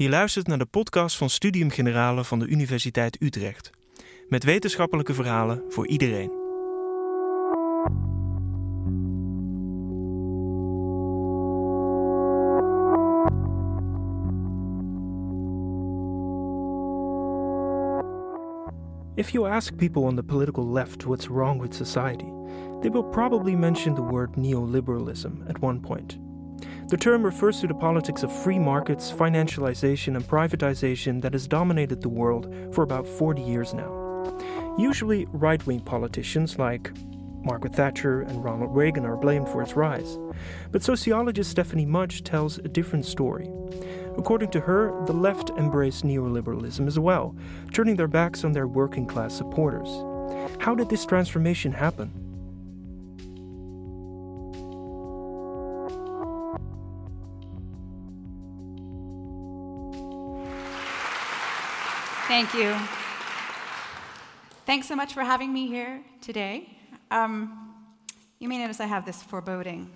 Je 0.00 0.08
luistert 0.08 0.46
naar 0.46 0.58
de 0.58 0.66
podcast 0.66 1.16
van 1.16 1.30
Studium 1.30 1.70
Generale 1.70 2.24
van 2.24 2.38
de 2.38 2.46
Universiteit 2.46 3.22
Utrecht. 3.22 3.70
Met 4.28 4.44
wetenschappelijke 4.44 5.14
verhalen 5.14 5.64
voor 5.68 5.86
iedereen. 5.86 6.30
If 19.14 19.30
you 19.30 19.50
ask 19.50 19.76
people 19.76 20.02
on 20.02 20.16
the 20.16 20.22
political 20.22 20.72
left 20.72 21.04
what's 21.04 21.26
wrong 21.26 21.60
with 21.60 21.74
society, 21.74 22.30
they 22.80 22.90
will 22.90 23.04
probably 23.10 23.54
mention 23.54 23.94
the 23.94 24.02
word 24.02 24.36
neoliberalism 24.36 25.48
at 25.48 25.58
one 25.60 25.80
point. 25.80 26.27
The 26.88 26.96
term 26.96 27.22
refers 27.22 27.60
to 27.60 27.66
the 27.66 27.74
politics 27.74 28.22
of 28.22 28.32
free 28.32 28.58
markets, 28.58 29.12
financialization, 29.12 30.16
and 30.16 30.24
privatization 30.24 31.20
that 31.22 31.34
has 31.34 31.46
dominated 31.46 32.00
the 32.00 32.08
world 32.08 32.52
for 32.72 32.82
about 32.82 33.06
40 33.06 33.42
years 33.42 33.74
now. 33.74 33.92
Usually, 34.78 35.26
right 35.32 35.64
wing 35.66 35.80
politicians 35.80 36.58
like 36.58 36.90
Margaret 37.42 37.74
Thatcher 37.74 38.22
and 38.22 38.44
Ronald 38.44 38.74
Reagan 38.74 39.04
are 39.04 39.16
blamed 39.16 39.48
for 39.48 39.62
its 39.62 39.74
rise. 39.74 40.18
But 40.70 40.82
sociologist 40.82 41.50
Stephanie 41.50 41.86
Mudge 41.86 42.24
tells 42.24 42.58
a 42.58 42.68
different 42.68 43.06
story. 43.06 43.50
According 44.16 44.50
to 44.50 44.60
her, 44.60 45.04
the 45.06 45.12
left 45.12 45.50
embraced 45.50 46.04
neoliberalism 46.04 46.86
as 46.86 46.98
well, 46.98 47.36
turning 47.72 47.96
their 47.96 48.08
backs 48.08 48.44
on 48.44 48.52
their 48.52 48.66
working 48.66 49.06
class 49.06 49.34
supporters. 49.34 49.88
How 50.58 50.74
did 50.74 50.88
this 50.88 51.06
transformation 51.06 51.72
happen? 51.72 52.27
Thank 62.28 62.52
you. 62.52 62.76
Thanks 64.66 64.86
so 64.86 64.94
much 64.94 65.14
for 65.14 65.22
having 65.22 65.50
me 65.50 65.66
here 65.66 66.02
today. 66.20 66.76
Um, 67.10 67.74
you 68.38 68.50
may 68.50 68.58
notice 68.58 68.80
I 68.80 68.86
have 68.86 69.06
this 69.06 69.22
foreboding 69.22 69.90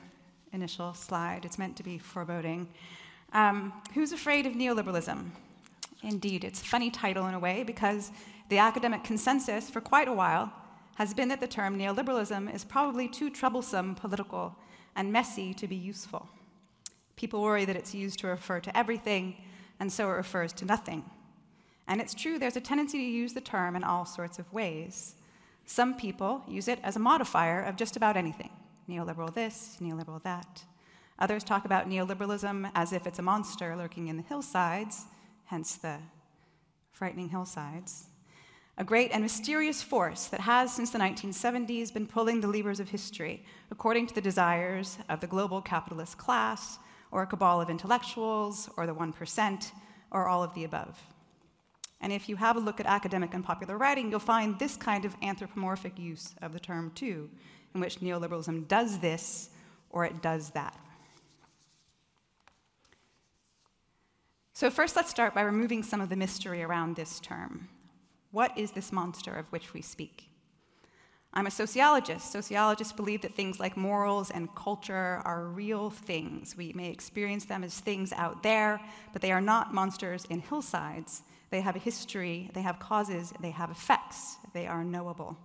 initial 0.55 0.95
slide. 0.95 1.45
It's 1.45 1.59
meant 1.59 1.77
to 1.77 1.83
be 1.83 1.99
foreboding. 1.99 2.69
Um, 3.35 3.75
who's 3.93 4.13
afraid 4.13 4.47
of 4.47 4.55
neoliberalism? 4.55 5.27
Indeed, 6.03 6.45
it's 6.45 6.63
a 6.63 6.65
funny 6.65 6.91
title 6.91 7.27
in 7.27 7.35
a 7.35 7.39
way 7.39 7.65
because 7.65 8.11
the 8.49 8.57
academic 8.57 9.05
consensus 9.05 9.69
for 9.69 9.83
quite 9.83 10.09
a 10.09 10.15
while 10.15 10.51
has 10.95 11.13
been 11.13 11.29
that 11.29 11.41
the 11.41 11.47
term 11.47 11.79
neoliberalism 11.79 12.53
is 12.55 12.65
probably 12.65 13.09
too 13.09 13.29
troublesome, 13.29 13.95
political, 13.95 14.57
and 14.97 15.13
messy 15.13 15.53
to 15.53 15.69
be 15.69 15.77
useful. 15.77 16.31
People 17.15 17.43
worry 17.43 17.67
that 17.67 17.77
it's 17.77 17.95
used 17.95 18.21
to 18.21 18.27
refer 18.27 18.59
to 18.59 18.75
everything, 18.75 19.37
and 19.79 19.93
so 19.93 20.09
it 20.09 20.15
refers 20.15 20.55
to 20.55 20.65
nothing. 20.65 21.05
And 21.93 22.01
it's 22.01 22.15
true, 22.15 22.39
there's 22.39 22.57
a 22.57 22.61
tendency 22.63 22.97
to 22.97 23.05
use 23.05 23.35
the 23.35 23.43
term 23.43 23.77
in 23.77 23.85
all 23.85 24.07
sorts 24.07 24.39
of 24.39 24.51
ways. 24.51 25.15
Some 25.67 25.95
people 25.95 26.43
use 26.49 26.67
it 26.67 26.79
as 26.83 26.97
a 26.97 26.99
modifier 26.99 27.61
of 27.61 27.77
just 27.77 27.99
about 27.99 28.17
anything 28.17 28.49
neoliberal 28.89 29.35
this, 29.35 29.77
neoliberal 29.79 30.23
that. 30.23 30.65
Others 31.19 31.45
talk 31.45 31.67
about 31.67 31.91
neoliberalism 31.91 32.71
as 32.75 32.95
if 32.95 33.07
it's 33.07 33.19
a 33.19 33.23
monster 33.23 33.77
lurking 33.77 34.09
in 34.09 34.17
the 34.17 34.23
hillsides, 34.23 35.05
hence 35.45 35.77
the 35.77 35.99
frightening 36.93 37.29
hillsides. 37.29 38.07
A 38.79 38.85
great 38.85 39.11
and 39.13 39.23
mysterious 39.23 39.83
force 39.83 40.29
that 40.29 40.41
has, 40.41 40.73
since 40.73 40.89
the 40.89 40.99
1970s, 40.99 41.93
been 41.93 42.07
pulling 42.07 42.41
the 42.41 42.49
levers 42.49 42.81
of 42.81 42.89
history 42.89 43.45
according 43.71 44.07
to 44.07 44.15
the 44.15 44.23
desires 44.23 44.97
of 45.11 45.21
the 45.21 45.27
global 45.27 45.61
capitalist 45.61 46.17
class, 46.17 46.79
or 47.11 47.21
a 47.21 47.27
cabal 47.27 47.61
of 47.61 47.69
intellectuals, 47.69 48.71
or 48.79 48.87
the 48.87 48.95
1%, 48.95 49.73
or 50.11 50.27
all 50.27 50.43
of 50.43 50.55
the 50.55 50.65
above. 50.65 50.99
And 52.03 52.13
if 52.13 52.29
you 52.29 52.37
have 52.37 52.57
a 52.57 52.61
look 52.61 52.81
at 52.81 52.87
academic 52.87 53.33
and 53.33 53.45
popular 53.45 53.79
writing, 53.79 54.11
you'll 54.11 54.21
find 54.21 54.59
this 54.59 54.77
kind 54.77 55.05
of 55.05 55.17
anthropomorphic 55.23 55.99
use 55.99 56.35
of 56.43 56.53
the 56.53 56.61
term 56.61 56.91
too, 56.95 57.31
in 57.75 57.81
which 57.81 58.01
neoliberalism 58.01 58.69
does 58.69 58.99
this 58.99 59.51
or 59.91 60.05
it 60.05 60.21
does 60.21 60.51
that. 60.51 60.77
So, 64.53 64.69
first, 64.69 64.97
let's 64.97 65.11
start 65.11 65.35
by 65.35 65.43
removing 65.43 65.83
some 65.83 66.01
of 66.01 66.09
the 66.09 66.17
mystery 66.17 66.63
around 66.63 66.97
this 66.97 67.21
term. 67.21 67.69
What 68.33 68.57
is 68.59 68.73
this 68.73 68.93
monster 68.93 69.35
of 69.35 69.47
which 69.47 69.73
we 69.73 69.81
speak? 69.81 70.29
I'm 71.35 71.47
a 71.47 71.51
sociologist. 71.51 72.31
Sociologists 72.31 72.93
believe 72.93 73.23
that 73.23 73.35
things 73.35 73.59
like 73.59 73.77
morals 73.77 74.31
and 74.31 74.55
culture 74.55 75.23
are 75.25 75.47
real 75.47 75.89
things. 75.89 76.57
We 76.57 76.73
may 76.75 76.91
experience 76.91 77.47
them 77.47 77.65
as 77.65 77.81
things 77.81 78.13
out 78.13 78.43
there, 78.43 78.81
but 79.13 79.23
they 79.23 79.33
are 79.33 79.41
not 79.41 79.73
monsters 79.73 80.27
in 80.27 80.41
hillsides. 80.41 81.23
They 81.53 81.61
have 81.61 81.77
a 81.77 81.79
history, 81.79 82.51
they 82.55 82.63
have 82.63 82.79
causes, 82.79 83.35
they 83.39 83.51
have 83.51 83.71
effects, 83.71 84.39
they 84.55 84.67
are 84.67 84.83
knowable. 84.83 85.37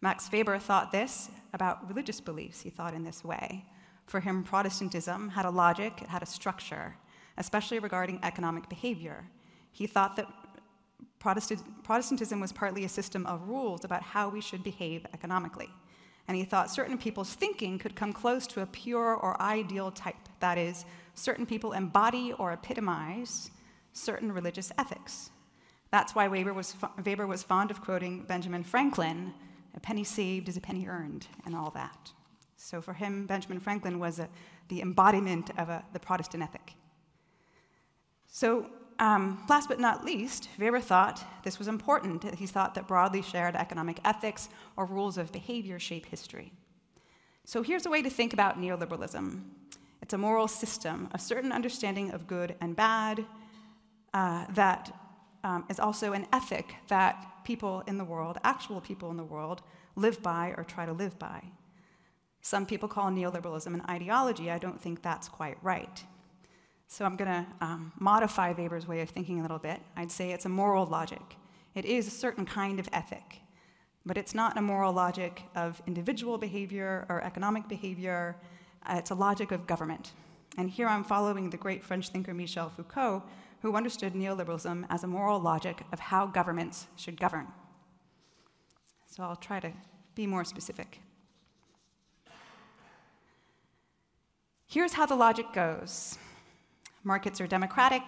Max 0.00 0.32
Weber 0.32 0.58
thought 0.58 0.92
this 0.92 1.28
about 1.52 1.86
religious 1.86 2.22
beliefs. 2.22 2.62
He 2.62 2.70
thought 2.70 2.94
in 2.94 3.04
this 3.04 3.22
way. 3.22 3.66
For 4.06 4.20
him, 4.20 4.42
Protestantism 4.42 5.28
had 5.28 5.44
a 5.44 5.50
logic, 5.50 6.00
it 6.00 6.08
had 6.08 6.22
a 6.22 6.26
structure, 6.26 6.96
especially 7.36 7.80
regarding 7.80 8.18
economic 8.22 8.70
behavior. 8.70 9.28
He 9.72 9.86
thought 9.86 10.16
that 10.16 10.26
Protestantism 11.18 12.40
was 12.40 12.52
partly 12.52 12.86
a 12.86 12.88
system 12.88 13.26
of 13.26 13.46
rules 13.46 13.84
about 13.84 14.02
how 14.02 14.30
we 14.30 14.40
should 14.40 14.64
behave 14.64 15.04
economically. 15.12 15.68
And 16.28 16.36
he 16.38 16.44
thought 16.44 16.70
certain 16.70 16.96
people's 16.96 17.34
thinking 17.34 17.78
could 17.78 17.94
come 17.94 18.14
close 18.14 18.46
to 18.46 18.62
a 18.62 18.66
pure 18.66 19.14
or 19.14 19.38
ideal 19.42 19.90
type. 19.90 20.30
That 20.40 20.56
is, 20.56 20.86
certain 21.14 21.44
people 21.44 21.72
embody 21.72 22.32
or 22.32 22.52
epitomize 22.52 23.50
certain 23.96 24.32
religious 24.32 24.70
ethics. 24.78 25.30
That's 25.90 26.14
why 26.14 26.28
Weber 26.28 26.52
was, 26.52 26.74
Weber 27.04 27.26
was 27.26 27.42
fond 27.42 27.70
of 27.70 27.80
quoting 27.80 28.22
Benjamin 28.22 28.64
Franklin 28.64 29.34
a 29.76 29.80
penny 29.80 30.04
saved 30.04 30.48
is 30.48 30.56
a 30.56 30.60
penny 30.60 30.86
earned, 30.88 31.26
and 31.44 31.54
all 31.54 31.70
that. 31.70 32.12
So 32.56 32.80
for 32.80 32.94
him, 32.94 33.26
Benjamin 33.26 33.60
Franklin 33.60 33.98
was 33.98 34.18
a, 34.18 34.28
the 34.68 34.80
embodiment 34.80 35.50
of 35.58 35.68
a, 35.68 35.84
the 35.92 36.00
Protestant 36.00 36.42
ethic. 36.42 36.72
So, 38.26 38.70
um, 38.98 39.44
last 39.50 39.68
but 39.68 39.78
not 39.78 40.06
least, 40.06 40.48
Weber 40.58 40.80
thought 40.80 41.22
this 41.44 41.58
was 41.58 41.68
important. 41.68 42.34
He 42.34 42.46
thought 42.46 42.74
that 42.74 42.88
broadly 42.88 43.20
shared 43.20 43.54
economic 43.54 44.00
ethics 44.06 44.48
or 44.74 44.86
rules 44.86 45.18
of 45.18 45.30
behavior 45.32 45.78
shape 45.78 46.06
history. 46.06 46.52
So, 47.44 47.62
here's 47.62 47.84
a 47.84 47.90
way 47.90 48.00
to 48.00 48.10
think 48.10 48.32
about 48.32 48.58
neoliberalism 48.58 49.42
it's 50.02 50.14
a 50.14 50.18
moral 50.18 50.46
system, 50.46 51.08
a 51.12 51.18
certain 51.18 51.52
understanding 51.52 52.12
of 52.12 52.26
good 52.26 52.54
and 52.60 52.76
bad, 52.76 53.24
uh, 54.16 54.46
that 54.54 54.82
um, 55.44 55.64
is 55.68 55.78
also 55.78 56.14
an 56.14 56.26
ethic 56.32 56.74
that 56.88 57.14
people 57.44 57.82
in 57.86 57.98
the 57.98 58.04
world, 58.04 58.38
actual 58.42 58.80
people 58.80 59.10
in 59.10 59.18
the 59.18 59.30
world, 59.34 59.60
live 59.94 60.22
by 60.22 60.54
or 60.56 60.64
try 60.64 60.86
to 60.86 60.92
live 60.92 61.18
by. 61.18 61.42
Some 62.40 62.64
people 62.64 62.88
call 62.88 63.10
neoliberalism 63.10 63.74
an 63.74 63.82
ideology. 63.90 64.50
I 64.50 64.58
don't 64.58 64.80
think 64.80 65.02
that's 65.02 65.28
quite 65.28 65.58
right. 65.62 66.02
So 66.88 67.04
I'm 67.04 67.16
going 67.16 67.30
to 67.30 67.46
um, 67.60 67.92
modify 67.98 68.52
Weber's 68.52 68.88
way 68.88 69.00
of 69.02 69.10
thinking 69.10 69.38
a 69.40 69.42
little 69.42 69.58
bit. 69.58 69.80
I'd 69.96 70.10
say 70.10 70.30
it's 70.30 70.46
a 70.46 70.54
moral 70.62 70.86
logic. 70.86 71.36
It 71.74 71.84
is 71.84 72.06
a 72.06 72.10
certain 72.10 72.46
kind 72.46 72.80
of 72.80 72.88
ethic, 72.94 73.40
but 74.06 74.16
it's 74.16 74.34
not 74.34 74.56
a 74.56 74.62
moral 74.62 74.94
logic 74.94 75.42
of 75.54 75.82
individual 75.86 76.38
behavior 76.38 77.04
or 77.10 77.22
economic 77.22 77.68
behavior. 77.68 78.36
Uh, 78.86 78.94
it's 78.96 79.10
a 79.10 79.14
logic 79.14 79.52
of 79.52 79.66
government. 79.66 80.12
And 80.56 80.70
here 80.70 80.88
I'm 80.88 81.04
following 81.04 81.50
the 81.50 81.58
great 81.58 81.84
French 81.84 82.08
thinker 82.08 82.32
Michel 82.32 82.70
Foucault, 82.70 83.22
who 83.62 83.74
understood 83.74 84.14
neoliberalism 84.14 84.86
as 84.90 85.04
a 85.04 85.06
moral 85.06 85.40
logic 85.40 85.82
of 85.92 85.98
how 85.98 86.26
governments 86.26 86.86
should 86.96 87.18
govern. 87.18 87.46
So 89.06 89.22
I'll 89.22 89.36
try 89.36 89.60
to 89.60 89.72
be 90.14 90.26
more 90.26 90.44
specific. 90.44 91.00
Here's 94.66 94.92
how 94.92 95.06
the 95.06 95.14
logic 95.14 95.52
goes 95.52 96.18
markets 97.04 97.40
are 97.40 97.46
democratic, 97.46 98.02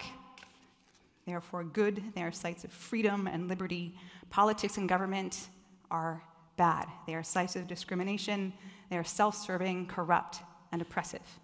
therefore 1.25 1.65
good, 1.65 2.03
they 2.15 2.23
are 2.23 2.33
sites 2.33 2.65
of 2.65 2.73
freedom 2.73 3.27
and 3.27 3.49
liberty. 3.49 3.95
Politics 4.29 4.77
and 4.77 4.89
government 4.89 5.49
are 5.91 6.23
bad, 6.57 6.87
they 7.07 7.15
are 7.15 7.23
sites 7.23 7.57
of 7.57 7.67
discrimination, 7.67 8.53
they 8.91 8.99
are 8.99 9.05
self 9.05 9.37
serving, 9.37 9.87
corrupt, 9.87 10.41
and 10.73 10.83
oppressive. 10.83 11.39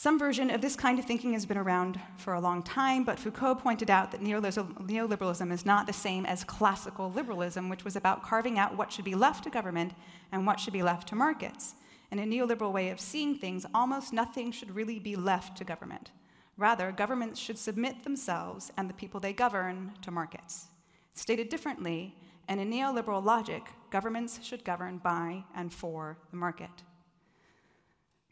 Some 0.00 0.18
version 0.18 0.48
of 0.48 0.62
this 0.62 0.76
kind 0.76 0.98
of 0.98 1.04
thinking 1.04 1.34
has 1.34 1.44
been 1.44 1.58
around 1.58 2.00
for 2.16 2.32
a 2.32 2.40
long 2.40 2.62
time, 2.62 3.04
but 3.04 3.18
Foucault 3.18 3.56
pointed 3.56 3.90
out 3.90 4.12
that 4.12 4.22
neoliberalism 4.22 5.52
is 5.52 5.66
not 5.66 5.86
the 5.86 5.92
same 5.92 6.24
as 6.24 6.42
classical 6.42 7.12
liberalism, 7.12 7.68
which 7.68 7.84
was 7.84 7.96
about 7.96 8.22
carving 8.22 8.58
out 8.58 8.78
what 8.78 8.90
should 8.90 9.04
be 9.04 9.14
left 9.14 9.44
to 9.44 9.50
government 9.50 9.92
and 10.32 10.46
what 10.46 10.58
should 10.58 10.72
be 10.72 10.82
left 10.82 11.06
to 11.08 11.14
markets. 11.14 11.74
In 12.10 12.18
a 12.18 12.22
neoliberal 12.22 12.72
way 12.72 12.88
of 12.88 12.98
seeing 12.98 13.34
things, 13.34 13.66
almost 13.74 14.10
nothing 14.10 14.52
should 14.52 14.74
really 14.74 14.98
be 14.98 15.16
left 15.16 15.58
to 15.58 15.64
government. 15.64 16.12
Rather, 16.56 16.92
governments 16.92 17.38
should 17.38 17.58
submit 17.58 18.02
themselves 18.02 18.72
and 18.78 18.88
the 18.88 18.94
people 18.94 19.20
they 19.20 19.34
govern 19.34 19.92
to 20.00 20.10
markets. 20.10 20.68
Stated 21.12 21.50
differently, 21.50 22.16
in 22.48 22.58
a 22.58 22.64
neoliberal 22.64 23.22
logic, 23.22 23.64
governments 23.90 24.40
should 24.42 24.64
govern 24.64 24.96
by 24.96 25.44
and 25.54 25.70
for 25.70 26.16
the 26.30 26.38
market. 26.38 26.70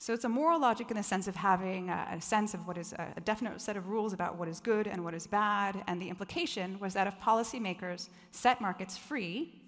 So 0.01 0.15
it's 0.15 0.25
a 0.25 0.29
moral 0.29 0.61
logic 0.61 0.91
in 0.91 0.97
the 0.97 1.03
sense 1.03 1.27
of 1.27 1.35
having 1.35 1.91
a, 1.91 2.09
a 2.13 2.21
sense 2.21 2.55
of 2.55 2.69
what 2.69 2.79
is 2.79 2.93
a, 2.93 3.13
a 3.17 3.21
definite 3.21 3.61
set 3.61 3.77
of 3.77 3.89
rules 3.89 4.13
about 4.13 4.37
what 4.37 4.47
is 4.47 4.61
good 4.61 4.87
and 4.87 5.05
what 5.05 5.13
is 5.13 5.27
bad, 5.27 5.83
and 5.89 6.01
the 6.01 6.09
implication 6.09 6.79
was 6.79 6.95
that 6.95 7.09
if 7.09 7.19
policymakers 7.19 8.09
set 8.31 8.61
markets 8.61 8.97
free, 8.97 9.61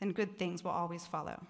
then 0.00 0.12
good 0.12 0.36
things 0.38 0.64
will 0.64 0.72
always 0.72 1.06
follow. 1.06 1.40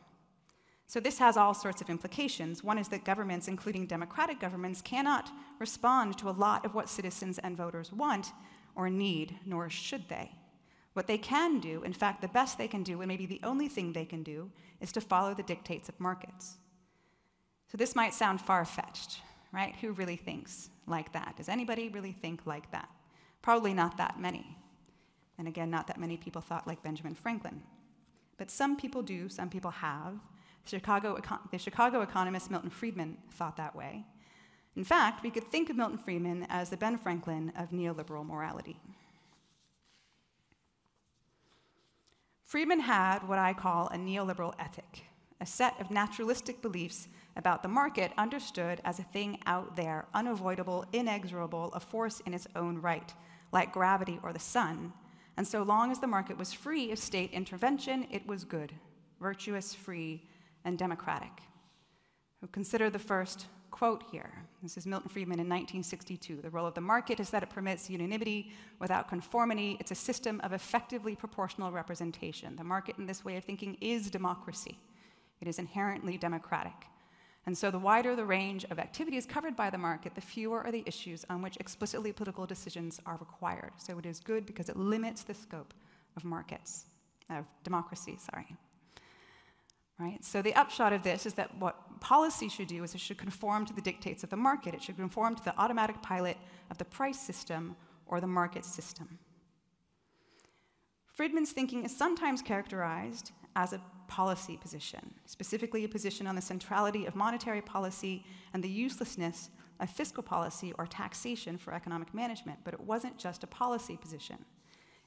So, 0.87 1.01
this 1.01 1.19
has 1.19 1.37
all 1.37 1.53
sorts 1.53 1.83
of 1.83 1.91
implications. 1.91 2.65
One 2.65 2.79
is 2.79 2.89
that 2.89 3.05
governments, 3.05 3.49
including 3.49 3.87
democratic 3.87 4.41
governments, 4.41 4.81
cannot 4.81 5.31
respond 5.59 6.17
to 6.19 6.31
a 6.31 6.33
lot 6.33 6.65
of 6.65 6.75
what 6.75 6.89
citizens 6.89 7.39
and 7.39 7.57
voters 7.57 7.93
want 7.93 8.33
or 8.75 8.89
need, 8.89 9.37
nor 9.45 9.69
should 9.69 10.09
they. 10.09 10.31
What 10.95 11.07
they 11.07 11.19
can 11.19 11.61
do, 11.61 11.83
in 11.83 11.93
fact, 11.93 12.23
the 12.23 12.29
best 12.29 12.57
they 12.57 12.69
can 12.69 12.83
do, 12.83 13.01
and 13.01 13.09
maybe 13.09 13.27
the 13.27 13.41
only 13.43 13.69
thing 13.69 13.93
they 13.93 14.07
can 14.07 14.23
do, 14.23 14.51
is 14.81 14.93
to 14.93 15.01
follow 15.01 15.35
the 15.35 15.43
dictates 15.43 15.89
of 15.89 16.01
markets. 16.01 16.57
So, 17.71 17.77
this 17.77 17.95
might 17.95 18.15
sound 18.15 18.41
far 18.41 18.65
fetched, 18.65 19.21
right? 19.53 19.77
Who 19.81 19.93
really 19.93 20.17
thinks 20.17 20.71
like 20.87 21.13
that? 21.13 21.37
Does 21.37 21.49
anybody 21.49 21.89
really 21.89 22.13
think 22.13 22.47
like 22.47 22.71
that? 22.73 22.89
Probably 23.43 23.75
not 23.75 23.99
that 23.99 24.19
many. 24.19 24.57
And 25.39 25.47
again, 25.47 25.71
not 25.71 25.87
that 25.87 26.01
many 26.01 26.17
people 26.17 26.41
thought 26.41 26.67
like 26.67 26.83
Benjamin 26.83 27.15
Franklin. 27.15 27.63
But 28.39 28.51
some 28.51 28.77
people 28.77 29.03
do, 29.03 29.29
some 29.29 29.51
people 29.51 29.71
have. 29.71 30.15
Chicago, 30.65 31.19
the 31.51 31.59
Chicago 31.59 32.03
economist 32.03 32.51
Milton 32.51 32.71
Friedman 32.71 33.17
thought 33.31 33.57
that 33.57 33.75
way. 33.75 34.05
In 34.77 34.85
fact, 34.85 35.23
we 35.23 35.31
could 35.31 35.45
think 35.45 35.71
of 35.71 35.77
Milton 35.77 35.99
Friedman 35.99 36.47
as 36.49 36.71
the 36.71 36.77
Ben 36.77 36.99
Franklin 36.99 37.53
of 37.59 37.71
neoliberal 37.71 38.25
morality. 38.27 38.81
Friedman 42.45 42.81
had 42.81 43.29
what 43.29 43.39
I 43.39 43.53
call 43.53 43.89
a 43.89 43.97
neoliberal 43.97 44.55
ethic, 44.59 45.05
a 45.41 45.47
set 45.47 45.79
of 45.81 45.91
naturalistic 45.91 46.63
beliefs 46.63 47.09
about 47.39 47.63
the 47.63 47.69
market 47.69 48.13
understood 48.19 48.81
as 48.85 48.99
a 48.99 49.05
thing 49.05 49.39
out 49.47 49.77
there, 49.77 50.07
unavoidable, 50.13 50.85
inexorable, 50.93 51.73
a 51.73 51.81
force 51.81 52.21
in 52.27 52.35
its 52.35 52.49
own 52.57 52.79
right, 52.81 53.15
like 53.53 53.73
gravity 53.73 54.19
or 54.23 54.33
the 54.33 54.39
sun. 54.39 54.93
And 55.37 55.47
so 55.47 55.63
long 55.63 55.93
as 55.93 56.01
the 56.01 56.07
market 56.07 56.37
was 56.37 56.53
free 56.53 56.91
of 56.91 56.99
state 56.99 57.31
intervention, 57.31 58.09
it 58.11 58.27
was 58.27 58.45
good, 58.45 58.73
virtuous, 59.21 59.73
free, 59.73 60.25
and 60.65 60.77
democratic. 60.77 61.31
We'll 62.43 62.51
consider 62.51 62.91
the 62.91 62.99
first 62.99 63.47
quote 63.71 64.03
here. 64.11 64.33
This 64.63 64.77
is 64.77 64.87
Milton 64.87 65.09
Friedman 65.09 65.39
in 65.39 65.47
1962. 65.47 66.41
The 66.43 66.51
role 66.51 66.67
of 66.67 66.75
the 66.75 66.81
market 66.81 67.21
is 67.21 67.31
that 67.31 67.45
it 67.45 67.51
permits 67.51 67.89
unanimity 67.89 68.51
without 68.81 69.09
conformity. 69.09 69.77
It's 69.79 69.93
a 69.93 69.95
system 69.95 70.41
of 70.43 70.53
effectively 70.53 71.15
proportional 71.15 71.71
representation. 71.71 72.57
The 72.57 72.65
market, 72.65 72.99
in 72.99 73.07
this 73.07 73.25
way 73.25 73.37
of 73.37 73.45
thinking, 73.45 73.77
is 73.81 74.11
democracy. 74.11 74.79
It 75.41 75.47
is 75.47 75.61
inherently 75.61 76.19
democratic. 76.19 76.75
And 77.49 77.57
so, 77.57 77.71
the 77.71 77.79
wider 77.79 78.15
the 78.15 78.27
range 78.27 78.67
of 78.71 78.79
activities 78.79 79.25
covered 79.25 79.57
by 79.57 79.71
the 79.71 79.79
market, 79.79 80.15
the 80.15 80.21
fewer 80.21 80.63
are 80.63 80.71
the 80.71 80.83
issues 80.85 81.25
on 81.31 81.41
which 81.41 81.57
explicitly 81.57 82.13
political 82.13 82.45
decisions 82.45 83.01
are 83.07 83.17
required. 83.17 83.73
So, 83.79 83.99
it 83.99 84.05
is 84.05 84.21
good 84.21 84.45
because 84.45 84.69
it 84.69 84.77
limits 84.77 85.23
the 85.23 85.33
scope 85.33 85.73
of 86.15 86.27
markets, 86.27 86.85
of 87.31 87.47
democracy, 87.65 88.19
sorry. 88.21 88.55
Right? 89.99 90.23
So 90.23 90.43
the 90.43 90.55
upshot 90.57 90.93
of 90.93 91.03
this 91.03 91.25
is 91.25 91.33
that 91.35 91.57
what 91.59 92.01
policy 92.01 92.51
should 92.51 92.69
do 92.69 92.85
is 92.85 92.95
it 92.95 93.01
should 93.01 93.17
conform 93.17 93.65
to 93.65 93.73
the 93.73 93.81
dictates 93.81 94.23
of 94.23 94.29
the 94.29 94.37
market. 94.37 94.75
It 94.75 94.83
should 94.83 94.97
conform 94.97 95.35
to 95.35 95.43
the 95.43 95.59
automatic 95.59 96.03
pilot 96.03 96.37
of 96.71 96.77
the 96.77 96.85
price 96.85 97.19
system 97.19 97.77
or 98.05 98.21
the 98.21 98.27
market 98.27 98.67
system. 98.67 99.19
Friedman's 101.15 101.53
thinking 101.53 101.87
is 101.87 101.97
sometimes 101.97 102.43
characterized 102.43 103.33
as 103.57 103.73
a 103.73 103.81
policy 104.09 104.57
position, 104.57 105.15
specifically 105.27 105.85
a 105.85 105.89
position 105.89 106.27
on 106.27 106.35
the 106.35 106.43
centrality 106.43 107.07
of 107.07 107.15
monetary 107.15 107.63
policy 107.63 108.25
and 108.53 108.65
the 108.65 108.69
uselessness 108.69 109.51
of 109.79 109.89
fiscal 109.89 110.23
policy 110.23 110.73
or 110.79 110.87
taxation 110.87 111.57
for 111.57 111.73
economic 111.73 112.13
management, 112.13 112.59
but 112.65 112.75
it 112.75 112.81
wasn't 112.81 113.17
just 113.17 113.45
a 113.45 113.47
policy 113.47 113.97
position. 113.97 114.45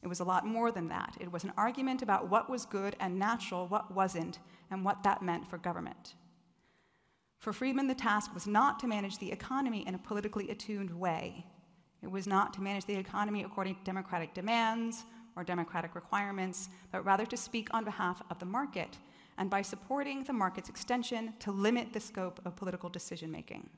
It 0.01 0.07
was 0.07 0.19
a 0.19 0.23
lot 0.23 0.47
more 0.47 0.71
than 0.71 0.87
that. 0.87 1.17
It 1.19 1.31
was 1.31 1.43
an 1.43 1.53
argument 1.57 2.01
about 2.01 2.29
what 2.29 2.49
was 2.49 2.65
good 2.65 2.95
and 2.99 3.19
natural, 3.19 3.67
what 3.67 3.93
wasn't, 3.93 4.39
and 4.71 4.85
what 4.85 5.03
that 5.03 5.21
meant 5.21 5.47
for 5.47 5.57
government. 5.57 6.15
For 7.37 7.51
Friedman, 7.53 7.87
the 7.87 7.95
task 7.95 8.33
was 8.33 8.47
not 8.47 8.79
to 8.79 8.87
manage 8.87 9.17
the 9.17 9.31
economy 9.31 9.85
in 9.87 9.95
a 9.95 9.99
politically 9.99 10.49
attuned 10.49 10.91
way. 10.91 11.45
It 12.01 12.09
was 12.09 12.25
not 12.25 12.53
to 12.53 12.61
manage 12.61 12.85
the 12.85 12.95
economy 12.95 13.43
according 13.43 13.75
to 13.75 13.83
democratic 13.83 14.33
demands 14.33 15.03
or 15.35 15.43
democratic 15.43 15.95
requirements, 15.95 16.69
but 16.91 17.05
rather 17.05 17.25
to 17.25 17.37
speak 17.37 17.73
on 17.73 17.83
behalf 17.83 18.21
of 18.29 18.39
the 18.39 18.45
market, 18.45 18.97
and 19.37 19.49
by 19.49 19.61
supporting 19.61 20.23
the 20.23 20.33
market's 20.33 20.69
extension, 20.69 21.33
to 21.39 21.51
limit 21.51 21.93
the 21.93 21.99
scope 21.99 22.39
of 22.45 22.55
political 22.55 22.89
decision 22.89 23.31
making. 23.31 23.69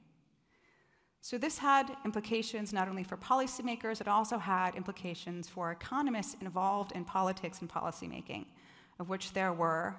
So, 1.21 1.37
this 1.37 1.57
had 1.57 1.95
implications 2.03 2.73
not 2.73 2.89
only 2.89 3.03
for 3.03 3.15
policymakers, 3.15 4.01
it 4.01 4.09
also 4.09 4.37
had 4.37 4.75
implications 4.75 5.47
for 5.47 5.71
economists 5.71 6.35
involved 6.41 6.91
in 6.91 7.05
politics 7.05 7.61
and 7.61 7.69
policymaking, 7.69 8.45
of 8.99 9.07
which 9.07 9.31
there 9.31 9.53
were 9.53 9.95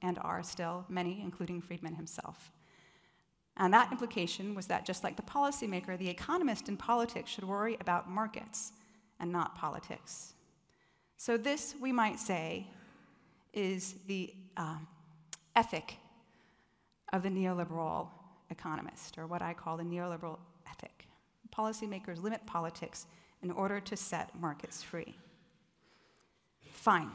and 0.00 0.18
are 0.22 0.42
still 0.42 0.86
many, 0.88 1.20
including 1.22 1.60
Friedman 1.60 1.94
himself. 1.94 2.50
And 3.56 3.72
that 3.72 3.92
implication 3.92 4.54
was 4.54 4.66
that 4.66 4.84
just 4.84 5.04
like 5.04 5.16
the 5.16 5.22
policymaker, 5.22 5.96
the 5.98 6.08
economist 6.08 6.68
in 6.68 6.76
politics 6.76 7.30
should 7.30 7.44
worry 7.44 7.76
about 7.80 8.10
markets 8.10 8.72
and 9.20 9.30
not 9.30 9.54
politics. 9.54 10.34
So, 11.16 11.36
this, 11.36 11.74
we 11.80 11.92
might 11.92 12.18
say, 12.18 12.66
is 13.52 13.94
the 14.06 14.34
um, 14.56 14.86
ethic 15.56 15.96
of 17.12 17.22
the 17.22 17.28
neoliberal 17.28 18.08
economist, 18.50 19.18
or 19.18 19.26
what 19.26 19.42
I 19.42 19.54
call 19.54 19.76
the 19.76 19.84
neoliberal 19.84 20.38
ethic. 20.68 21.06
Policymakers 21.56 22.22
limit 22.22 22.44
politics 22.46 23.06
in 23.42 23.50
order 23.50 23.78
to 23.80 23.96
set 23.96 24.38
markets 24.40 24.82
free. 24.82 25.14
Fine. 26.72 27.10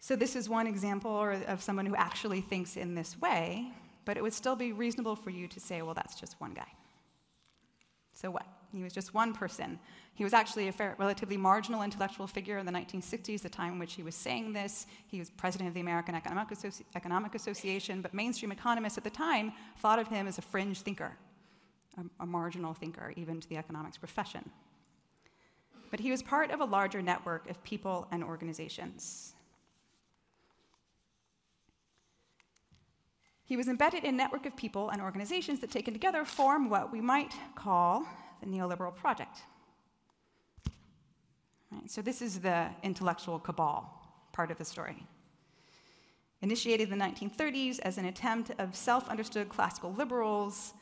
So, 0.00 0.16
this 0.16 0.36
is 0.36 0.48
one 0.48 0.66
example 0.66 1.34
of 1.46 1.62
someone 1.62 1.86
who 1.86 1.96
actually 1.96 2.40
thinks 2.40 2.76
in 2.76 2.94
this 2.94 3.20
way, 3.20 3.72
but 4.04 4.16
it 4.16 4.22
would 4.22 4.34
still 4.34 4.56
be 4.56 4.72
reasonable 4.72 5.16
for 5.16 5.30
you 5.30 5.48
to 5.48 5.60
say, 5.60 5.82
well, 5.82 5.94
that's 5.94 6.18
just 6.18 6.40
one 6.40 6.54
guy. 6.54 6.68
So, 8.12 8.30
what? 8.30 8.46
He 8.72 8.82
was 8.82 8.92
just 8.92 9.14
one 9.14 9.32
person. 9.32 9.78
He 10.14 10.24
was 10.24 10.32
actually 10.32 10.68
a 10.68 10.94
relatively 10.98 11.36
marginal 11.36 11.82
intellectual 11.82 12.26
figure 12.26 12.58
in 12.58 12.66
the 12.66 12.72
1960s, 12.72 13.42
the 13.42 13.48
time 13.48 13.74
in 13.74 13.78
which 13.78 13.94
he 13.94 14.02
was 14.02 14.14
saying 14.14 14.52
this. 14.52 14.86
He 15.06 15.18
was 15.18 15.30
president 15.30 15.68
of 15.68 15.74
the 15.74 15.80
American 15.80 16.14
Economic, 16.14 16.48
Associ- 16.48 16.84
Economic 16.94 17.34
Association, 17.34 18.02
but 18.02 18.14
mainstream 18.14 18.52
economists 18.52 18.98
at 18.98 19.04
the 19.04 19.10
time 19.10 19.52
thought 19.78 19.98
of 19.98 20.08
him 20.08 20.26
as 20.26 20.38
a 20.38 20.42
fringe 20.42 20.80
thinker 20.80 21.16
a, 21.96 22.22
a 22.24 22.26
marginal 22.26 22.74
thinker, 22.74 23.12
even 23.16 23.40
to 23.40 23.48
the 23.48 23.56
economics 23.56 23.96
profession. 23.96 24.50
But 25.90 26.00
he 26.00 26.10
was 26.10 26.22
part 26.22 26.50
of 26.50 26.60
a 26.60 26.64
larger 26.64 27.02
network 27.02 27.48
of 27.48 27.62
people 27.62 28.08
and 28.10 28.22
organizations. 28.22 29.34
He 33.44 33.56
was 33.56 33.68
embedded 33.68 34.02
in 34.02 34.14
a 34.14 34.16
network 34.16 34.44
of 34.44 34.56
people 34.56 34.90
and 34.90 35.00
organizations 35.00 35.60
that, 35.60 35.70
taken 35.70 35.92
together, 35.92 36.24
form 36.24 36.68
what 36.68 36.92
we 36.92 37.00
might 37.00 37.32
call 37.54 38.04
the 38.40 38.46
neoliberal 38.46 38.94
project. 38.94 39.38
Right, 41.70 41.90
so, 41.90 42.02
this 42.02 42.22
is 42.22 42.40
the 42.40 42.68
intellectual 42.82 43.38
cabal 43.38 43.92
part 44.32 44.50
of 44.50 44.58
the 44.58 44.64
story. 44.64 45.06
Initiated 46.42 46.92
in 46.92 46.98
the 46.98 47.04
1930s 47.04 47.80
as 47.80 47.98
an 47.98 48.04
attempt 48.04 48.52
of 48.58 48.76
self 48.76 49.08
understood 49.08 49.48
classical 49.48 49.92
liberals 49.92 50.74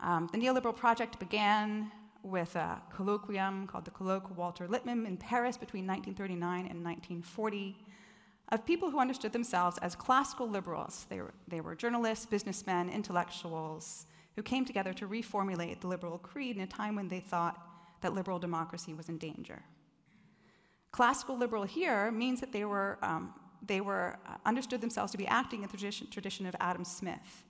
um, 0.00 0.28
the 0.32 0.38
neoliberal 0.38 0.76
project 0.76 1.18
began 1.18 1.90
with 2.22 2.56
a 2.56 2.80
colloquium 2.94 3.66
called 3.66 3.84
the 3.84 3.90
Colloque 3.90 4.34
Walter 4.34 4.66
Lippmann 4.66 5.06
in 5.06 5.16
Paris 5.16 5.56
between 5.56 5.86
1939 5.86 6.66
and 6.70 6.84
1940 6.84 7.76
of 8.50 8.64
people 8.66 8.90
who 8.90 8.98
understood 8.98 9.32
themselves 9.32 9.78
as 9.78 9.94
classical 9.94 10.48
liberals. 10.48 11.06
They 11.08 11.20
were, 11.20 11.34
they 11.48 11.60
were 11.60 11.74
journalists, 11.74 12.26
businessmen, 12.26 12.90
intellectuals 12.90 14.06
who 14.36 14.42
came 14.42 14.64
together 14.64 14.92
to 14.92 15.06
reformulate 15.06 15.80
the 15.80 15.86
liberal 15.86 16.18
creed 16.18 16.56
in 16.56 16.62
a 16.62 16.66
time 16.66 16.96
when 16.96 17.08
they 17.08 17.20
thought 17.20 17.60
that 18.00 18.14
liberal 18.14 18.38
democracy 18.38 18.92
was 18.94 19.08
in 19.08 19.18
danger. 19.18 19.62
Classical 20.90 21.36
liberal 21.36 21.64
here 21.64 22.10
means 22.10 22.40
that 22.40 22.52
they 22.52 22.64
were, 22.64 22.98
um, 23.02 23.34
they 23.66 23.80
were 23.80 24.18
uh, 24.26 24.36
understood 24.44 24.80
themselves 24.80 25.12
to 25.12 25.18
be 25.18 25.26
acting 25.26 25.62
in 25.62 25.68
the 25.68 25.76
tradition, 25.76 26.08
tradition 26.10 26.46
of 26.46 26.54
Adam 26.60 26.84
Smith 26.84 27.44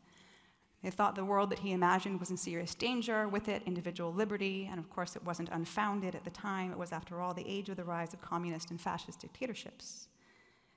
they 0.85 0.91
thought 0.91 1.15
the 1.15 1.25
world 1.25 1.49
that 1.49 1.61
he 1.61 1.73
imagined 1.73 2.21
was 2.21 2.31
in 2.31 2.37
serious 2.37 2.75
danger, 2.75 3.27
with 3.27 3.49
it, 3.49 3.63
individual 3.65 4.13
liberty, 4.13 4.69
and 4.71 4.79
of 4.79 4.91
course, 4.91 5.17
it 5.17 5.25
wasn't 5.25 5.49
unfounded 5.51 6.15
at 6.15 6.25
the 6.25 6.31
time. 6.31 6.71
It 6.71 6.79
was, 6.79 6.93
after 6.93 7.23
all, 7.23 7.33
the 7.33 7.49
age 7.49 7.71
of 7.71 7.79
the 7.79 7.85
rise 7.85 8.13
of 8.13 8.21
communist 8.21 8.71
and 8.71 8.79
fascist 8.79 9.21
dictatorships. 9.21 10.09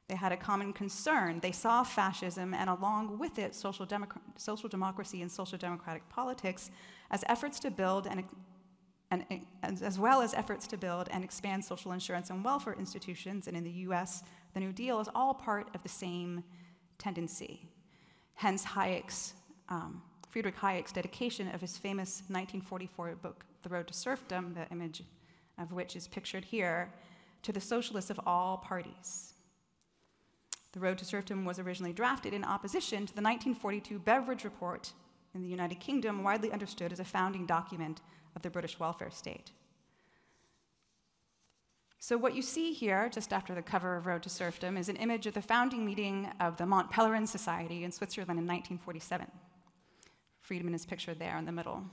They 0.08 0.16
had 0.16 0.32
a 0.32 0.38
common 0.38 0.72
concern. 0.72 1.40
They 1.42 1.52
saw 1.52 1.84
fascism 1.84 2.54
and, 2.54 2.70
along 2.70 3.20
with 3.20 3.38
it, 3.40 3.54
social, 3.54 3.86
democ- 3.86 4.22
social 4.38 4.70
democracy 4.70 5.22
and 5.22 5.30
social 5.30 5.58
democratic 5.58 6.08
politics 6.10 6.72
as 7.12 7.26
efforts 7.28 7.60
to 7.62 7.72
build 7.72 8.08
and, 8.08 8.24
and, 9.12 9.26
as 9.62 10.00
well 10.00 10.22
as 10.22 10.34
efforts 10.34 10.66
to 10.68 10.78
build 10.78 11.10
and 11.12 11.24
expand 11.24 11.64
social 11.64 11.92
insurance 11.92 12.30
and 12.30 12.44
welfare 12.44 12.76
institutions. 12.80 13.48
And 13.48 13.58
in 13.58 13.66
the 13.66 13.72
US, 13.88 14.24
the 14.54 14.62
New 14.62 14.72
Deal 14.72 15.02
is 15.02 15.10
all 15.14 15.34
part 15.34 15.68
of 15.76 15.84
the 15.84 15.90
same 15.90 16.44
tendency. 16.98 17.68
Hence, 18.36 18.64
Hayek's 18.64 19.34
um, 19.68 20.02
Friedrich 20.30 20.56
Hayek's 20.58 20.92
dedication 20.92 21.50
of 21.54 21.60
his 21.60 21.78
famous 21.78 22.22
1944 22.28 23.16
book, 23.16 23.46
The 23.64 23.70
Road 23.70 23.88
to 23.88 23.94
Serfdom, 23.94 24.54
the 24.54 24.70
image 24.72 25.04
of 25.58 25.74
which 25.74 25.96
is 25.96 26.08
pictured 26.08 26.46
here, 26.46 26.94
to 27.44 27.52
the 27.52 27.60
socialists 27.60 28.10
of 28.10 28.20
all 28.26 28.58
parties. 28.58 29.34
The 30.74 30.80
Road 30.80 30.98
to 31.00 31.06
Serfdom 31.06 31.46
was 31.46 31.60
originally 31.60 31.94
drafted 31.94 32.34
in 32.34 32.44
opposition 32.44 33.06
to 33.06 33.14
the 33.14 33.22
1942 33.22 34.00
Beveridge 34.00 34.44
Report 34.44 34.92
in 35.34 35.42
the 35.42 35.48
United 35.48 35.80
Kingdom, 35.80 36.24
widely 36.24 36.52
understood 36.52 36.92
as 36.92 37.00
a 37.00 37.06
founding 37.06 37.46
document 37.46 38.02
of 38.36 38.42
the 38.42 38.50
British 38.50 38.80
welfare 38.80 39.12
state. 39.12 39.52
So, 42.00 42.18
what 42.18 42.36
you 42.36 42.42
see 42.42 42.74
here, 42.74 43.10
just 43.10 43.34
after 43.34 43.56
the 43.56 43.62
cover 43.62 43.96
of 43.96 44.06
Road 44.06 44.24
to 44.24 44.30
Serfdom, 44.30 44.78
is 44.78 44.88
an 44.88 44.98
image 44.98 45.26
of 45.26 45.34
the 45.34 45.42
founding 45.42 45.86
meeting 45.86 46.32
of 46.40 46.58
the 46.58 46.66
Mont 46.66 46.92
Pelerin 46.92 47.28
Society 47.28 47.84
in 47.84 47.92
Switzerland 47.92 48.40
in 48.40 48.46
1947. 48.46 49.28
Friedman 50.42 50.76
is 50.76 50.86
pictured 50.86 51.20
there 51.20 51.38
in 51.38 51.46
the 51.46 51.52
middle. 51.52 51.84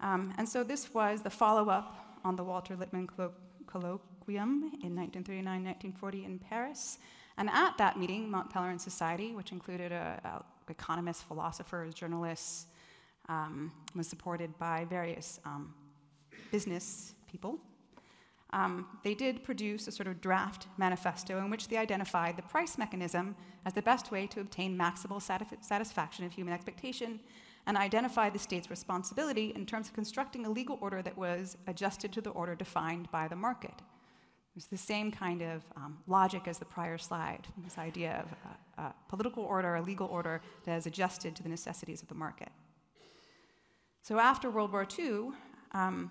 Um, 0.00 0.34
and 0.36 0.48
so, 0.48 0.64
this 0.64 0.92
was 0.92 1.22
the 1.22 1.30
follow 1.30 1.70
up 1.70 2.18
on 2.24 2.34
the 2.34 2.44
Walter 2.44 2.74
Lippmann 2.74 3.06
colloquium 3.06 4.64
in 4.82 4.96
1939 4.96 5.64
1940 5.64 6.24
in 6.24 6.38
Paris. 6.38 6.98
And 7.38 7.48
at 7.50 7.78
that 7.78 7.98
meeting, 7.98 8.30
Mont 8.30 8.52
Pelerin 8.52 8.80
Society, 8.80 9.34
which 9.34 9.52
included 9.52 9.92
a, 9.92 10.20
a 10.24 10.70
economists, 10.70 11.22
philosophers, 11.22 11.94
journalists, 11.94 12.66
um, 13.28 13.72
was 13.94 14.06
supported 14.06 14.56
by 14.58 14.86
various 14.88 15.40
um, 15.44 15.74
business 16.50 17.14
people 17.30 17.58
um, 18.52 18.86
they 19.02 19.14
did 19.14 19.42
produce 19.42 19.88
a 19.88 19.92
sort 19.92 20.06
of 20.06 20.20
draft 20.20 20.66
manifesto 20.76 21.38
in 21.38 21.48
which 21.48 21.68
they 21.68 21.76
identified 21.76 22.36
the 22.36 22.42
price 22.42 22.76
mechanism 22.76 23.34
as 23.64 23.72
the 23.72 23.82
best 23.82 24.10
way 24.10 24.26
to 24.26 24.40
obtain 24.40 24.76
maximal 24.76 25.18
satisf- 25.18 25.64
satisfaction 25.64 26.24
of 26.26 26.32
human 26.32 26.52
expectation 26.52 27.18
and 27.66 27.76
identified 27.76 28.34
the 28.34 28.38
state's 28.38 28.68
responsibility 28.68 29.52
in 29.54 29.64
terms 29.64 29.88
of 29.88 29.94
constructing 29.94 30.44
a 30.44 30.50
legal 30.50 30.78
order 30.80 31.00
that 31.00 31.16
was 31.16 31.56
adjusted 31.66 32.12
to 32.12 32.20
the 32.20 32.30
order 32.30 32.54
defined 32.54 33.10
by 33.10 33.26
the 33.26 33.36
market. 33.36 33.80
It's 34.54 34.66
the 34.66 34.76
same 34.76 35.10
kind 35.10 35.40
of 35.40 35.62
um, 35.76 35.98
logic 36.06 36.46
as 36.46 36.58
the 36.58 36.66
prior 36.66 36.98
slide, 36.98 37.46
this 37.64 37.78
idea 37.78 38.22
of 38.24 38.82
a, 38.82 38.88
a 38.88 38.94
political 39.08 39.44
order, 39.44 39.76
a 39.76 39.82
legal 39.82 40.08
order 40.08 40.42
that 40.64 40.76
is 40.76 40.86
adjusted 40.86 41.34
to 41.36 41.42
the 41.42 41.48
necessities 41.48 42.02
of 42.02 42.08
the 42.08 42.14
market. 42.14 42.50
So 44.02 44.18
after 44.18 44.50
World 44.50 44.72
War 44.72 44.86
II, 44.98 45.30
um, 45.72 46.10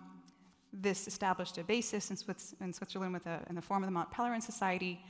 this 0.74 1.07
established 1.07 1.57
a 1.57 1.63
basis 1.63 2.10
in, 2.10 2.17
Swiss, 2.17 2.55
in 2.62 2.74
Switzerland 2.74 3.19
a, 3.25 3.41
in 3.50 3.55
the 3.55 3.62
form 3.62 3.83
of 3.83 3.88
the 3.88 3.91
Mont 3.91 4.10
Pelerin 4.12 4.41
Society. 4.41 5.03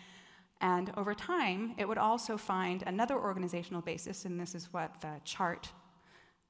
And 0.60 0.92
over 0.98 1.14
time, 1.14 1.74
it 1.78 1.88
would 1.88 1.98
also 1.98 2.38
find 2.38 2.84
another 2.86 3.16
organizational 3.16 3.82
basis, 3.82 4.26
and 4.26 4.40
this 4.40 4.56
is 4.56 4.74
what 4.74 5.00
the 5.02 5.22
chart 5.24 5.70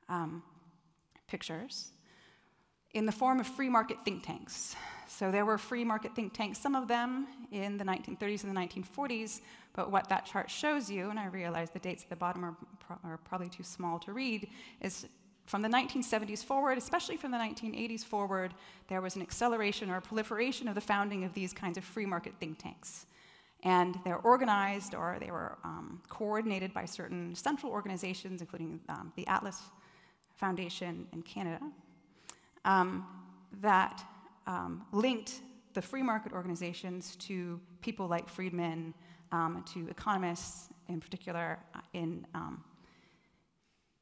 um, 0.09 0.41
pictures, 1.27 1.91
in 2.93 3.05
the 3.05 3.11
form 3.11 3.39
of 3.39 3.47
free 3.47 3.69
market 3.69 3.97
think 4.03 4.25
tanks. 4.25 4.75
So 5.11 5.29
there 5.29 5.45
were 5.45 5.57
free 5.57 5.83
market 5.83 6.15
think 6.15 6.33
tanks, 6.33 6.57
some 6.57 6.73
of 6.73 6.87
them 6.87 7.27
in 7.51 7.77
the 7.77 7.83
1930s 7.83 8.45
and 8.45 8.55
the 8.55 8.59
1940s, 8.59 9.41
but 9.73 9.91
what 9.91 10.07
that 10.07 10.25
chart 10.25 10.49
shows 10.49 10.89
you, 10.89 11.09
and 11.09 11.19
I 11.19 11.25
realize 11.25 11.69
the 11.69 11.79
dates 11.79 12.03
at 12.03 12.09
the 12.09 12.15
bottom 12.15 12.45
are, 12.45 12.55
pro- 12.79 12.97
are 13.03 13.17
probably 13.17 13.49
too 13.49 13.61
small 13.61 13.99
to 13.99 14.13
read, 14.13 14.47
is 14.79 15.05
from 15.45 15.61
the 15.61 15.67
1970s 15.67 16.45
forward, 16.45 16.77
especially 16.77 17.17
from 17.17 17.31
the 17.31 17.37
1980s 17.37 18.05
forward, 18.05 18.53
there 18.87 19.01
was 19.01 19.17
an 19.17 19.21
acceleration 19.21 19.91
or 19.91 19.99
proliferation 19.99 20.69
of 20.69 20.75
the 20.75 20.81
founding 20.81 21.25
of 21.25 21.33
these 21.33 21.51
kinds 21.51 21.77
of 21.77 21.83
free 21.83 22.05
market 22.05 22.33
think 22.39 22.57
tanks. 22.57 23.05
And 23.63 23.99
they're 24.05 24.19
organized 24.19 24.95
or 24.95 25.17
they 25.19 25.29
were 25.29 25.57
um, 25.65 26.01
coordinated 26.07 26.73
by 26.73 26.85
certain 26.85 27.35
central 27.35 27.73
organizations, 27.73 28.39
including 28.39 28.79
um, 28.87 29.11
the 29.17 29.27
Atlas 29.27 29.61
Foundation 30.37 31.05
in 31.11 31.21
Canada, 31.21 31.59
um, 32.63 33.05
that 33.61 34.05
um, 34.47 34.85
linked 34.91 35.41
the 35.73 35.81
free 35.81 36.03
market 36.03 36.33
organizations 36.33 37.15
to 37.17 37.59
people 37.81 38.07
like 38.07 38.27
Friedman, 38.27 38.93
um, 39.31 39.63
to 39.73 39.87
economists 39.87 40.67
in 40.89 40.99
particular 40.99 41.59
uh, 41.73 41.79
in, 41.93 42.27
um, 42.33 42.63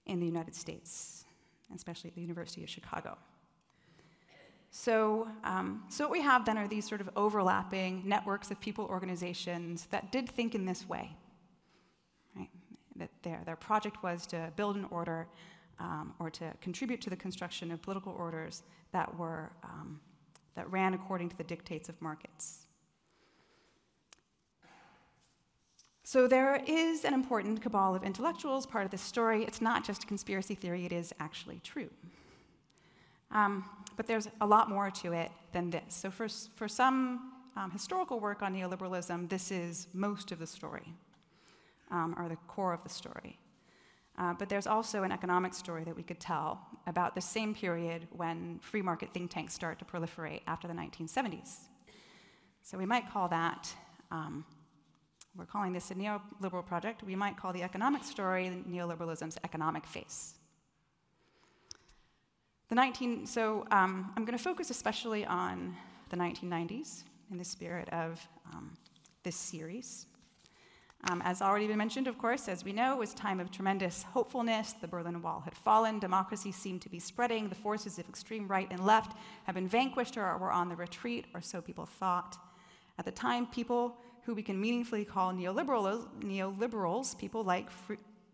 in 0.07 0.19
the 0.19 0.25
United 0.25 0.55
States 0.55 1.25
especially 1.75 2.09
at 2.09 2.15
the 2.15 2.21
University 2.21 2.63
of 2.63 2.69
Chicago. 2.69 3.17
So, 4.71 5.27
um, 5.43 5.83
so 5.89 6.03
what 6.05 6.11
we 6.11 6.21
have 6.21 6.45
then 6.45 6.57
are 6.57 6.67
these 6.67 6.87
sort 6.87 7.01
of 7.01 7.09
overlapping 7.15 8.03
networks 8.05 8.51
of 8.51 8.59
people, 8.59 8.85
organizations 8.85 9.87
that 9.89 10.11
did 10.11 10.29
think 10.29 10.53
in 10.53 10.65
this 10.65 10.87
way. 10.87 11.15
Right? 12.35 12.49
That 12.97 13.09
their, 13.23 13.41
their 13.45 13.55
project 13.55 14.03
was 14.03 14.27
to 14.27 14.51
build 14.55 14.75
an 14.75 14.85
order 14.91 15.27
um, 15.79 16.13
or 16.19 16.29
to 16.29 16.53
contribute 16.61 17.01
to 17.01 17.09
the 17.09 17.15
construction 17.15 17.71
of 17.71 17.81
political 17.81 18.13
orders 18.13 18.63
that 18.91 19.17
were 19.17 19.51
um, 19.63 19.99
that 20.59 20.69
ran 20.69 20.93
according 20.93 21.29
to 21.29 21.37
the 21.37 21.43
dictates 21.45 21.87
of 21.87 22.01
markets. 22.01 22.65
So 26.03 26.27
there 26.27 26.61
is 26.67 27.05
an 27.05 27.13
important 27.13 27.61
cabal 27.61 27.95
of 27.95 28.03
intellectuals 28.03 28.65
part 28.65 28.83
of 28.83 28.91
this 28.91 29.01
story. 29.01 29.45
It's 29.45 29.61
not 29.61 29.85
just 29.85 30.03
a 30.03 30.07
conspiracy 30.07 30.55
theory, 30.55 30.85
it 30.85 30.91
is 30.91 31.13
actually 31.21 31.61
true. 31.63 31.89
Um, 33.31 33.63
but 33.95 34.05
there's 34.05 34.27
a 34.41 34.45
lot 34.45 34.69
more 34.69 34.91
to 34.91 35.13
it 35.13 35.31
than 35.53 35.69
this. 35.69 35.81
So 35.87 36.11
for, 36.11 36.27
for 36.55 36.67
some 36.67 37.31
um, 37.55 37.71
historical 37.71 38.19
work 38.19 38.41
on 38.41 38.53
neoliberalism, 38.53 39.29
this 39.29 39.49
is 39.51 39.87
most 39.93 40.33
of 40.33 40.39
the 40.39 40.47
story, 40.47 40.93
um, 41.89 42.15
or 42.17 42.27
the 42.27 42.37
core 42.47 42.73
of 42.73 42.83
the 42.83 42.89
story. 42.89 43.39
Uh, 44.19 44.33
but 44.33 44.49
there's 44.49 44.67
also 44.67 45.03
an 45.03 45.11
economic 45.13 45.53
story 45.53 45.85
that 45.85 45.95
we 45.95 46.03
could 46.03 46.19
tell 46.19 46.59
about 46.87 47.15
the 47.15 47.21
same 47.21 47.55
period 47.55 48.05
when 48.11 48.59
free 48.61 48.81
market 48.81 49.13
think 49.13 49.31
tanks 49.31 49.53
start 49.53 49.79
to 49.79 49.85
proliferate 49.85 50.41
after 50.45 50.67
the 50.67 50.73
1970s. 50.73 51.59
So 52.61 52.77
we 52.77 52.85
might 52.85 53.09
call 53.09 53.29
that 53.29 53.73
um, 54.11 54.43
we're 55.37 55.45
calling 55.45 55.71
this 55.71 55.89
a 55.91 55.95
neoliberal 55.95 56.65
project. 56.65 57.01
We 57.03 57.15
might 57.15 57.37
call 57.37 57.53
the 57.53 57.63
economic 57.63 58.03
story 58.03 58.51
neoliberalism's 58.69 59.37
economic 59.45 59.85
face. 59.85 60.33
The 62.67 62.75
19, 62.75 63.25
so 63.25 63.65
um, 63.71 64.11
I'm 64.17 64.25
going 64.25 64.37
to 64.37 64.43
focus 64.43 64.69
especially 64.69 65.25
on 65.25 65.75
the 66.09 66.17
1990s 66.17 67.03
in 67.31 67.37
the 67.37 67.45
spirit 67.45 67.87
of 67.89 68.19
um, 68.53 68.73
this 69.23 69.35
series. 69.35 70.07
Um, 71.05 71.21
as 71.23 71.41
already 71.41 71.67
been 71.67 71.77
mentioned, 71.77 72.07
of 72.07 72.17
course, 72.17 72.49
as 72.49 72.65
we 72.65 72.73
know, 72.73 72.93
it 72.93 72.99
was 72.99 73.13
time 73.13 73.39
of 73.39 73.51
tremendous 73.51 74.03
hopefulness. 74.03 74.73
The 74.73 74.87
Berlin 74.87 75.21
Wall 75.21 75.41
had 75.45 75.55
fallen, 75.55 75.97
democracy 75.97 76.51
seemed 76.51 76.81
to 76.81 76.89
be 76.89 76.99
spreading, 76.99 77.47
the 77.47 77.55
forces 77.55 77.97
of 77.97 78.09
extreme 78.09 78.47
right 78.49 78.67
and 78.69 78.85
left 78.85 79.15
had 79.45 79.55
been 79.55 79.67
vanquished 79.67 80.17
or 80.17 80.37
were 80.37 80.51
on 80.51 80.67
the 80.67 80.75
retreat, 80.75 81.25
or 81.33 81.41
so 81.41 81.61
people 81.61 81.85
thought. 81.85 82.37
At 82.97 83.05
the 83.05 83.11
time, 83.11 83.47
people 83.47 83.95
who 84.23 84.35
we 84.35 84.43
can 84.43 84.59
meaningfully 84.59 85.05
call 85.05 85.31
neoliberals, 85.31 86.05
neoliberals 86.19 87.17
people 87.17 87.45
like 87.45 87.69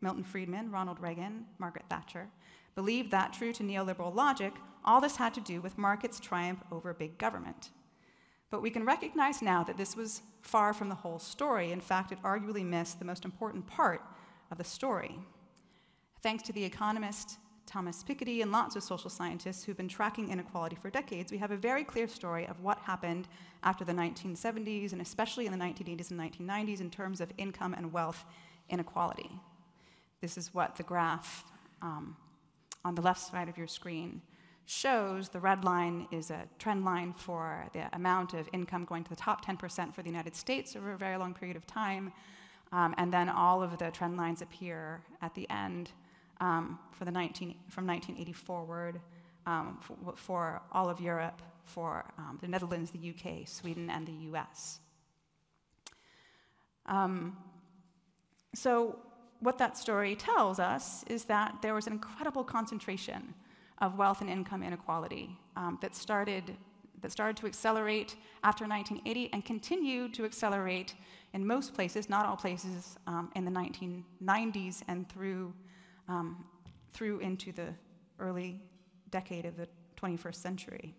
Milton 0.02 0.24
Friedman, 0.24 0.72
Ronald 0.72 1.00
Reagan, 1.00 1.46
Margaret 1.60 1.86
Thatcher, 1.88 2.28
believed 2.74 3.12
that, 3.12 3.32
true 3.32 3.54
to 3.54 3.64
neoliberal 3.64 4.14
logic, 4.14 4.54
all 4.84 5.00
this 5.00 5.18
had 5.18 5.36
to 5.36 5.42
do 5.42 5.62
with 5.62 5.78
markets' 5.78 6.20
triumph 6.20 6.60
over 6.72 6.96
big 6.96 7.18
government. 7.20 7.70
But 8.50 8.62
we 8.62 8.70
can 8.70 8.86
recognize 8.86 9.42
now 9.42 9.64
that 9.64 9.78
this 9.78 9.96
was 9.96 10.22
far 10.42 10.74
from 10.74 10.90
the 10.90 10.96
whole 10.96 11.20
story. 11.20 11.72
In 11.72 11.82
fact, 11.82 12.12
it 12.12 12.22
arguably 12.24 12.66
missed 12.66 13.00
the 13.00 13.06
most 13.06 13.26
important 13.26 13.66
part 13.68 14.02
of 14.52 14.58
the 14.58 14.64
story. 14.64 15.20
Thanks 16.22 16.44
to 16.44 16.54
the 16.54 16.64
economist 16.64 17.38
Thomas 17.66 18.04
Piketty, 18.04 18.42
and 18.42 18.52
lots 18.52 18.76
of 18.76 18.84
social 18.84 19.10
scientists 19.10 19.64
who've 19.64 19.78
been 19.78 19.88
tracking 19.88 20.30
inequality 20.30 20.76
for 20.76 20.90
decades, 20.90 21.32
we 21.32 21.38
have 21.38 21.52
a 21.52 21.58
very 21.58 21.84
clear 21.84 22.08
story 22.08 22.48
of 22.48 22.60
what 22.62 22.78
happened 22.80 23.28
after 23.64 23.84
the 23.84 23.92
1970s 23.92 24.92
and 24.92 25.02
especially 25.02 25.46
in 25.46 25.52
the 25.52 25.58
1980s 25.58 26.12
and 26.12 26.20
1990s 26.20 26.80
in 26.80 26.90
terms 26.90 27.22
of 27.22 27.32
income 27.38 27.74
and 27.74 27.92
wealth 27.92 28.24
inequality. 28.70 29.32
This 30.22 30.38
is 30.38 30.54
what 30.54 30.76
the 30.76 30.84
graph 30.84 31.44
um, 31.82 32.16
on 32.84 32.96
the 32.96 33.02
left 33.02 33.20
side 33.20 33.50
of 33.50 33.58
your 33.58 33.68
screen 33.68 34.22
shows. 34.66 35.30
The 35.30 35.40
red 35.40 35.64
line 35.64 36.08
is 36.12 36.32
a 36.32 36.44
trend 36.60 36.86
line 36.86 37.14
for 37.14 37.66
the 37.74 37.88
amount 37.96 38.34
of 38.34 38.50
income 38.52 38.86
going 38.86 39.04
to 39.04 39.10
the 39.10 39.16
top 39.16 39.46
10% 39.46 39.94
for 39.94 40.02
the 40.02 40.10
United 40.10 40.36
States 40.36 40.76
over 40.76 40.94
a 40.94 40.98
very 40.98 41.18
long 41.18 41.34
period 41.34 41.56
of 41.56 41.66
time. 41.68 42.12
Um, 42.72 42.96
and 42.98 43.14
then 43.14 43.30
all 43.30 43.62
of 43.62 43.78
the 43.78 43.92
trend 43.92 44.18
lines 44.18 44.42
appear 44.42 45.02
at 45.22 45.34
the 45.36 45.50
end 45.50 45.92
um, 46.42 46.80
for 46.92 47.06
the 47.06 47.12
19, 47.12 47.56
from 47.70 47.88
1980 47.88 48.34
forward 48.34 49.00
um, 49.46 49.78
for, 49.82 50.16
for, 50.16 50.62
all 50.72 50.90
of 50.90 51.00
Europe, 51.00 51.42
for 51.64 52.04
um, 52.18 52.38
the 52.42 52.48
Netherlands, 52.48 52.92
the 52.92 53.10
UK, 53.12 53.48
Sweden, 53.48 53.90
and 53.90 54.08
the 54.08 54.32
US. 54.32 54.80
Um, 56.88 57.38
so, 58.54 59.00
what 59.40 59.58
that 59.58 59.78
story 59.78 60.16
tells 60.16 60.60
us 60.60 61.04
is 61.08 61.26
that 61.26 61.62
there 61.62 61.74
was 61.74 61.88
an 61.88 61.94
incredible 61.94 62.44
concentration 62.44 63.34
of 63.80 63.98
wealth 63.98 64.22
and 64.22 64.30
income 64.30 64.64
inequality 64.64 65.38
um, 65.56 65.78
that 65.82 65.96
started 65.96 66.56
that 67.02 67.12
started 67.12 67.38
to 67.38 67.46
accelerate 67.46 68.16
after 68.44 68.66
1980 68.66 69.32
and 69.34 69.46
continued 69.46 70.14
to 70.14 70.26
accelerate 70.26 70.96
in 71.34 71.46
most 71.46 71.74
places, 71.74 72.10
not 72.10 72.26
all 72.26 72.38
places, 72.38 72.98
um, 73.06 73.30
in 73.36 73.46
the 73.46 73.52
1990s 73.52 74.82
and 74.88 75.08
through 75.10 75.54
um, 76.08 76.44
through 76.94 77.20
into 77.20 77.52
the 77.52 77.68
early 78.20 78.62
decade 79.12 79.46
of 79.46 79.58
the 79.58 79.68
21st 80.02 80.36
century. 80.36 80.96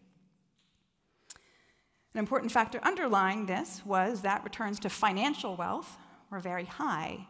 An 2.14 2.20
important 2.20 2.52
factor 2.52 2.80
underlying 2.82 3.46
this 3.46 3.82
was 3.84 4.22
that 4.22 4.44
returns 4.44 4.78
to 4.80 4.88
financial 4.88 5.56
wealth 5.56 5.96
were 6.30 6.38
very 6.38 6.64
high, 6.64 7.26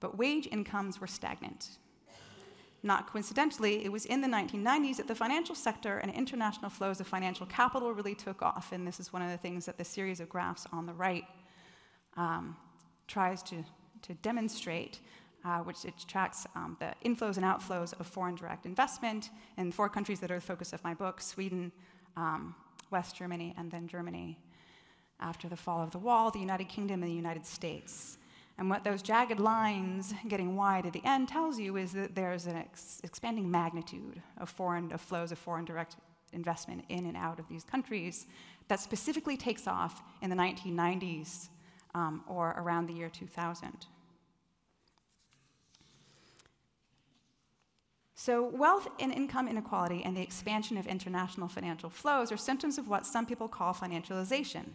but 0.00 0.18
wage 0.18 0.48
incomes 0.50 1.00
were 1.00 1.06
stagnant. 1.06 1.78
Not 2.82 3.10
coincidentally, 3.10 3.84
it 3.84 3.90
was 3.90 4.06
in 4.06 4.20
the 4.20 4.28
1990s 4.28 4.98
that 4.98 5.08
the 5.08 5.14
financial 5.14 5.54
sector 5.54 5.98
and 5.98 6.12
international 6.12 6.70
flows 6.70 7.00
of 7.00 7.08
financial 7.08 7.44
capital 7.46 7.92
really 7.92 8.14
took 8.14 8.40
off, 8.40 8.70
and 8.70 8.86
this 8.86 9.00
is 9.00 9.12
one 9.12 9.20
of 9.20 9.30
the 9.30 9.36
things 9.36 9.66
that 9.66 9.78
the 9.78 9.84
series 9.84 10.20
of 10.20 10.28
graphs 10.28 10.66
on 10.72 10.86
the 10.86 10.92
right 10.92 11.24
um, 12.16 12.56
tries 13.08 13.42
to, 13.44 13.64
to 14.02 14.14
demonstrate, 14.14 15.00
uh, 15.44 15.58
which 15.58 15.84
it 15.84 15.94
tracks 16.06 16.46
um, 16.54 16.76
the 16.78 16.92
inflows 17.04 17.36
and 17.36 17.44
outflows 17.44 17.98
of 17.98 18.06
foreign 18.06 18.36
direct 18.36 18.64
investment 18.64 19.30
in 19.56 19.72
four 19.72 19.88
countries 19.88 20.20
that 20.20 20.30
are 20.30 20.36
the 20.36 20.40
focus 20.40 20.72
of 20.72 20.82
my 20.84 20.94
book 20.94 21.20
Sweden, 21.20 21.72
um, 22.16 22.54
West 22.90 23.16
Germany, 23.16 23.54
and 23.58 23.70
then 23.72 23.88
Germany. 23.88 24.38
After 25.20 25.48
the 25.48 25.56
fall 25.56 25.82
of 25.82 25.90
the 25.90 25.98
wall, 25.98 26.30
the 26.30 26.38
United 26.38 26.68
Kingdom, 26.68 27.02
and 27.02 27.10
the 27.10 27.16
United 27.16 27.44
States. 27.44 28.17
And 28.58 28.68
what 28.68 28.82
those 28.82 29.02
jagged 29.02 29.38
lines 29.38 30.12
getting 30.26 30.56
wide 30.56 30.84
at 30.84 30.92
the 30.92 31.04
end 31.04 31.28
tells 31.28 31.60
you 31.60 31.76
is 31.76 31.92
that 31.92 32.16
there's 32.16 32.46
an 32.46 32.56
ex- 32.56 33.00
expanding 33.04 33.48
magnitude 33.48 34.20
of 34.36 34.50
foreign 34.50 34.90
of 34.92 35.00
flows 35.00 35.30
of 35.30 35.38
foreign 35.38 35.64
direct 35.64 35.96
investment 36.32 36.84
in 36.88 37.06
and 37.06 37.16
out 37.16 37.38
of 37.38 37.48
these 37.48 37.62
countries 37.62 38.26
that 38.66 38.80
specifically 38.80 39.36
takes 39.36 39.66
off 39.68 40.02
in 40.20 40.28
the 40.28 40.36
1990s 40.36 41.48
um, 41.94 42.24
or 42.28 42.54
around 42.58 42.88
the 42.88 42.92
year 42.92 43.08
2000. 43.08 43.86
So, 48.14 48.42
wealth 48.42 48.88
and 48.98 49.12
income 49.14 49.46
inequality 49.46 50.02
and 50.04 50.16
the 50.16 50.20
expansion 50.20 50.76
of 50.76 50.88
international 50.88 51.46
financial 51.46 51.88
flows 51.88 52.32
are 52.32 52.36
symptoms 52.36 52.76
of 52.76 52.88
what 52.88 53.06
some 53.06 53.24
people 53.24 53.46
call 53.46 53.72
financialization. 53.72 54.70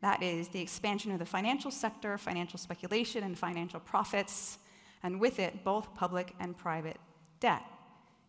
That 0.00 0.22
is, 0.22 0.48
the 0.48 0.60
expansion 0.60 1.10
of 1.10 1.18
the 1.18 1.26
financial 1.26 1.70
sector, 1.70 2.16
financial 2.18 2.58
speculation, 2.58 3.24
and 3.24 3.36
financial 3.36 3.80
profits, 3.80 4.58
and 5.02 5.20
with 5.20 5.38
it, 5.38 5.64
both 5.64 5.94
public 5.94 6.34
and 6.38 6.56
private 6.56 6.98
debt. 7.40 7.64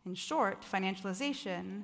In 0.05 0.15
short, 0.15 0.63
financialization 0.63 1.83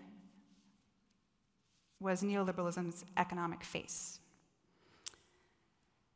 was 1.99 2.23
neoliberalism's 2.23 3.05
economic 3.17 3.63
face. 3.63 4.19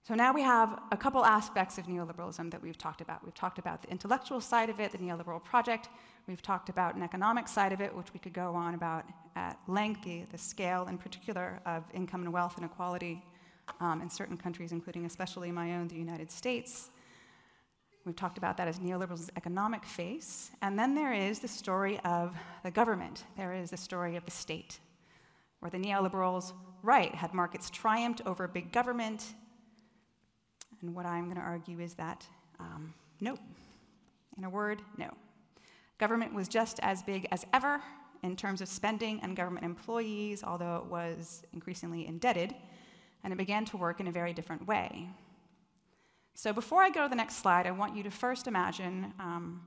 So 0.03 0.15
now 0.15 0.33
we 0.33 0.41
have 0.41 0.79
a 0.91 0.97
couple 0.97 1.23
aspects 1.23 1.77
of 1.77 1.85
neoliberalism 1.85 2.49
that 2.49 2.61
we've 2.63 2.77
talked 2.77 3.01
about. 3.01 3.23
We've 3.23 3.35
talked 3.35 3.59
about 3.59 3.83
the 3.83 3.91
intellectual 3.91 4.41
side 4.41 4.71
of 4.71 4.79
it, 4.79 4.91
the 4.91 4.97
neoliberal 4.97 5.43
project. 5.43 5.89
We've 6.27 6.41
talked 6.41 6.69
about 6.69 6.95
an 6.95 7.03
economic 7.03 7.47
side 7.47 7.71
of 7.71 7.79
it, 7.79 7.95
which 7.95 8.11
we 8.11 8.19
could 8.19 8.33
go 8.33 8.55
on 8.55 8.73
about 8.73 9.05
at 9.35 9.59
length, 9.67 10.03
the, 10.03 10.23
the 10.31 10.37
scale 10.37 10.87
in 10.87 10.97
particular 10.97 11.59
of 11.67 11.83
income 11.93 12.23
and 12.23 12.33
wealth 12.33 12.55
inequality 12.57 13.21
um, 13.79 14.01
in 14.01 14.09
certain 14.09 14.37
countries, 14.37 14.71
including 14.71 15.05
especially 15.05 15.51
my 15.51 15.75
own, 15.75 15.87
the 15.87 15.95
United 15.95 16.31
States. 16.31 16.89
We've 18.05 18.15
talked 18.15 18.37
about 18.37 18.57
that 18.57 18.67
as 18.67 18.79
neoliberalism's 18.79 19.29
economic 19.35 19.85
face. 19.85 20.51
And 20.61 20.79
then 20.79 20.95
there 20.95 21.13
is 21.13 21.39
the 21.39 21.47
story 21.47 21.99
of 21.99 22.35
the 22.63 22.71
government, 22.71 23.23
there 23.37 23.53
is 23.53 23.71
the 23.71 23.77
story 23.77 24.15
of 24.15 24.25
the 24.25 24.31
state, 24.31 24.79
where 25.59 25.69
the 25.69 25.77
neoliberals, 25.77 26.53
right, 26.81 27.13
had 27.13 27.33
markets 27.33 27.69
triumphed 27.69 28.21
over 28.25 28.47
big 28.47 28.71
government. 28.71 29.33
And 30.81 30.95
what 30.95 31.05
I'm 31.05 31.25
going 31.25 31.35
to 31.35 31.41
argue 31.41 31.79
is 31.79 31.93
that 31.95 32.25
um, 32.59 32.93
no. 33.19 33.37
In 34.37 34.43
a 34.45 34.49
word, 34.49 34.81
no. 34.97 35.09
Government 35.97 36.33
was 36.33 36.47
just 36.47 36.79
as 36.81 37.03
big 37.03 37.27
as 37.31 37.45
ever 37.53 37.81
in 38.23 38.35
terms 38.35 38.61
of 38.61 38.67
spending 38.67 39.19
and 39.21 39.35
government 39.35 39.65
employees, 39.65 40.43
although 40.43 40.77
it 40.77 40.85
was 40.85 41.43
increasingly 41.53 42.07
indebted 42.07 42.55
and 43.23 43.33
it 43.33 43.37
began 43.37 43.65
to 43.65 43.77
work 43.77 43.99
in 43.99 44.07
a 44.07 44.11
very 44.11 44.33
different 44.33 44.67
way. 44.67 45.09
So, 46.35 46.53
before 46.53 46.81
I 46.81 46.89
go 46.89 47.03
to 47.03 47.09
the 47.09 47.15
next 47.15 47.37
slide, 47.37 47.67
I 47.67 47.71
want 47.71 47.95
you 47.95 48.03
to 48.03 48.11
first 48.11 48.47
imagine 48.47 49.13
um, 49.19 49.61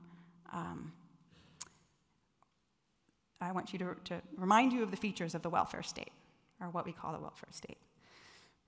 um, 0.51 0.91
I 3.43 3.51
want 3.51 3.73
you 3.73 3.79
to, 3.79 3.95
to, 4.05 4.21
remind 4.37 4.71
you 4.71 4.83
of 4.83 4.91
the 4.91 4.97
features 4.97 5.35
of 5.35 5.41
the 5.41 5.49
welfare 5.49 5.83
state, 5.83 6.11
or 6.61 6.69
what 6.69 6.85
we 6.85 6.91
call 6.91 7.13
the 7.13 7.19
welfare 7.19 7.49
state, 7.51 7.77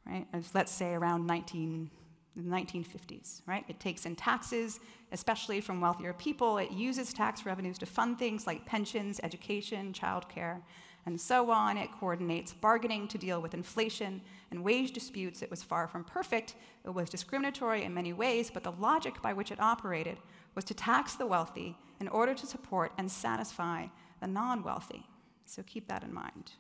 right? 0.05 0.27
As, 0.33 0.53
let's 0.53 0.71
say 0.71 0.93
around 0.93 1.25
19, 1.25 1.89
the 2.35 2.41
1950s, 2.43 3.41
right? 3.45 3.63
It 3.67 3.79
takes 3.79 4.05
in 4.05 4.15
taxes, 4.15 4.79
especially 5.11 5.61
from 5.61 5.79
wealthier 5.79 6.13
people. 6.13 6.57
It 6.57 6.71
uses 6.71 7.13
tax 7.13 7.45
revenues 7.45 7.77
to 7.79 7.85
fund 7.85 8.19
things 8.19 8.45
like 8.45 8.65
pensions, 8.65 9.21
education, 9.23 9.93
childcare, 9.93 10.61
and 11.05 11.19
so 11.19 11.51
on. 11.51 11.77
It 11.77 11.91
coordinates 11.91 12.53
bargaining 12.53 13.07
to 13.09 13.17
deal 13.17 13.41
with 13.41 13.53
inflation 13.53 14.21
and 14.51 14.63
wage 14.63 14.91
disputes. 14.91 15.41
It 15.41 15.51
was 15.51 15.63
far 15.63 15.87
from 15.87 16.03
perfect. 16.03 16.55
It 16.83 16.93
was 16.93 17.09
discriminatory 17.09 17.83
in 17.83 17.93
many 17.93 18.13
ways, 18.13 18.49
but 18.51 18.63
the 18.63 18.71
logic 18.71 19.21
by 19.21 19.33
which 19.33 19.51
it 19.51 19.59
operated 19.59 20.17
was 20.55 20.65
to 20.65 20.73
tax 20.73 21.15
the 21.15 21.25
wealthy 21.25 21.77
in 21.99 22.07
order 22.07 22.33
to 22.33 22.45
support 22.45 22.91
and 22.97 23.11
satisfy 23.11 23.87
the 24.19 24.27
non 24.27 24.63
wealthy. 24.63 25.05
So 25.45 25.63
keep 25.63 25.87
that 25.87 26.03
in 26.03 26.13
mind. 26.13 26.53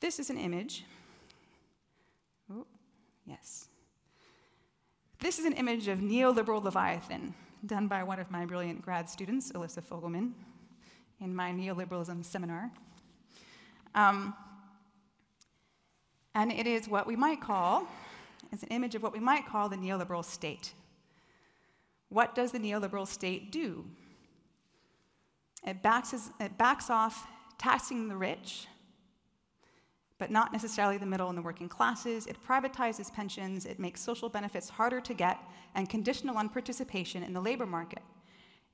This 0.00 0.18
is 0.18 0.30
an 0.30 0.38
image. 0.38 0.84
Ooh, 2.50 2.66
yes. 3.24 3.68
This 5.18 5.38
is 5.38 5.46
an 5.46 5.54
image 5.54 5.88
of 5.88 5.98
neoliberal 5.98 6.62
Leviathan, 6.62 7.34
done 7.64 7.88
by 7.88 8.02
one 8.02 8.20
of 8.20 8.30
my 8.30 8.44
brilliant 8.44 8.82
grad 8.82 9.08
students, 9.08 9.50
Elissa 9.50 9.80
Fogelman 9.80 10.32
in 11.20 11.34
my 11.34 11.52
neoliberalism 11.52 12.24
seminar. 12.24 12.70
Um, 13.94 14.34
and 16.34 16.52
it 16.52 16.66
is 16.66 16.88
what 16.88 17.06
we 17.06 17.16
might 17.16 17.40
call, 17.40 17.86
it's 18.52 18.62
an 18.62 18.68
image 18.68 18.94
of 18.94 19.02
what 19.02 19.12
we 19.12 19.20
might 19.20 19.46
call 19.46 19.68
the 19.68 19.76
neoliberal 19.76 20.24
state. 20.24 20.72
What 22.08 22.34
does 22.34 22.52
the 22.52 22.58
neoliberal 22.58 23.06
state 23.06 23.50
do? 23.50 23.84
It 25.66 25.82
backs, 25.82 26.14
it 26.38 26.56
backs 26.56 26.90
off 26.90 27.26
taxing 27.58 28.08
the 28.08 28.16
rich, 28.16 28.66
but 30.18 30.30
not 30.30 30.52
necessarily 30.52 30.98
the 30.98 31.06
middle 31.06 31.28
and 31.28 31.36
the 31.36 31.42
working 31.42 31.68
classes. 31.68 32.26
It 32.26 32.36
privatizes 32.46 33.12
pensions, 33.12 33.66
it 33.66 33.78
makes 33.78 34.00
social 34.00 34.28
benefits 34.28 34.68
harder 34.68 35.00
to 35.00 35.14
get, 35.14 35.38
and 35.74 35.88
conditional 35.88 36.36
on 36.36 36.48
participation 36.48 37.22
in 37.22 37.32
the 37.32 37.40
labor 37.40 37.66
market. 37.66 38.02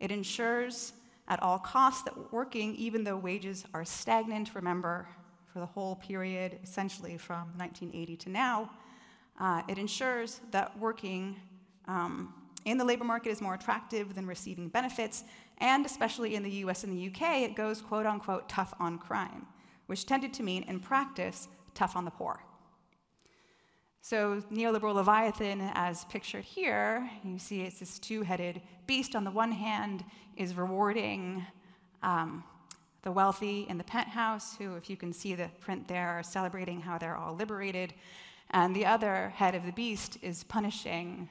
It 0.00 0.10
ensures 0.10 0.92
at 1.28 1.42
all 1.42 1.58
costs 1.58 2.02
that 2.02 2.32
working, 2.32 2.74
even 2.76 3.04
though 3.04 3.16
wages 3.16 3.64
are 3.74 3.84
stagnant, 3.84 4.54
remember, 4.54 5.06
for 5.52 5.60
the 5.60 5.66
whole 5.66 5.96
period, 5.96 6.58
essentially 6.62 7.16
from 7.16 7.48
1980 7.56 8.16
to 8.16 8.30
now, 8.30 8.70
uh, 9.40 9.62
it 9.68 9.78
ensures 9.78 10.40
that 10.50 10.76
working 10.78 11.36
um, 11.88 12.32
in 12.64 12.78
the 12.78 12.84
labor 12.84 13.04
market 13.04 13.30
is 13.30 13.40
more 13.40 13.54
attractive 13.54 14.14
than 14.14 14.26
receiving 14.26 14.68
benefits, 14.68 15.24
and 15.58 15.84
especially 15.84 16.34
in 16.34 16.42
the 16.42 16.50
US 16.50 16.84
and 16.84 16.92
the 16.92 17.08
UK, 17.08 17.42
it 17.42 17.56
goes 17.56 17.80
quote 17.80 18.06
unquote 18.06 18.48
tough 18.48 18.74
on 18.78 18.98
crime, 18.98 19.46
which 19.86 20.06
tended 20.06 20.32
to 20.34 20.42
mean 20.42 20.62
in 20.64 20.80
practice 20.80 21.48
tough 21.74 21.96
on 21.96 22.04
the 22.04 22.10
poor. 22.10 22.42
So, 24.04 24.42
neoliberal 24.50 24.96
Leviathan, 24.96 25.60
as 25.74 26.06
pictured 26.06 26.42
here, 26.42 27.08
you 27.22 27.38
see 27.38 27.60
it's 27.60 27.78
this 27.78 28.00
two 28.00 28.22
headed 28.22 28.60
beast. 28.84 29.14
On 29.14 29.22
the 29.22 29.30
one 29.30 29.52
hand, 29.52 30.04
is 30.36 30.56
rewarding 30.56 31.46
um, 32.02 32.42
the 33.02 33.12
wealthy 33.12 33.64
in 33.68 33.78
the 33.78 33.84
penthouse, 33.84 34.56
who, 34.56 34.74
if 34.74 34.90
you 34.90 34.96
can 34.96 35.12
see 35.12 35.36
the 35.36 35.48
print 35.60 35.86
there, 35.86 36.08
are 36.08 36.22
celebrating 36.24 36.80
how 36.80 36.98
they're 36.98 37.16
all 37.16 37.36
liberated. 37.36 37.94
And 38.50 38.74
the 38.74 38.86
other 38.86 39.28
head 39.36 39.54
of 39.54 39.64
the 39.64 39.72
beast 39.72 40.18
is 40.20 40.42
punishing 40.42 41.28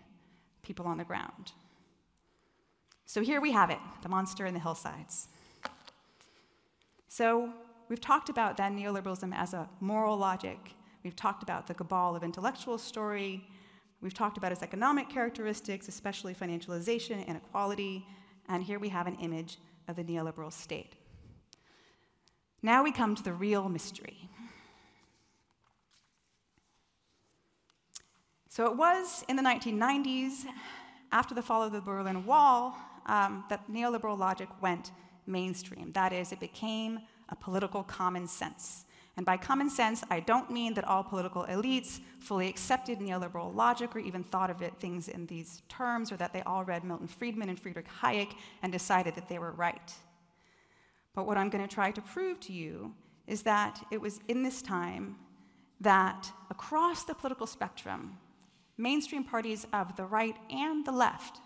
people 0.64 0.88
on 0.88 0.98
the 0.98 1.04
ground. 1.04 1.52
So, 3.06 3.20
here 3.20 3.42
we 3.42 3.52
have 3.52 3.70
it 3.70 3.80
the 4.02 4.08
monster 4.08 4.46
in 4.46 4.54
the 4.54 4.62
hillsides. 4.62 5.28
So, 7.10 7.52
we've 7.90 8.00
talked 8.00 8.30
about 8.30 8.56
then 8.56 8.80
neoliberalism 8.80 9.36
as 9.36 9.54
a 9.54 9.68
moral 9.82 10.16
logic 10.16 10.58
We've 11.04 11.16
talked 11.16 11.44
about 11.44 11.68
the 11.68 11.74
cabal 11.74 12.16
of 12.16 12.24
intellectual 12.24 12.78
story. 12.78 13.48
We've 14.02 14.14
talked 14.14 14.38
about 14.38 14.52
its 14.52 14.64
economic 14.64 15.10
characteristics, 15.10 15.88
especially 15.88 16.34
financialization, 16.34 17.26
inequality, 17.28 18.06
and 18.50 18.64
here 18.64 18.80
we 18.80 18.90
have 18.90 19.08
an 19.08 19.16
image 19.16 19.58
of 19.88 19.96
the 19.96 20.04
neoliberal 20.04 20.52
state. 20.52 20.96
Now 22.62 22.84
we 22.84 22.92
come 22.92 23.16
to 23.16 23.24
the 23.24 23.34
real 23.34 23.70
mystery. 23.70 24.30
So 28.50 28.66
it 28.66 28.78
was 28.78 29.24
in 29.28 29.36
the 29.36 29.44
1990s, 29.44 30.46
after 31.12 31.34
the 31.34 31.42
fall 31.42 31.64
of 31.64 31.72
the 31.72 31.82
Berlin 31.82 32.26
Wall, 32.26 32.76
um, 33.06 33.44
that 33.50 33.70
neoliberal 33.72 34.18
logic 34.18 34.50
went 34.62 34.92
mainstream. 35.26 35.92
That 35.94 36.14
is, 36.14 36.32
it 36.32 36.40
became 36.40 37.00
a 37.30 37.36
political 37.36 37.84
common 37.84 38.28
sense. 38.28 38.86
And 39.18 39.26
by 39.26 39.38
common 39.38 39.70
sense, 39.70 40.04
I 40.10 40.22
don't 40.22 40.50
mean 40.50 40.74
that 40.76 40.86
all 40.86 41.04
political 41.04 41.44
elites 41.46 42.00
fully 42.20 42.48
accepted 42.48 43.00
neoliberal 43.00 43.54
logic 43.54 43.96
or 43.96 44.00
even 44.00 44.24
thought 44.24 44.50
of 44.50 44.62
it, 44.62 44.74
things 44.80 45.10
in 45.10 45.26
these 45.26 45.64
terms, 45.68 46.12
or 46.12 46.18
that 46.18 46.32
they 46.34 46.42
all 46.44 46.64
read 46.64 46.84
Milton 46.84 47.08
Friedman 47.08 47.50
and 47.50 47.60
Friedrich 47.60 47.88
Hayek 48.02 48.34
and 48.64 48.72
decided 48.72 49.16
that 49.16 49.28
they 49.28 49.38
were 49.38 49.52
right. 49.52 49.94
But 51.14 51.28
what 51.28 51.38
I'm 51.38 51.50
going 51.50 51.68
to 51.68 51.74
try 51.74 51.92
to 51.92 52.02
prove 52.02 52.40
to 52.42 52.54
you 52.54 52.94
is 53.28 53.44
that 53.44 53.86
it 53.92 54.00
was 54.00 54.20
in 54.28 54.44
this 54.44 54.62
time 54.62 55.18
that 55.82 56.32
across 56.50 57.04
the 57.04 57.14
political 57.14 57.48
spectrum, 57.48 58.18
mainstream 58.78 59.24
parties 59.24 59.66
of 59.74 59.96
the 59.98 60.06
right 60.06 60.36
and 60.50 60.86
the 60.86 60.92
left 60.92 61.40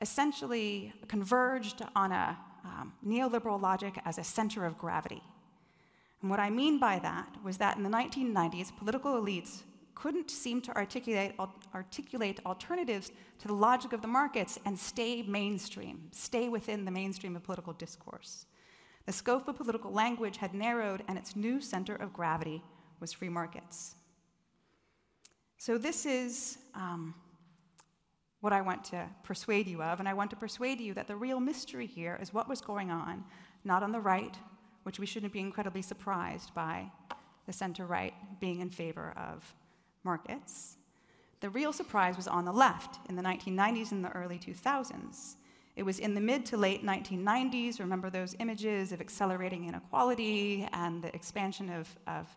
essentially 0.00 0.92
converged 1.06 1.82
on 1.94 2.12
a 2.12 2.36
um, 2.64 2.92
neoliberal 3.06 3.60
logic 3.60 3.98
as 4.04 4.18
a 4.18 4.24
center 4.24 4.64
of 4.64 4.76
gravity. 4.76 5.22
And 6.24 6.30
what 6.30 6.40
I 6.40 6.48
mean 6.48 6.78
by 6.78 7.00
that 7.00 7.36
was 7.44 7.58
that 7.58 7.76
in 7.76 7.82
the 7.82 7.90
1990s, 7.90 8.74
political 8.74 9.20
elites 9.20 9.64
couldn't 9.94 10.30
seem 10.30 10.62
to 10.62 10.74
articulate, 10.74 11.34
articulate 11.74 12.40
alternatives 12.46 13.12
to 13.40 13.46
the 13.46 13.52
logic 13.52 13.92
of 13.92 14.00
the 14.00 14.08
markets 14.08 14.58
and 14.64 14.78
stay 14.78 15.20
mainstream, 15.20 16.08
stay 16.12 16.48
within 16.48 16.86
the 16.86 16.90
mainstream 16.90 17.36
of 17.36 17.42
political 17.42 17.74
discourse. 17.74 18.46
The 19.04 19.12
scope 19.12 19.48
of 19.48 19.56
political 19.56 19.92
language 19.92 20.38
had 20.38 20.54
narrowed, 20.54 21.02
and 21.08 21.18
its 21.18 21.36
new 21.36 21.60
center 21.60 21.94
of 21.94 22.14
gravity 22.14 22.62
was 23.00 23.12
free 23.12 23.28
markets. 23.28 23.94
So, 25.58 25.76
this 25.76 26.06
is 26.06 26.56
um, 26.74 27.14
what 28.40 28.54
I 28.54 28.62
want 28.62 28.82
to 28.84 29.10
persuade 29.24 29.68
you 29.68 29.82
of, 29.82 30.00
and 30.00 30.08
I 30.08 30.14
want 30.14 30.30
to 30.30 30.36
persuade 30.36 30.80
you 30.80 30.94
that 30.94 31.06
the 31.06 31.16
real 31.16 31.38
mystery 31.38 31.86
here 31.86 32.18
is 32.22 32.32
what 32.32 32.48
was 32.48 32.62
going 32.62 32.90
on, 32.90 33.24
not 33.62 33.82
on 33.82 33.92
the 33.92 34.00
right, 34.00 34.34
which 34.84 34.98
we 34.98 35.06
shouldn't 35.06 35.32
be 35.32 35.40
incredibly 35.40 35.82
surprised 35.82 36.54
by 36.54 36.90
the 37.46 37.52
center 37.52 37.84
right 37.84 38.14
being 38.40 38.60
in 38.60 38.70
favor 38.70 39.12
of 39.16 39.54
markets. 40.04 40.76
The 41.40 41.50
real 41.50 41.72
surprise 41.72 42.16
was 42.16 42.28
on 42.28 42.44
the 42.44 42.52
left 42.52 42.98
in 43.08 43.16
the 43.16 43.22
1990s 43.22 43.92
and 43.92 44.04
the 44.04 44.10
early 44.12 44.38
2000s. 44.38 45.34
It 45.76 45.82
was 45.82 45.98
in 45.98 46.14
the 46.14 46.20
mid 46.20 46.46
to 46.46 46.56
late 46.56 46.84
1990s, 46.84 47.80
remember 47.80 48.08
those 48.08 48.36
images 48.38 48.92
of 48.92 49.00
accelerating 49.00 49.68
inequality 49.68 50.68
and 50.72 51.02
the 51.02 51.14
expansion 51.14 51.68
of, 51.68 51.88
of, 52.06 52.28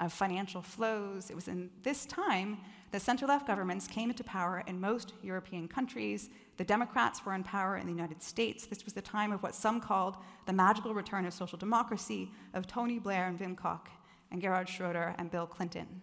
of 0.00 0.12
financial 0.12 0.62
flows. 0.62 1.30
It 1.30 1.36
was 1.36 1.46
in 1.46 1.70
this 1.82 2.06
time 2.06 2.58
that 2.92 3.02
center 3.02 3.26
left 3.26 3.46
governments 3.46 3.86
came 3.86 4.10
into 4.10 4.24
power 4.24 4.62
in 4.66 4.80
most 4.80 5.12
European 5.22 5.68
countries 5.68 6.30
the 6.56 6.64
Democrats 6.64 7.24
were 7.24 7.34
in 7.34 7.44
power 7.44 7.76
in 7.76 7.86
the 7.86 7.92
United 7.92 8.22
States. 8.22 8.66
This 8.66 8.84
was 8.84 8.94
the 8.94 9.02
time 9.02 9.32
of 9.32 9.42
what 9.42 9.54
some 9.54 9.80
called 9.80 10.16
the 10.46 10.52
magical 10.52 10.94
return 10.94 11.26
of 11.26 11.34
social 11.34 11.58
democracy 11.58 12.30
of 12.54 12.66
Tony 12.66 12.98
Blair 12.98 13.26
and 13.26 13.38
Wim 13.38 13.56
Kok 13.56 13.90
and 14.30 14.40
Gerhard 14.40 14.68
Schroeder 14.68 15.14
and 15.18 15.30
Bill 15.30 15.46
Clinton. 15.46 16.00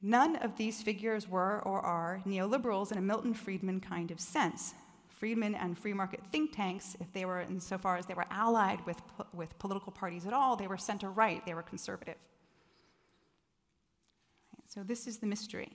None 0.00 0.36
of 0.36 0.56
these 0.56 0.82
figures 0.82 1.28
were 1.28 1.60
or 1.64 1.80
are 1.80 2.22
neoliberals 2.24 2.92
in 2.92 2.98
a 2.98 3.02
Milton 3.02 3.34
Friedman 3.34 3.80
kind 3.80 4.12
of 4.12 4.20
sense. 4.20 4.74
Friedman 5.08 5.56
and 5.56 5.76
free 5.76 5.92
market 5.92 6.20
think 6.30 6.54
tanks, 6.54 6.96
if 7.00 7.12
they 7.12 7.24
were, 7.24 7.40
insofar 7.40 7.96
as 7.96 8.06
they 8.06 8.14
were 8.14 8.26
allied 8.30 8.86
with, 8.86 9.02
with 9.34 9.58
political 9.58 9.90
parties 9.90 10.26
at 10.26 10.32
all, 10.32 10.54
they 10.54 10.68
were 10.68 10.76
center 10.76 11.10
right, 11.10 11.44
they 11.44 11.54
were 11.54 11.62
conservative. 11.62 12.14
So, 14.68 14.82
this 14.82 15.06
is 15.06 15.18
the 15.18 15.26
mystery 15.26 15.72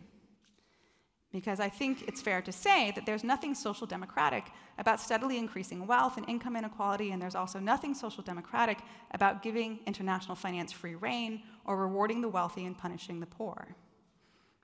because 1.32 1.60
I 1.60 1.68
think 1.68 2.04
it's 2.08 2.22
fair 2.22 2.44
to 2.44 2.52
say 2.52 2.92
that 2.92 3.08
there's 3.08 3.24
nothing 3.24 3.56
social 3.56 3.88
democratic 3.88 4.46
about 4.78 5.02
steadily 5.02 5.40
increasing 5.40 5.88
wealth 5.88 6.16
and 6.18 6.30
income 6.30 6.56
inequality, 6.56 7.12
and 7.12 7.20
there's 7.20 7.34
also 7.34 7.60
nothing 7.60 7.96
social 7.96 8.24
democratic 8.24 8.78
about 9.12 9.42
giving 9.42 9.80
international 9.88 10.36
finance 10.36 10.72
free 10.72 10.94
rein 10.94 11.42
or 11.66 11.76
rewarding 11.76 12.22
the 12.22 12.30
wealthy 12.30 12.66
and 12.66 12.78
punishing 12.78 13.20
the 13.20 13.26
poor. 13.26 13.76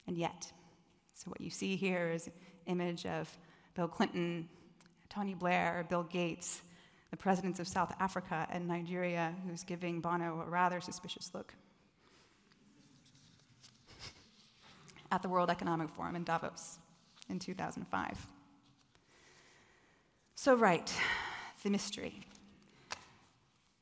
And 0.06 0.15
yet, 0.15 0.52
so 1.15 1.32
what 1.32 1.42
you 1.42 1.50
see 1.50 1.76
here 1.76 2.12
is 2.12 2.30
image 2.68 3.08
of 3.08 3.36
Bill 3.74 3.88
Clinton, 3.88 4.48
Tony 5.10 5.34
Blair, 5.34 5.88
Bill 5.89 6.04
Gates, 6.04 6.62
the 7.10 7.18
presidents 7.18 7.60
of 7.60 7.68
South 7.68 7.96
Africa 8.00 8.48
and 8.52 8.68
Nigeria, 8.68 9.34
who's 9.48 9.63
giving 9.63 10.02
Bono 10.02 10.44
a 10.46 10.50
rather 10.50 10.82
suspicious 10.82 11.32
look. 11.34 11.56
At 15.12 15.22
the 15.22 15.30
World 15.30 15.50
Economic 15.50 15.89
Forum 15.89 16.15
in 16.15 16.24
Davos 16.24 16.80
in 17.30 17.39
2005. 17.39 18.28
So, 20.36 20.56
right, 20.56 20.93
the 21.63 21.69
mystery. 21.69 22.22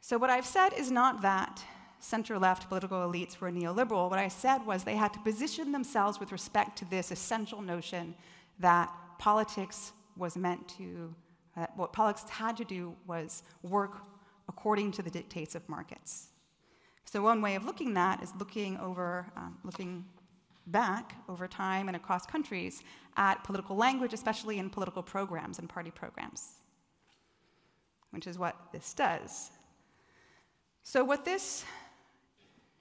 So, 0.01 0.17
what 0.17 0.29
I've 0.29 0.45
said 0.45 0.73
is 0.73 0.89
not 0.89 1.21
that 1.21 1.63
center 1.99 2.39
left 2.39 2.69
political 2.69 2.99
elites 2.99 3.39
were 3.39 3.51
neoliberal. 3.51 4.09
What 4.09 4.19
I 4.19 4.27
said 4.27 4.65
was 4.65 4.83
they 4.83 4.95
had 4.95 5.13
to 5.13 5.19
position 5.19 5.71
themselves 5.71 6.19
with 6.19 6.31
respect 6.31 6.77
to 6.79 6.85
this 6.85 7.11
essential 7.11 7.61
notion 7.61 8.15
that 8.59 8.91
politics 9.19 9.91
was 10.15 10.37
meant 10.37 10.67
to, 10.77 11.13
uh, 11.55 11.67
what 11.75 11.93
politics 11.93 12.29
had 12.29 12.57
to 12.57 12.63
do 12.63 12.95
was 13.05 13.43
work 13.61 13.97
according 14.47 14.91
to 14.93 15.01
the 15.01 15.09
dictates 15.09 15.55
of 15.55 15.67
markets. 15.67 16.29
So, 17.05 17.21
one 17.21 17.41
way 17.41 17.55
of 17.55 17.65
looking 17.65 17.89
at 17.89 17.95
that 17.95 18.23
is 18.23 18.33
looking 18.39 18.77
over, 18.79 19.25
um, 19.35 19.57
looking 19.63 20.05
back 20.67 21.15
over 21.27 21.47
time 21.47 21.87
and 21.87 21.95
across 21.95 22.25
countries 22.25 22.83
at 23.15 23.43
political 23.43 23.75
language, 23.75 24.13
especially 24.13 24.59
in 24.59 24.69
political 24.69 25.01
programs 25.01 25.59
and 25.59 25.69
party 25.69 25.91
programs, 25.91 26.49
which 28.11 28.27
is 28.27 28.37
what 28.37 28.55
this 28.71 28.93
does. 28.93 29.51
So, 30.83 31.03
what 31.03 31.25
this 31.25 31.65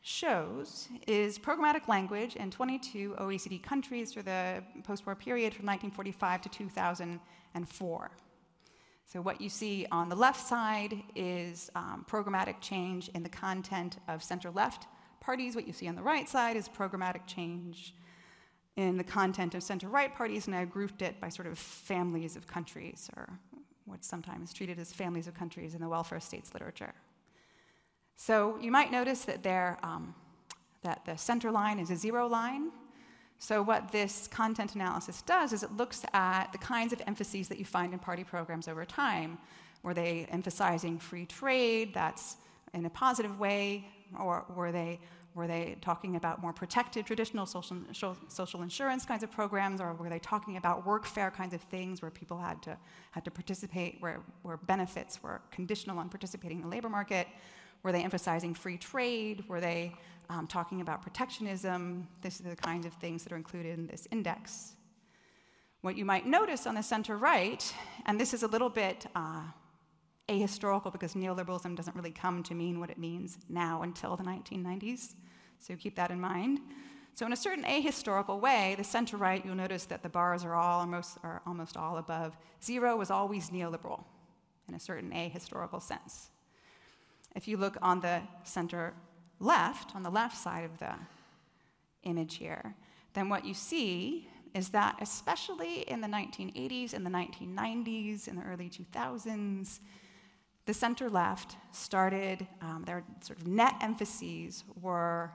shows 0.01 0.89
is 1.09 1.39
programmatic 1.39 1.89
language 1.89 2.37
in 2.37 2.51
22 2.51 3.17
OECD 3.19 3.61
countries 3.61 4.13
for 4.13 4.23
the 4.23 4.63
post 4.85 5.05
war 5.05 5.17
period 5.17 5.53
from 5.53 5.67
1945 5.67 6.43
to 6.43 6.49
2004. 6.49 8.11
So, 9.05 9.21
what 9.21 9.41
you 9.41 9.49
see 9.49 9.87
on 9.91 10.09
the 10.09 10.15
left 10.15 10.47
side 10.47 11.03
is 11.15 11.71
um, 11.75 12.05
programmatic 12.09 12.61
change 12.61 13.09
in 13.15 13.23
the 13.23 13.29
content 13.29 13.99
of 14.09 14.23
center 14.23 14.51
left 14.51 14.87
parties. 15.27 15.57
What 15.57 15.67
you 15.67 15.73
see 15.73 15.89
on 15.89 15.97
the 15.97 16.03
right 16.03 16.29
side 16.29 16.57
is 16.57 16.69
programmatic 16.69 17.27
change 17.27 17.93
in 18.77 18.97
the 18.97 19.05
content 19.05 19.57
of 19.57 19.63
center 19.63 19.89
right 19.89 20.15
parties, 20.15 20.47
and 20.47 20.55
I 20.55 20.65
grouped 20.65 21.03
it 21.03 21.21
by 21.21 21.29
sort 21.31 21.49
of 21.49 21.59
families 21.59 22.37
of 22.37 22.47
countries, 22.47 23.11
or 23.17 23.29
what's 23.87 24.07
sometimes 24.07 24.53
treated 24.53 24.79
as 24.79 24.93
families 24.93 25.27
of 25.27 25.35
countries 25.35 25.75
in 25.75 25.81
the 25.81 25.89
welfare 25.89 26.21
states 26.21 26.55
literature. 26.55 26.95
So 28.17 28.57
you 28.61 28.71
might 28.71 28.93
notice 28.93 29.25
that, 29.25 29.43
there, 29.43 29.79
um, 29.83 30.15
that 30.83 31.05
the 31.05 31.17
center 31.17 31.51
line 31.51 31.81
is 31.81 31.91
a 31.91 31.97
zero 31.97 32.29
line. 32.29 32.71
So, 33.39 33.63
what 33.63 33.93
this 33.93 34.29
content 34.29 34.77
analysis 34.77 35.21
does 35.23 35.53
is 35.53 35.63
it 35.63 35.73
looks 35.77 36.05
at 36.15 36.53
the 36.53 36.59
kinds 36.59 36.93
of 36.95 37.03
emphases 37.07 37.49
that 37.49 37.59
you 37.59 37.67
find 37.67 37.93
in 37.93 37.99
party 37.99 38.25
programs 38.25 38.67
over 38.69 38.85
time. 38.85 39.37
Were 39.83 39.93
they 39.93 40.27
emphasizing 40.31 40.99
free 40.99 41.27
trade? 41.27 41.93
That's 41.93 42.37
in 42.73 42.87
a 42.87 42.91
positive 42.91 43.39
way. 43.39 43.85
Or 44.19 44.45
were 44.55 44.73
they 44.73 45.01
were 45.37 45.47
they 45.47 45.77
talking 45.83 46.17
about 46.17 46.41
more 46.41 46.55
protected 46.55 47.05
traditional 47.05 47.45
social, 47.45 47.77
social 48.29 48.63
insurance 48.63 49.05
kinds 49.05 49.23
of 49.23 49.31
programs, 49.31 49.83
or 49.83 49.93
were 49.93 50.09
they 50.09 50.19
talking 50.19 50.57
about 50.57 50.87
workfare 50.87 51.31
kinds 51.31 51.53
of 51.53 51.61
things 51.61 52.01
where 52.01 52.11
people 52.11 52.39
had 52.39 52.63
to, 52.63 52.79
had 53.11 53.23
to 53.27 53.31
participate, 53.31 53.99
where, 54.01 54.21
where 54.41 54.57
benefits 54.57 55.23
were 55.23 55.43
conditional 55.51 55.99
on 55.99 56.09
participating 56.09 56.57
in 56.57 56.63
the 56.63 56.71
labor 56.71 56.89
market? 56.89 57.29
Were 57.83 57.93
they 57.93 58.03
emphasizing 58.03 58.55
free 58.55 58.79
trade? 58.79 59.45
Were 59.47 59.61
they 59.61 59.95
um, 60.31 60.47
talking 60.47 60.81
about 60.81 61.03
protectionism? 61.03 62.09
These 62.23 62.41
are 62.41 62.49
the 62.49 62.57
kinds 62.57 62.87
of 62.87 62.95
things 62.95 63.23
that 63.25 63.31
are 63.31 63.37
included 63.37 63.79
in 63.79 63.87
this 63.87 64.09
index. 64.11 64.73
What 65.83 65.99
you 65.99 66.07
might 66.07 66.27
notice 66.27 66.67
on 66.67 66.77
the 66.77 66.83
center 66.83 67.19
right, 67.19 67.75
and 68.07 68.19
this 68.19 68.33
is 68.33 68.43
a 68.43 68.49
little 68.49 68.71
bit 68.71 69.07
uh, 69.15 69.43
ahistorical 70.29 70.93
because 70.93 71.15
neoliberalism 71.15 71.77
doesn't 71.77 71.97
really 71.97 72.11
come 72.11 72.43
to 72.45 72.55
mean 72.55 72.81
what 72.81 72.91
it 72.91 72.99
means 72.99 73.39
now 73.49 73.83
until 73.83 74.17
the 74.17 74.25
1990s. 74.25 75.15
So 75.59 75.77
keep 75.77 75.95
that 75.97 76.11
in 76.11 76.21
mind. 76.21 76.61
So, 77.15 77.25
in 77.25 77.33
a 77.33 77.37
certain 77.37 77.65
ahistorical 77.65 78.41
way, 78.41 78.75
the 78.77 78.85
center 78.85 79.17
right, 79.17 79.43
you'll 79.43 79.55
notice 79.55 79.87
that 79.87 80.03
the 80.03 80.09
bars 80.11 80.45
are 80.45 80.55
all 80.55 80.81
almost, 80.81 81.17
are 81.23 81.41
almost 81.47 81.75
all 81.79 81.97
above. 81.97 82.37
Zero 82.63 82.95
was 82.95 83.11
always 83.11 83.49
neoliberal 83.49 84.05
in 84.69 84.75
a 84.75 84.81
certain 84.81 85.11
ahistorical 85.13 85.81
sense. 85.81 86.29
If 87.35 87.49
you 87.49 87.57
look 87.57 87.79
on 87.81 88.01
the 88.01 88.21
center 88.45 88.93
left, 89.41 89.97
on 89.97 90.03
the 90.03 90.11
left 90.11 90.37
side 90.37 90.65
of 90.65 90.79
the 90.79 90.93
image 92.03 92.37
here, 92.37 92.75
then 93.15 93.31
what 93.31 93.47
you 93.47 93.55
see 93.55 94.29
is 94.55 94.71
that, 94.71 94.97
especially 95.01 95.89
in 95.89 96.03
the 96.03 96.09
1980s 96.09 96.95
in 96.95 97.03
the 97.03 97.11
1990s, 97.11 98.29
in 98.29 98.37
the 98.37 98.43
early 98.43 98.69
2000s, 98.69 99.81
the 100.67 100.75
center 100.75 101.09
left 101.09 101.57
started, 101.71 102.47
um, 102.61 102.83
their 102.85 103.05
sort 103.21 103.39
of 103.39 103.47
net 103.47 103.75
emphases 103.81 104.65
were 104.83 105.31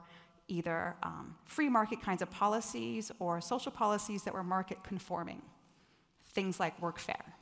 either 0.49 0.95
um, 1.01 1.35
free 1.45 1.69
market 1.69 2.01
kinds 2.01 2.21
of 2.21 2.29
policies 2.29 3.11
or 3.19 3.39
social 3.39 3.71
policies 3.71 4.23
that 4.23 4.33
were 4.33 4.43
market 4.43 4.83
conforming, 4.83 5.41
things 6.33 6.59
like 6.59 6.79
workfare. 6.81 7.33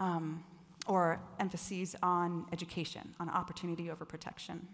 Um, 0.00 0.44
or 0.86 1.20
emphases 1.38 1.94
on 2.02 2.46
education, 2.50 3.14
on 3.20 3.28
opportunity 3.28 3.90
over 3.90 4.06
protection. 4.06 4.66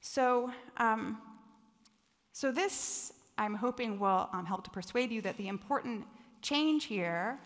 So, 0.00 0.50
um, 0.78 1.18
so 2.32 2.50
this, 2.50 3.12
I'm 3.38 3.54
hoping, 3.54 4.00
will 4.00 4.28
um, 4.32 4.44
help 4.44 4.64
to 4.64 4.70
persuade 4.70 5.12
you 5.12 5.22
that 5.22 5.36
the 5.36 5.46
important 5.46 6.04
change 6.42 6.84
here 6.84 7.38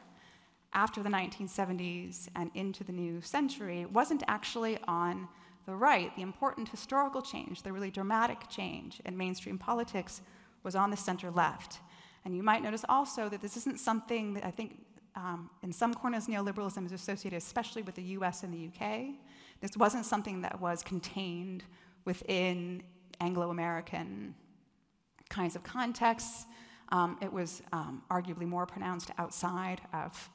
after 0.75 1.03
the 1.03 1.09
1970s 1.09 2.29
and 2.35 2.51
into 2.55 2.85
the 2.85 2.93
new 2.93 3.21
century 3.21 3.87
wasn't 3.87 4.23
actually 4.29 4.79
on 4.87 5.29
the 5.67 5.75
right. 5.75 6.15
The 6.17 6.23
important 6.23 6.69
historical 6.69 7.23
change, 7.23 7.63
the 7.63 7.73
really 7.73 7.91
dramatic 7.91 8.49
change 8.49 9.01
in 9.05 9.17
mainstream 9.17 9.59
politics, 9.59 10.21
was 10.63 10.75
on 10.75 10.91
the 10.91 10.97
center 10.97 11.31
left. 11.31 11.79
And 12.25 12.37
you 12.37 12.43
might 12.43 12.63
notice 12.63 12.85
also 12.89 13.29
that 13.29 13.41
this 13.41 13.57
isn't 13.57 13.79
something 13.79 14.35
that 14.35 14.45
I 14.45 14.51
think 14.51 14.79
um, 15.17 15.51
in 15.63 15.73
some 15.73 15.95
corners 15.95 16.27
neoliberalism 16.27 16.85
is 16.87 16.93
associated 16.93 17.37
especially 17.37 17.83
with 17.83 17.95
the 17.95 18.03
US 18.03 18.43
and 18.43 18.53
the 18.53 18.69
UK. 18.69 19.15
This 19.61 19.77
wasn't 19.77 20.07
something 20.07 20.43
that 20.43 20.61
was 20.61 20.83
contained 20.83 21.63
within 22.05 22.83
Anglo 23.21 23.51
American 23.51 24.35
kinds 25.29 25.55
of 25.57 25.63
contexts. 25.63 26.47
Um, 26.91 27.17
it 27.23 27.33
was 27.33 27.63
um, 27.73 28.03
arguably 28.11 28.47
more 28.47 28.67
pronounced 28.67 29.11
outside 29.19 29.81
of 29.93 30.31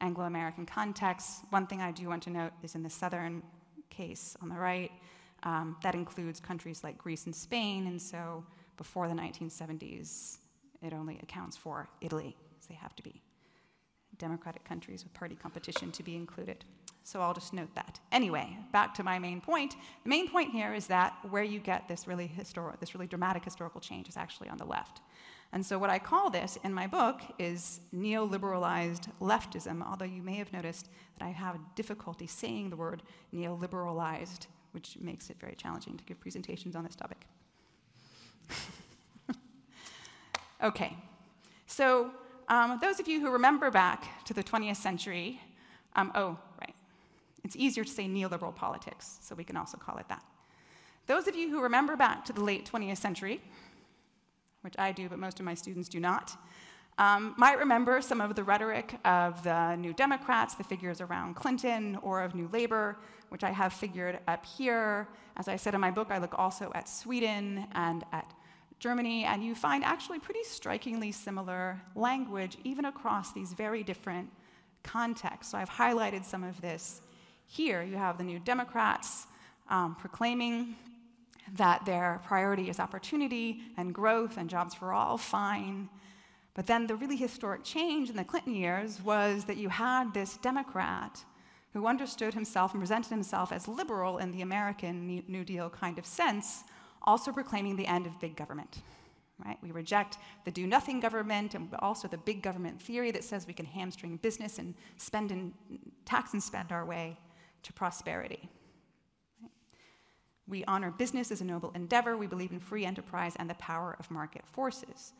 Anglo 0.00 0.24
American 0.24 0.66
contexts. 0.66 1.42
One 1.50 1.66
thing 1.66 1.80
I 1.80 1.92
do 1.92 2.08
want 2.08 2.22
to 2.24 2.30
note 2.30 2.52
is 2.62 2.74
in 2.74 2.82
the 2.82 2.90
southern 2.90 3.42
case 3.90 4.36
on 4.42 4.48
the 4.48 4.56
right, 4.56 4.90
um, 5.42 5.76
that 5.82 5.94
includes 5.94 6.40
countries 6.40 6.84
like 6.84 6.98
Greece 6.98 7.26
and 7.26 7.34
Spain, 7.34 7.86
and 7.86 8.00
so 8.00 8.44
before 8.76 9.08
the 9.08 9.14
1970s, 9.14 10.38
it 10.82 10.92
only 10.92 11.18
accounts 11.22 11.56
for 11.56 11.88
Italy, 12.00 12.36
they 12.70 12.76
have 12.76 12.94
to 12.96 13.02
be 13.02 13.20
democratic 14.18 14.64
countries 14.64 15.02
with 15.02 15.12
party 15.14 15.34
competition 15.34 15.90
to 15.90 16.02
be 16.02 16.14
included. 16.14 16.64
So 17.02 17.20
I'll 17.20 17.34
just 17.34 17.52
note 17.52 17.74
that. 17.74 17.98
Anyway, 18.12 18.56
back 18.72 18.94
to 18.94 19.02
my 19.02 19.18
main 19.18 19.40
point. 19.40 19.74
The 20.04 20.10
main 20.10 20.28
point 20.28 20.52
here 20.52 20.74
is 20.74 20.86
that 20.88 21.14
where 21.30 21.42
you 21.42 21.58
get 21.58 21.88
this 21.88 22.06
really 22.06 22.26
historic, 22.26 22.78
this 22.78 22.94
really 22.94 23.06
dramatic 23.06 23.44
historical 23.44 23.80
change 23.80 24.08
is 24.08 24.16
actually 24.16 24.50
on 24.50 24.58
the 24.58 24.66
left. 24.66 25.00
And 25.52 25.66
so 25.66 25.78
what 25.78 25.90
I 25.90 25.98
call 25.98 26.30
this 26.30 26.58
in 26.62 26.72
my 26.72 26.86
book 26.86 27.20
is 27.38 27.80
neoliberalized 27.94 29.08
leftism, 29.20 29.84
although 29.84 30.04
you 30.04 30.22
may 30.22 30.34
have 30.34 30.52
noticed 30.52 30.88
that 31.18 31.24
I 31.24 31.30
have 31.30 31.58
difficulty 31.74 32.26
saying 32.26 32.70
the 32.70 32.76
word 32.76 33.02
neoliberalized, 33.34 34.46
which 34.72 34.96
makes 35.00 35.28
it 35.28 35.38
very 35.40 35.56
challenging 35.56 35.96
to 35.96 36.04
give 36.04 36.20
presentations 36.20 36.76
on 36.76 36.84
this 36.84 36.94
topic. 36.94 37.26
okay, 40.62 40.96
so 41.66 42.12
um, 42.48 42.78
those 42.80 43.00
of 43.00 43.08
you 43.08 43.20
who 43.20 43.30
remember 43.30 43.70
back 43.72 44.24
to 44.26 44.34
the 44.34 44.44
20th 44.44 44.76
century, 44.76 45.40
um, 45.96 46.12
oh, 46.14 46.38
right, 46.60 46.74
it's 47.42 47.56
easier 47.56 47.82
to 47.82 47.90
say 47.90 48.06
neoliberal 48.06 48.54
politics, 48.54 49.18
so 49.20 49.34
we 49.34 49.44
can 49.44 49.56
also 49.56 49.76
call 49.76 49.98
it 49.98 50.08
that. 50.08 50.24
Those 51.06 51.26
of 51.26 51.34
you 51.34 51.50
who 51.50 51.60
remember 51.60 51.96
back 51.96 52.24
to 52.26 52.32
the 52.32 52.42
late 52.42 52.70
20th 52.70 52.98
century, 52.98 53.40
which 54.62 54.74
I 54.78 54.92
do, 54.92 55.08
but 55.08 55.18
most 55.18 55.38
of 55.40 55.44
my 55.44 55.54
students 55.54 55.88
do 55.88 56.00
not, 56.00 56.36
um, 56.98 57.34
might 57.38 57.58
remember 57.58 58.02
some 58.02 58.20
of 58.20 58.34
the 58.34 58.44
rhetoric 58.44 58.98
of 59.04 59.42
the 59.42 59.74
New 59.76 59.92
Democrats, 59.94 60.54
the 60.54 60.64
figures 60.64 61.00
around 61.00 61.34
Clinton, 61.34 61.96
or 62.02 62.22
of 62.22 62.34
New 62.34 62.48
Labour, 62.52 62.98
which 63.30 63.42
I 63.42 63.50
have 63.50 63.72
figured 63.72 64.18
up 64.28 64.44
here. 64.44 65.08
As 65.36 65.48
I 65.48 65.56
said 65.56 65.74
in 65.74 65.80
my 65.80 65.90
book, 65.90 66.08
I 66.10 66.18
look 66.18 66.34
also 66.38 66.70
at 66.74 66.88
Sweden 66.88 67.66
and 67.72 68.04
at 68.12 68.34
Germany, 68.80 69.24
and 69.24 69.42
you 69.42 69.54
find 69.54 69.84
actually 69.84 70.18
pretty 70.18 70.42
strikingly 70.42 71.12
similar 71.12 71.80
language, 71.94 72.58
even 72.64 72.86
across 72.86 73.32
these 73.32 73.52
very 73.52 73.82
different 73.82 74.30
contexts. 74.82 75.52
So 75.52 75.58
I've 75.58 75.70
highlighted 75.70 76.24
some 76.24 76.44
of 76.44 76.60
this 76.60 77.02
here. 77.46 77.82
You 77.82 77.96
have 77.96 78.18
the 78.18 78.24
New 78.24 78.38
Democrats 78.38 79.26
um, 79.68 79.94
proclaiming 79.94 80.76
that 81.56 81.84
their 81.84 82.20
priority 82.24 82.68
is 82.68 82.80
opportunity 82.80 83.62
and 83.76 83.94
growth 83.94 84.36
and 84.36 84.48
jobs 84.48 84.74
for 84.74 84.92
all, 84.92 85.16
fine. 85.18 85.88
But 86.54 86.66
then 86.66 86.86
the 86.86 86.96
really 86.96 87.16
historic 87.16 87.64
change 87.64 88.10
in 88.10 88.16
the 88.16 88.24
Clinton 88.24 88.54
years 88.54 89.00
was 89.02 89.44
that 89.44 89.56
you 89.56 89.68
had 89.68 90.12
this 90.12 90.36
Democrat 90.38 91.24
who 91.72 91.86
understood 91.86 92.34
himself 92.34 92.72
and 92.72 92.80
presented 92.80 93.10
himself 93.10 93.52
as 93.52 93.68
liberal 93.68 94.18
in 94.18 94.32
the 94.32 94.42
American 94.42 95.22
New 95.28 95.44
Deal 95.44 95.70
kind 95.70 95.98
of 95.98 96.06
sense, 96.06 96.64
also 97.02 97.32
proclaiming 97.32 97.76
the 97.76 97.86
end 97.86 98.06
of 98.06 98.18
big 98.20 98.36
government. 98.36 98.82
Right? 99.44 99.56
We 99.62 99.70
reject 99.70 100.18
the 100.44 100.50
do 100.50 100.66
nothing 100.66 101.00
government 101.00 101.54
and 101.54 101.72
also 101.78 102.08
the 102.08 102.18
big 102.18 102.42
government 102.42 102.82
theory 102.82 103.10
that 103.12 103.24
says 103.24 103.46
we 103.46 103.54
can 103.54 103.64
hamstring 103.64 104.16
business 104.16 104.58
and 104.58 104.74
spend 104.98 105.30
and 105.30 105.54
tax 106.04 106.34
and 106.34 106.42
spend 106.42 106.72
our 106.72 106.84
way 106.84 107.16
to 107.62 107.72
prosperity. 107.72 108.50
We 110.50 110.64
honor 110.64 110.90
business 110.90 111.30
as 111.30 111.40
a 111.40 111.44
noble 111.44 111.70
endeavor. 111.76 112.16
We 112.16 112.26
believe 112.26 112.50
in 112.50 112.58
free 112.58 112.84
enterprise 112.84 113.34
and 113.36 113.48
the 113.48 113.54
power 113.54 113.96
of 114.00 114.10
market 114.10 114.44
forces. 114.44 115.12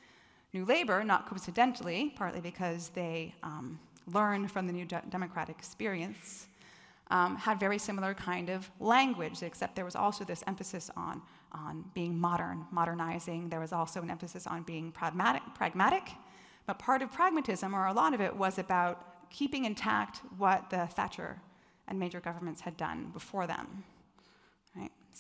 New 0.53 0.64
Labour, 0.64 1.05
not 1.05 1.29
coincidentally, 1.29 2.12
partly 2.16 2.40
because 2.40 2.88
they 2.88 3.33
um, 3.45 3.79
learned 4.12 4.51
from 4.51 4.66
the 4.66 4.73
New 4.73 4.85
de- 4.85 5.03
Democratic 5.09 5.57
experience, 5.57 6.49
um, 7.12 7.37
had 7.37 7.61
very 7.61 7.79
similar 7.79 8.12
kind 8.12 8.51
of 8.51 8.69
language, 8.81 9.43
except 9.43 9.77
there 9.77 9.85
was 9.85 9.95
also 9.95 10.25
this 10.25 10.43
emphasis 10.49 10.90
on, 10.97 11.23
on 11.53 11.85
being 11.95 12.19
modern, 12.19 12.66
modernizing. 12.73 13.49
There 13.49 13.61
was 13.61 13.73
also 13.73 14.03
an 14.03 14.11
emphasis 14.11 14.49
on 14.49 14.64
being 14.64 14.90
pragmatic, 14.90 15.43
pragmatic. 15.55 16.11
But 16.66 16.81
part 16.81 17.03
of 17.03 17.12
pragmatism, 17.12 17.75
or 17.75 17.87
a 17.87 17.93
lot 17.93 18.14
of 18.14 18.21
it, 18.21 18.35
was 18.35 18.59
about 18.59 19.31
keeping 19.31 19.64
intact 19.64 20.21
what 20.38 20.71
the 20.71 20.87
Thatcher 20.87 21.40
and 21.87 21.99
Major 21.99 22.21
governments 22.21 22.62
had 22.62 22.77
done 22.77 23.11
before 23.12 23.47
them. 23.47 23.85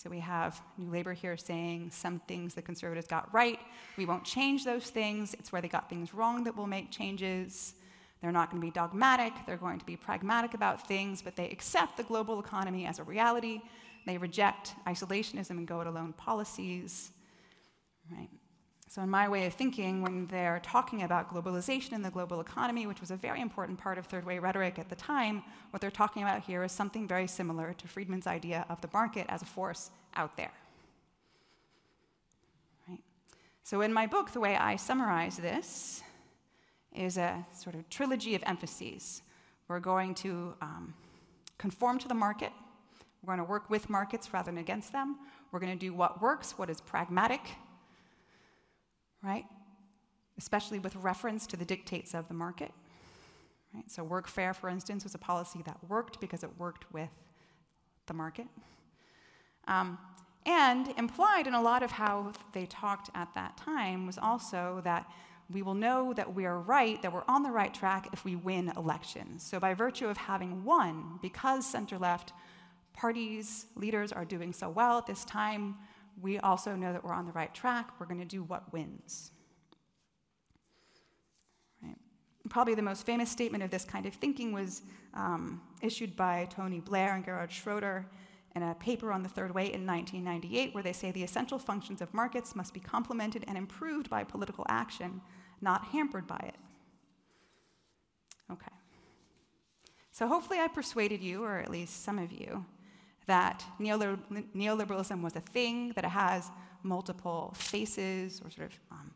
So 0.02 0.08
we 0.08 0.20
have 0.20 0.62
New 0.78 0.90
Labour 0.90 1.12
here 1.12 1.36
saying 1.36 1.90
some 1.90 2.20
things 2.20 2.54
the 2.54 2.62
Conservatives 2.62 3.06
got 3.06 3.28
right. 3.34 3.58
We 3.98 4.06
won't 4.06 4.24
change 4.24 4.64
those 4.64 4.88
things. 4.88 5.34
It's 5.34 5.52
where 5.52 5.60
they 5.60 5.68
got 5.68 5.90
things 5.90 6.14
wrong 6.14 6.42
that 6.44 6.56
we'll 6.56 6.66
make 6.66 6.90
changes. 6.90 7.74
They're 8.22 8.32
not 8.32 8.50
going 8.50 8.62
to 8.62 8.66
be 8.66 8.70
dogmatic, 8.70 9.34
they're 9.46 9.58
going 9.58 9.78
to 9.78 9.84
be 9.84 9.96
pragmatic 9.96 10.54
about 10.54 10.88
things, 10.88 11.20
but 11.20 11.36
they 11.36 11.50
accept 11.50 11.98
the 11.98 12.02
global 12.02 12.40
economy 12.40 12.86
as 12.86 12.98
a 12.98 13.02
reality. 13.02 13.60
They 14.06 14.16
reject 14.16 14.72
isolationism 14.86 15.50
and 15.50 15.68
go 15.68 15.82
it 15.82 15.86
alone 15.86 16.14
policies. 16.14 17.10
Right? 18.10 18.30
So, 18.90 19.02
in 19.02 19.08
my 19.08 19.28
way 19.28 19.46
of 19.46 19.54
thinking, 19.54 20.02
when 20.02 20.26
they're 20.26 20.58
talking 20.64 21.04
about 21.04 21.32
globalization 21.32 21.92
and 21.92 22.04
the 22.04 22.10
global 22.10 22.40
economy, 22.40 22.88
which 22.88 23.00
was 23.00 23.12
a 23.12 23.16
very 23.16 23.40
important 23.40 23.78
part 23.78 23.98
of 23.98 24.06
third 24.06 24.26
way 24.26 24.40
rhetoric 24.40 24.80
at 24.80 24.88
the 24.88 24.96
time, 24.96 25.44
what 25.70 25.80
they're 25.80 25.92
talking 25.92 26.24
about 26.24 26.42
here 26.42 26.64
is 26.64 26.72
something 26.72 27.06
very 27.06 27.28
similar 27.28 27.72
to 27.72 27.86
Friedman's 27.86 28.26
idea 28.26 28.66
of 28.68 28.80
the 28.80 28.88
market 28.92 29.26
as 29.28 29.42
a 29.42 29.44
force 29.44 29.92
out 30.16 30.36
there. 30.36 30.50
Right? 32.88 32.98
So, 33.62 33.80
in 33.80 33.92
my 33.92 34.08
book, 34.08 34.32
the 34.32 34.40
way 34.40 34.56
I 34.56 34.74
summarize 34.74 35.36
this 35.36 36.02
is 36.92 37.16
a 37.16 37.46
sort 37.54 37.76
of 37.76 37.88
trilogy 37.90 38.34
of 38.34 38.42
emphases. 38.44 39.22
We're 39.68 39.78
going 39.78 40.16
to 40.16 40.54
um, 40.60 40.94
conform 41.58 42.00
to 42.00 42.08
the 42.08 42.14
market, 42.14 42.50
we're 43.22 43.36
going 43.36 43.46
to 43.46 43.48
work 43.48 43.70
with 43.70 43.88
markets 43.88 44.34
rather 44.34 44.50
than 44.50 44.58
against 44.58 44.90
them, 44.90 45.16
we're 45.52 45.60
going 45.60 45.78
to 45.78 45.78
do 45.78 45.94
what 45.94 46.20
works, 46.20 46.58
what 46.58 46.68
is 46.68 46.80
pragmatic, 46.80 47.42
right? 49.22 49.44
Especially 50.38 50.78
with 50.78 50.96
reference 50.96 51.46
to 51.48 51.56
the 51.56 51.64
dictates 51.64 52.14
of 52.14 52.28
the 52.28 52.34
market. 52.34 52.72
Right? 53.74 53.90
So, 53.90 54.04
workfare, 54.04 54.54
for 54.54 54.68
instance, 54.68 55.04
was 55.04 55.14
a 55.14 55.18
policy 55.18 55.62
that 55.64 55.78
worked 55.88 56.20
because 56.20 56.42
it 56.42 56.50
worked 56.58 56.92
with 56.92 57.10
the 58.06 58.14
market. 58.14 58.46
Um, 59.68 59.98
and 60.46 60.88
implied 60.96 61.46
in 61.46 61.54
a 61.54 61.60
lot 61.60 61.82
of 61.82 61.90
how 61.90 62.32
they 62.52 62.66
talked 62.66 63.10
at 63.14 63.28
that 63.34 63.56
time 63.56 64.06
was 64.06 64.18
also 64.18 64.80
that 64.84 65.10
we 65.52 65.62
will 65.62 65.74
know 65.74 66.12
that 66.14 66.34
we 66.34 66.46
are 66.46 66.58
right, 66.58 67.00
that 67.02 67.12
we're 67.12 67.24
on 67.28 67.42
the 67.42 67.50
right 67.50 67.74
track 67.74 68.08
if 68.12 68.24
we 68.24 68.36
win 68.36 68.72
elections. 68.76 69.42
So, 69.42 69.60
by 69.60 69.74
virtue 69.74 70.08
of 70.08 70.16
having 70.16 70.64
won, 70.64 71.18
because 71.22 71.66
center 71.66 71.98
left 71.98 72.32
parties, 72.92 73.66
leaders 73.76 74.12
are 74.12 74.24
doing 74.24 74.52
so 74.52 74.68
well 74.68 74.98
at 74.98 75.06
this 75.06 75.24
time, 75.24 75.76
we 76.20 76.38
also 76.38 76.74
know 76.74 76.92
that 76.92 77.04
we're 77.04 77.12
on 77.12 77.26
the 77.26 77.32
right 77.32 77.52
track. 77.54 77.90
We're 77.98 78.06
going 78.06 78.20
to 78.20 78.26
do 78.26 78.42
what 78.42 78.72
wins. 78.72 79.30
Right. 81.82 81.96
Probably 82.48 82.74
the 82.74 82.82
most 82.82 83.06
famous 83.06 83.30
statement 83.30 83.62
of 83.62 83.70
this 83.70 83.84
kind 83.84 84.06
of 84.06 84.14
thinking 84.14 84.52
was 84.52 84.82
um, 85.14 85.60
issued 85.82 86.16
by 86.16 86.46
Tony 86.50 86.80
Blair 86.80 87.14
and 87.14 87.24
Gerhard 87.24 87.50
Schroeder 87.50 88.06
in 88.56 88.62
a 88.62 88.74
paper 88.74 89.12
on 89.12 89.22
the 89.22 89.28
third 89.28 89.54
way 89.54 89.72
in 89.72 89.86
1998, 89.86 90.74
where 90.74 90.82
they 90.82 90.92
say 90.92 91.10
the 91.12 91.22
essential 91.22 91.58
functions 91.58 92.00
of 92.00 92.12
markets 92.12 92.56
must 92.56 92.74
be 92.74 92.80
complemented 92.80 93.44
and 93.46 93.56
improved 93.56 94.10
by 94.10 94.24
political 94.24 94.64
action 94.68 95.20
not 95.60 95.84
hampered 95.86 96.26
by 96.26 96.42
it. 96.42 96.56
Okay. 98.50 98.72
So 100.10 100.26
hopefully 100.26 100.58
I 100.58 100.68
persuaded 100.68 101.22
you, 101.22 101.44
or 101.44 101.58
at 101.58 101.70
least 101.70 102.02
some 102.02 102.18
of 102.18 102.32
you, 102.32 102.64
that 103.34 103.58
neoliberalism 103.80 105.18
was 105.26 105.34
a 105.36 105.44
thing, 105.54 105.76
that 105.94 106.04
it 106.04 106.14
has 106.26 106.50
multiple 106.82 107.52
faces 107.54 108.40
or 108.42 108.50
sort 108.50 108.68
of 108.70 108.74
um, 108.90 109.08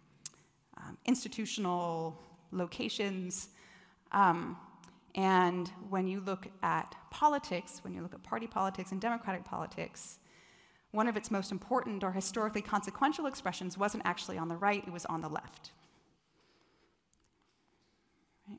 um, 0.81 0.95
institutional 1.05 2.17
locations, 2.53 3.49
um, 4.13 4.57
And 5.15 5.71
when 5.91 6.09
you 6.09 6.21
look 6.21 6.49
at 6.63 6.95
politics, 7.11 7.81
when 7.85 7.95
you 7.95 8.03
look 8.03 8.15
at 8.15 8.23
party 8.23 8.47
politics 8.47 8.91
and 8.91 9.01
democratic 9.01 9.45
politics, 9.45 10.19
one 10.91 11.07
of 11.07 11.17
its 11.17 11.31
most 11.31 11.53
important 11.53 12.03
or 12.03 12.13
historically 12.13 12.63
consequential 12.63 13.27
expressions 13.27 13.79
wasn't 13.79 14.05
actually 14.05 14.39
on 14.39 14.49
the 14.49 14.57
right, 14.57 14.83
it 14.87 14.93
was 14.93 15.05
on 15.07 15.21
the 15.21 15.29
left. 15.29 15.71
Right? 18.49 18.59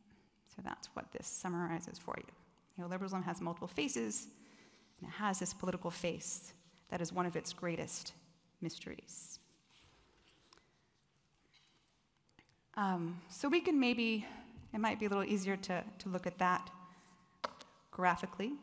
So 0.55 0.61
that's 0.63 0.87
what 0.93 1.11
this 1.11 1.27
summarizes 1.27 1.99
for 1.99 2.15
you. 2.17 2.25
Neoliberalism 2.79 3.23
has 3.23 3.41
multiple 3.41 3.67
faces, 3.67 4.27
and 4.99 5.09
it 5.09 5.13
has 5.13 5.39
this 5.39 5.53
political 5.53 5.91
face 5.91 6.53
that 6.89 7.01
is 7.01 7.11
one 7.11 7.25
of 7.25 7.35
its 7.35 7.53
greatest 7.53 8.13
mysteries. 8.61 9.39
Um, 12.77 13.19
so 13.29 13.47
we 13.47 13.61
can 13.61 13.79
maybe, 13.79 14.25
it 14.73 14.79
might 14.79 14.99
be 14.99 15.05
a 15.05 15.09
little 15.09 15.23
easier 15.23 15.55
to, 15.57 15.83
to 15.99 16.09
look 16.09 16.27
at 16.27 16.37
that 16.39 16.69
graphically. 17.91 18.53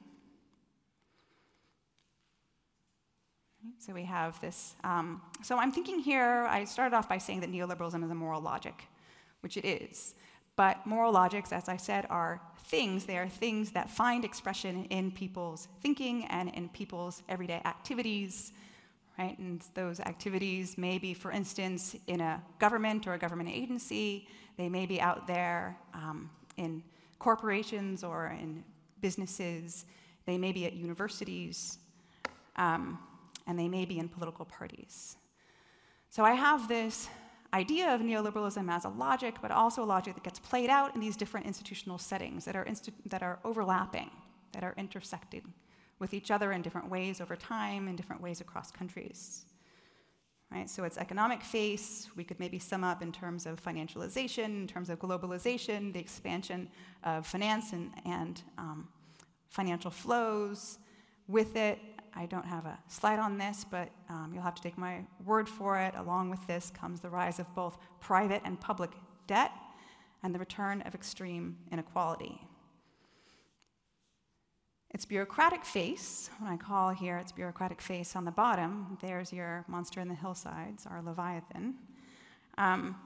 So 3.79 3.92
we 3.95 4.05
have 4.05 4.40
this. 4.40 4.75
Um, 4.85 5.23
so 5.42 5.57
I'm 5.57 5.73
thinking 5.73 5.99
here, 6.01 6.47
I 6.49 6.64
started 6.64 6.95
off 6.97 7.09
by 7.09 7.18
saying 7.18 7.40
that 7.40 7.51
neoliberalism 7.51 8.05
is 8.05 8.11
a 8.11 8.14
moral 8.14 8.40
logic, 8.40 8.85
which 9.40 9.57
it 9.57 9.64
is. 9.64 10.14
But 10.57 10.87
moral 10.87 11.12
logics, 11.12 11.53
as 11.53 11.69
I 11.69 11.77
said, 11.77 12.07
are 12.11 12.41
things. 12.65 13.05
They 13.05 13.19
are 13.19 13.29
things 13.29 13.73
that 13.73 13.91
find 13.91 14.25
expression 14.25 14.85
in 14.87 15.11
people's 15.11 15.69
thinking 15.81 16.27
and 16.27 16.51
in 16.51 16.69
people's 16.69 17.23
everyday 17.29 17.61
activities 17.65 18.53
right? 19.19 19.38
And 19.38 19.62
those 19.75 20.01
activities 20.01 20.79
may 20.79 20.99
be, 20.99 21.15
for 21.15 21.31
instance, 21.31 21.97
in 22.07 22.21
a 22.21 22.43
government 22.59 23.07
or 23.07 23.15
a 23.15 23.19
government 23.19 23.51
agency. 23.51 24.27
They 24.57 24.69
may 24.69 24.87
be 24.87 25.01
out 25.01 25.27
there 25.27 25.77
um, 25.95 26.31
in 26.57 26.83
corporations 27.19 28.05
or 28.05 28.27
in 28.29 28.65
businesses. 29.01 29.85
They 30.27 30.38
may 30.38 30.53
be 30.53 30.67
at 30.67 30.73
universities. 30.73 31.79
Um, 32.57 32.99
and 33.47 33.59
they 33.59 33.69
may 33.69 33.85
be 33.85 33.99
in 33.99 34.09
political 34.09 34.45
parties. 34.45 35.17
So 36.11 36.25
I 36.25 36.33
have 36.33 36.69
this 36.69 37.09
idea 37.55 37.95
of 37.95 38.01
neoliberalism 38.01 38.71
as 38.71 38.85
a 38.85 38.88
logic, 38.88 39.37
but 39.43 39.51
also 39.51 39.83
a 39.83 39.85
logic 39.85 40.15
that 40.15 40.25
gets 40.25 40.38
played 40.38 40.71
out 40.71 40.95
in 40.95 41.01
these 41.01 41.17
different 41.17 41.47
institutional 41.47 41.99
settings 41.99 42.45
that 42.45 42.57
are, 42.57 42.67
that 43.07 43.23
are 43.23 43.38
overlapping, 43.45 44.11
that 44.53 44.65
are 44.65 44.75
intersecting 44.77 45.53
with 45.99 46.15
each 46.15 46.31
other 46.31 46.53
in 46.53 46.62
different 46.62 46.88
ways 46.91 47.21
over 47.21 47.37
time, 47.37 47.88
in 47.88 47.97
different 47.97 48.23
ways 48.23 48.41
across 48.41 48.71
countries. 48.71 49.45
Right? 50.51 50.69
So 50.69 50.85
its 50.85 50.99
economic 50.99 51.43
face, 51.43 52.09
we 52.17 52.25
could 52.25 52.38
maybe 52.38 52.59
sum 52.59 52.85
up 52.85 53.03
in 53.03 53.12
terms 53.12 53.47
of 53.47 53.62
financialization, 53.62 54.45
in 54.45 54.67
terms 54.67 54.91
of 54.91 54.99
globalization, 54.99 55.93
the 55.93 56.01
expansion 56.01 56.69
of 57.05 57.27
finance 57.27 57.73
and, 57.73 57.91
and 58.05 58.43
um, 58.59 58.88
financial 59.49 59.91
flows. 59.91 60.79
With 61.29 61.57
it, 61.57 61.79
I 62.14 62.27
don't 62.27 62.44
have 62.44 62.66
a 62.66 62.79
slide 62.88 63.18
on 63.18 63.38
this, 63.38 63.64
but 63.68 63.88
um, 64.09 64.33
you'll 64.35 64.42
have 64.42 64.55
to 64.55 64.62
take 64.62 64.77
my 64.77 65.05
word 65.25 65.48
for 65.48 65.79
it. 65.79 65.94
Along 65.96 66.31
with 66.31 66.46
this 66.46 66.70
comes 66.70 67.01
the 67.01 67.09
rise 67.09 67.38
of 67.38 67.53
both 67.55 67.79
private 68.01 68.42
and 68.44 68.61
public 68.61 68.90
debt 69.27 69.53
and 70.22 70.35
the 70.35 70.38
return 70.38 70.83
of 70.83 70.94
extreme 70.94 71.57
inequality. 71.70 72.40
Its 74.90 75.07
bureaucratic 75.07 75.64
face, 75.64 76.29
when 76.38 76.53
I 76.53 76.59
call 76.59 76.90
here 76.90 77.16
its 77.16 77.33
bureaucratic 77.33 77.81
face 77.81 78.14
on 78.14 78.27
the 78.27 78.31
bottom, 78.31 78.98
there's 79.01 79.33
your 79.33 79.64
monster 79.66 80.01
in 80.01 80.09
the 80.09 80.14
hillsides, 80.14 80.87
our 80.87 81.01
Leviathan, 81.03 81.75
um, 82.59 82.96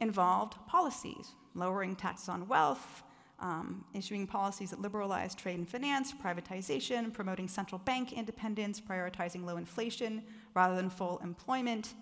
involved 0.00 0.54
policies, 0.66 1.32
lowering 1.54 1.94
taxes 1.94 2.30
on 2.30 2.48
wealth, 2.48 3.02
um, 3.38 3.84
issuing 3.94 4.26
policies 4.26 4.70
that 4.70 4.80
liberalize 4.80 5.34
trade 5.34 5.58
and 5.58 5.68
finance, 5.68 6.12
privatization, 6.12 7.12
promoting 7.12 7.48
central 7.48 7.78
bank 7.78 8.12
independence, 8.12 8.80
prioritizing 8.80 9.44
low 9.44 9.56
inflation 9.56 10.22
rather 10.54 10.74
than 10.74 10.88
full 10.88 11.18
employment, 11.18 11.94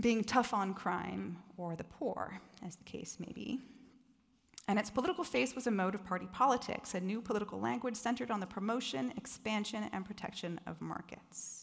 being 0.00 0.24
tough 0.24 0.54
on 0.54 0.72
crime 0.72 1.36
or 1.56 1.76
the 1.76 1.84
poor, 1.84 2.40
as 2.66 2.76
the 2.76 2.84
case 2.84 3.18
may 3.18 3.32
be. 3.32 3.60
And 4.68 4.78
its 4.78 4.90
political 4.90 5.24
face 5.24 5.54
was 5.54 5.66
a 5.66 5.70
mode 5.70 5.94
of 5.94 6.04
party 6.04 6.28
politics, 6.32 6.94
a 6.94 7.00
new 7.00 7.20
political 7.20 7.58
language 7.58 7.96
centered 7.96 8.30
on 8.30 8.40
the 8.40 8.46
promotion, 8.46 9.12
expansion, 9.16 9.90
and 9.92 10.04
protection 10.04 10.60
of 10.66 10.80
markets. 10.80 11.59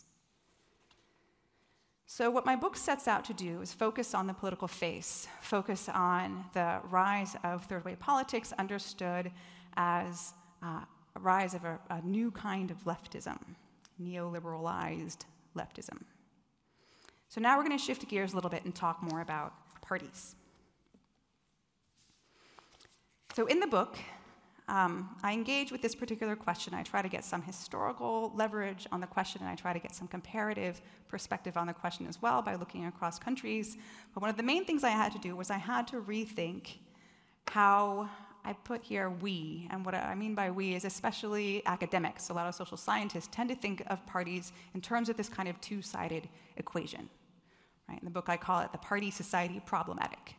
So, 2.09 2.31
what 2.31 2.45
my 2.45 2.55
book 2.55 2.77
sets 2.77 3.05
out 3.05 3.25
to 3.25 3.33
do 3.33 3.61
is 3.61 3.73
focus 3.73 4.15
on 4.15 4.27
the 4.27 4.33
political 4.33 4.69
face, 4.69 5.27
focus 5.41 5.89
on 5.93 6.45
the 6.53 6.79
rise 6.89 7.35
of 7.43 7.65
third 7.65 7.83
way 7.83 7.97
politics, 7.97 8.53
understood 8.57 9.29
as 9.75 10.33
uh, 10.63 10.85
a 11.17 11.19
rise 11.19 11.53
of 11.53 11.65
a, 11.65 11.77
a 11.89 12.01
new 12.03 12.31
kind 12.31 12.71
of 12.71 12.81
leftism, 12.85 13.37
neoliberalized 14.01 15.25
leftism. 15.53 16.01
So, 17.27 17.41
now 17.41 17.57
we're 17.57 17.65
going 17.65 17.77
to 17.77 17.83
shift 17.83 18.07
gears 18.07 18.31
a 18.31 18.35
little 18.35 18.49
bit 18.49 18.63
and 18.63 18.73
talk 18.73 19.03
more 19.03 19.19
about 19.19 19.51
parties. 19.81 20.33
So, 23.35 23.47
in 23.47 23.59
the 23.59 23.67
book, 23.67 23.97
um, 24.69 25.15
I 25.23 25.31
engage 25.31 25.71
with 25.71 25.81
this 25.81 25.95
particular 25.95 26.35
question. 26.35 26.73
I 26.73 26.83
try 26.83 27.01
to 27.01 27.07
get 27.07 27.23
some 27.23 27.41
historical 27.41 28.33
leverage 28.35 28.85
on 28.91 28.99
the 28.99 29.07
question, 29.07 29.41
and 29.41 29.49
I 29.49 29.55
try 29.55 29.71
to 29.71 29.79
get 29.79 29.95
some 29.95 30.07
comparative 30.07 30.81
perspective 31.07 31.55
on 31.55 31.67
the 31.67 31.73
question 31.73 32.05
as 32.05 32.21
well 32.21 32.41
by 32.41 32.55
looking 32.55 32.85
across 32.85 33.17
countries. 33.17 33.77
But 34.13 34.21
one 34.21 34.29
of 34.29 34.35
the 34.35 34.43
main 34.43 34.65
things 34.65 34.83
I 34.83 34.89
had 34.89 35.13
to 35.13 35.19
do 35.19 35.35
was 35.37 35.49
I 35.49 35.57
had 35.57 35.87
to 35.89 36.01
rethink 36.01 36.79
how 37.47 38.09
I 38.43 38.53
put 38.53 38.83
here 38.83 39.09
we, 39.09 39.67
and 39.71 39.85
what 39.85 39.95
I 39.95 40.15
mean 40.15 40.35
by 40.35 40.51
we 40.51 40.75
is 40.75 40.83
especially 40.83 41.65
academics. 41.65 42.29
A 42.29 42.33
lot 42.33 42.47
of 42.47 42.55
social 42.55 42.77
scientists 42.77 43.29
tend 43.31 43.49
to 43.49 43.55
think 43.55 43.83
of 43.87 44.05
parties 44.05 44.51
in 44.73 44.81
terms 44.81 45.07
of 45.07 45.15
this 45.15 45.29
kind 45.29 45.47
of 45.47 45.59
two 45.61 45.81
sided 45.81 46.27
equation. 46.57 47.09
Right? 47.87 47.99
In 47.99 48.05
the 48.05 48.11
book, 48.11 48.27
I 48.27 48.35
call 48.35 48.59
it 48.61 48.73
the 48.73 48.77
party 48.79 49.11
society 49.11 49.61
problematic 49.65 50.35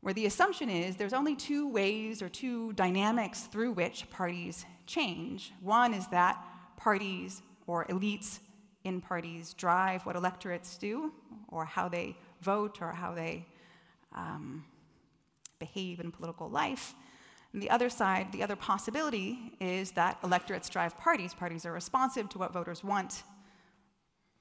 where 0.00 0.14
the 0.14 0.26
assumption 0.26 0.68
is 0.68 0.96
there's 0.96 1.12
only 1.12 1.34
two 1.34 1.68
ways 1.68 2.22
or 2.22 2.28
two 2.28 2.72
dynamics 2.74 3.42
through 3.42 3.72
which 3.72 4.08
parties 4.10 4.64
change. 4.86 5.52
One 5.60 5.92
is 5.92 6.06
that 6.08 6.42
parties 6.76 7.42
or 7.66 7.84
elites 7.86 8.38
in 8.84 9.00
parties 9.00 9.54
drive 9.54 10.06
what 10.06 10.16
electorates 10.16 10.78
do, 10.78 11.12
or 11.48 11.64
how 11.64 11.88
they 11.88 12.16
vote, 12.40 12.80
or 12.80 12.92
how 12.92 13.12
they 13.12 13.44
um, 14.14 14.64
behave 15.58 16.00
in 16.00 16.10
political 16.10 16.48
life. 16.48 16.94
And 17.52 17.62
the 17.62 17.70
other 17.70 17.90
side, 17.90 18.32
the 18.32 18.42
other 18.42 18.56
possibility, 18.56 19.52
is 19.60 19.92
that 19.92 20.18
electorates 20.22 20.68
drive 20.68 20.96
parties. 20.98 21.34
Parties 21.34 21.66
are 21.66 21.72
responsive 21.72 22.28
to 22.30 22.38
what 22.38 22.52
voters 22.52 22.84
want, 22.84 23.22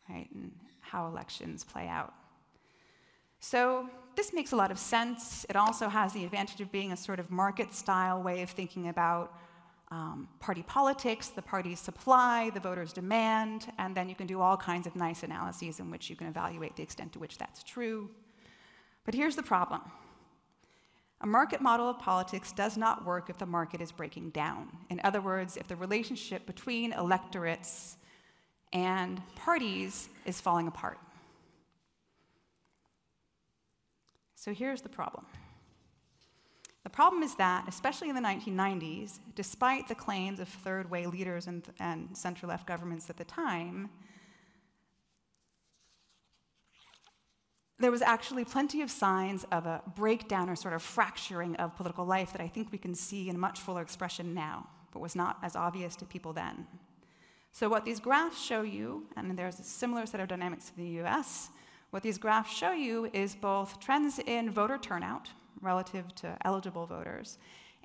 right, 0.10 0.30
and 0.34 0.52
how 0.82 1.08
elections 1.08 1.64
play 1.64 1.88
out. 1.88 2.14
So 3.40 3.90
this 4.18 4.34
makes 4.34 4.52
a 4.52 4.56
lot 4.56 4.72
of 4.72 4.80
sense. 4.80 5.46
It 5.48 5.56
also 5.56 5.88
has 5.88 6.12
the 6.12 6.26
advantage 6.26 6.60
of 6.60 6.72
being 6.72 6.92
a 6.92 6.98
sort 6.98 7.20
of 7.20 7.30
market 7.30 7.72
style 7.72 8.22
way 8.22 8.42
of 8.42 8.50
thinking 8.50 8.90
about 8.90 9.32
um, 9.92 10.28
party 10.40 10.64
politics, 10.64 11.30
the 11.30 11.44
party's 11.44 11.80
supply, 11.80 12.50
the 12.50 12.60
voters' 12.60 12.92
demand, 12.92 13.72
and 13.78 13.96
then 13.96 14.10
you 14.10 14.16
can 14.16 14.26
do 14.26 14.42
all 14.42 14.58
kinds 14.58 14.88
of 14.88 14.96
nice 14.96 15.22
analyses 15.22 15.80
in 15.80 15.92
which 15.92 16.10
you 16.10 16.16
can 16.16 16.28
evaluate 16.28 16.76
the 16.76 16.84
extent 16.84 17.14
to 17.14 17.20
which 17.20 17.38
that's 17.38 17.62
true. 17.62 18.10
But 19.06 19.14
here's 19.14 19.36
the 19.36 19.44
problem 19.44 19.82
a 21.22 21.28
market 21.28 21.62
model 21.62 21.88
of 21.88 22.00
politics 22.00 22.52
does 22.52 22.76
not 22.76 23.06
work 23.06 23.30
if 23.30 23.38
the 23.38 23.46
market 23.46 23.82
is 23.82 23.92
breaking 23.92 24.32
down. 24.32 24.68
In 24.90 25.00
other 25.04 25.22
words, 25.22 25.58
if 25.58 25.68
the 25.68 25.76
relationship 25.76 26.46
between 26.48 26.92
electorates 26.92 27.98
and 28.74 29.22
parties 29.36 30.10
is 30.26 30.42
falling 30.42 30.68
apart. 30.68 30.98
So 34.48 34.54
here's 34.54 34.82
the 34.82 34.88
problem. 34.88 35.26
The 36.86 36.90
problem 36.90 37.22
is 37.22 37.36
that, 37.36 37.66
especially 37.68 38.08
in 38.08 38.16
the 38.16 38.22
1990s, 38.22 39.20
despite 39.36 39.90
the 39.90 39.94
claims 39.94 40.40
of 40.40 40.48
third 40.48 40.90
way 40.90 41.06
leaders 41.06 41.48
and, 41.48 41.68
and 41.82 42.16
center 42.16 42.48
left 42.48 42.66
governments 42.66 43.10
at 43.10 43.18
the 43.18 43.26
time, 43.26 43.90
there 47.78 47.92
was 47.92 48.02
actually 48.02 48.46
plenty 48.46 48.82
of 48.82 48.90
signs 48.90 49.46
of 49.52 49.66
a 49.66 49.82
breakdown 49.98 50.50
or 50.50 50.56
sort 50.56 50.74
of 50.74 50.82
fracturing 50.82 51.58
of 51.58 51.76
political 51.76 52.06
life 52.06 52.32
that 52.32 52.40
I 52.40 52.48
think 52.48 52.72
we 52.72 52.78
can 52.78 52.96
see 52.96 53.28
in 53.28 53.38
much 53.38 53.60
fuller 53.60 53.82
expression 53.82 54.34
now, 54.34 54.70
but 54.94 55.02
was 55.02 55.14
not 55.14 55.40
as 55.44 55.58
obvious 55.58 55.98
to 55.98 56.06
people 56.06 56.32
then. 56.32 56.68
So, 57.52 57.68
what 57.68 57.84
these 57.84 58.00
graphs 58.00 58.42
show 58.42 58.62
you, 58.62 59.08
and 59.18 59.38
there's 59.38 59.60
a 59.60 59.64
similar 59.64 60.06
set 60.06 60.22
of 60.22 60.30
dynamics 60.30 60.72
in 60.78 60.86
the 60.86 60.90
US, 61.02 61.50
what 61.92 62.04
these 62.04 62.18
graphs 62.18 62.56
show 62.56 62.72
you 62.72 63.10
is 63.14 63.36
both 63.36 63.80
trends 63.80 64.20
in 64.20 64.50
voter 64.52 64.78
turnout 64.78 65.30
relative 65.62 66.14
to 66.16 66.38
eligible 66.46 66.86
voters 66.86 67.38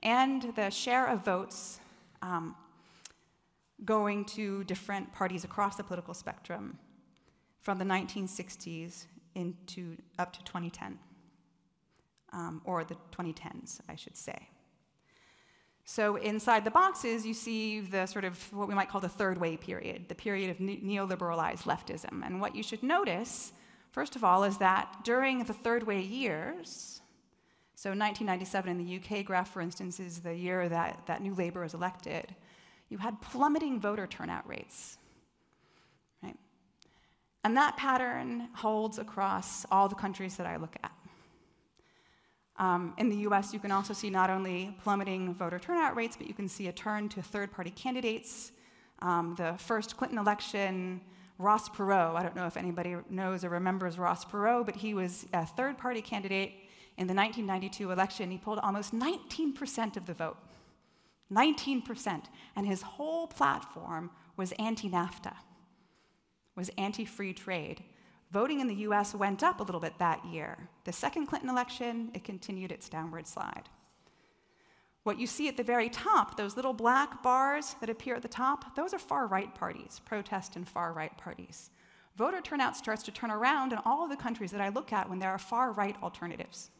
and 0.02 0.52
the 0.56 0.70
share 0.70 1.06
of 1.06 1.24
votes 1.24 1.80
um, 2.22 2.54
going 3.84 4.24
to 4.24 4.64
different 4.64 5.12
parties 5.12 5.44
across 5.44 5.76
the 5.76 5.84
political 5.84 6.14
spectrum 6.14 6.78
from 7.60 7.78
the 7.78 7.84
1960s 7.84 9.06
into 9.34 9.96
up 10.18 10.32
to 10.32 10.44
2010, 10.44 10.98
um, 12.32 12.60
or 12.64 12.84
the 12.84 12.96
2010s, 13.12 13.80
I 13.88 13.94
should 13.94 14.16
say. 14.16 14.48
So 15.84 16.16
inside 16.16 16.64
the 16.64 16.70
boxes, 16.70 17.26
you 17.26 17.34
see 17.34 17.80
the 17.80 18.06
sort 18.06 18.24
of 18.24 18.52
what 18.52 18.68
we 18.68 18.74
might 18.74 18.88
call 18.88 19.00
the 19.00 19.08
third 19.08 19.38
way 19.38 19.56
period, 19.56 20.08
the 20.08 20.14
period 20.14 20.50
of 20.50 20.58
neoliberalized 20.58 21.62
leftism. 21.62 22.24
And 22.24 22.40
what 22.40 22.54
you 22.54 22.62
should 22.62 22.82
notice, 22.82 23.52
first 23.92 24.16
of 24.16 24.24
all, 24.24 24.42
is 24.42 24.58
that 24.58 25.04
during 25.04 25.44
the 25.44 25.52
third 25.52 25.84
way 25.84 26.00
years, 26.00 27.00
so 27.74 27.90
1997 27.90 28.70
in 28.70 28.78
the 28.78 29.18
UK 29.18 29.24
graph, 29.24 29.50
for 29.50 29.60
instance, 29.60 30.00
is 30.00 30.20
the 30.20 30.34
year 30.34 30.68
that, 30.68 31.06
that 31.06 31.22
New 31.22 31.34
Labour 31.34 31.62
was 31.62 31.74
elected, 31.74 32.34
you 32.88 32.98
had 32.98 33.20
plummeting 33.20 33.80
voter 33.80 34.06
turnout 34.06 34.48
rates. 34.48 34.98
Right? 36.22 36.36
And 37.44 37.56
that 37.56 37.76
pattern 37.76 38.48
holds 38.54 38.98
across 38.98 39.66
all 39.70 39.88
the 39.88 39.94
countries 39.94 40.36
that 40.36 40.46
I 40.46 40.56
look 40.56 40.76
at. 40.82 40.92
Um, 42.56 42.94
in 42.98 43.08
the 43.08 43.16
US, 43.28 43.52
you 43.52 43.58
can 43.58 43.72
also 43.72 43.92
see 43.92 44.10
not 44.10 44.30
only 44.30 44.76
plummeting 44.82 45.34
voter 45.34 45.58
turnout 45.58 45.96
rates, 45.96 46.16
but 46.16 46.28
you 46.28 46.34
can 46.34 46.48
see 46.48 46.68
a 46.68 46.72
turn 46.72 47.08
to 47.10 47.22
third 47.22 47.50
party 47.50 47.70
candidates. 47.70 48.52
Um, 49.00 49.34
the 49.36 49.54
first 49.58 49.96
Clinton 49.96 50.18
election, 50.18 51.00
Ross 51.42 51.68
Perot, 51.68 52.14
I 52.14 52.22
don't 52.22 52.36
know 52.36 52.46
if 52.46 52.56
anybody 52.56 52.96
knows 53.10 53.44
or 53.44 53.48
remembers 53.48 53.98
Ross 53.98 54.24
Perot, 54.24 54.64
but 54.64 54.76
he 54.76 54.94
was 54.94 55.26
a 55.32 55.44
third 55.44 55.76
party 55.76 56.00
candidate 56.00 56.52
in 56.96 57.08
the 57.08 57.14
1992 57.14 57.90
election. 57.90 58.30
He 58.30 58.38
pulled 58.38 58.60
almost 58.60 58.94
19% 58.94 59.96
of 59.96 60.06
the 60.06 60.14
vote. 60.14 60.36
19%. 61.32 62.24
And 62.54 62.66
his 62.66 62.82
whole 62.82 63.26
platform 63.26 64.10
was 64.36 64.52
anti 64.52 64.88
NAFTA, 64.88 65.34
was 66.54 66.70
anti 66.78 67.04
free 67.04 67.32
trade. 67.32 67.82
Voting 68.30 68.60
in 68.60 68.68
the 68.68 68.86
US 68.86 69.14
went 69.14 69.42
up 69.42 69.60
a 69.60 69.64
little 69.64 69.80
bit 69.80 69.98
that 69.98 70.24
year. 70.24 70.68
The 70.84 70.92
second 70.92 71.26
Clinton 71.26 71.50
election, 71.50 72.10
it 72.14 72.24
continued 72.24 72.70
its 72.70 72.88
downward 72.88 73.26
slide. 73.26 73.68
What 75.04 75.18
you 75.18 75.26
see 75.26 75.48
at 75.48 75.56
the 75.56 75.64
very 75.64 75.88
top, 75.88 76.36
those 76.36 76.54
little 76.54 76.72
black 76.72 77.22
bars 77.22 77.74
that 77.80 77.90
appear 77.90 78.14
at 78.14 78.22
the 78.22 78.28
top, 78.28 78.76
those 78.76 78.94
are 78.94 78.98
far 78.98 79.26
right 79.26 79.52
parties, 79.54 80.00
protest 80.04 80.54
and 80.54 80.68
far 80.68 80.92
right 80.92 81.16
parties. 81.18 81.70
Voter 82.16 82.40
turnout 82.40 82.76
starts 82.76 83.02
to 83.04 83.10
turn 83.10 83.30
around 83.30 83.72
in 83.72 83.78
all 83.84 84.04
of 84.04 84.10
the 84.10 84.16
countries 84.16 84.50
that 84.52 84.60
I 84.60 84.68
look 84.68 84.92
at 84.92 85.08
when 85.08 85.18
there 85.18 85.30
are 85.30 85.38
far 85.38 85.72
right 85.72 85.96
alternatives. 86.02 86.70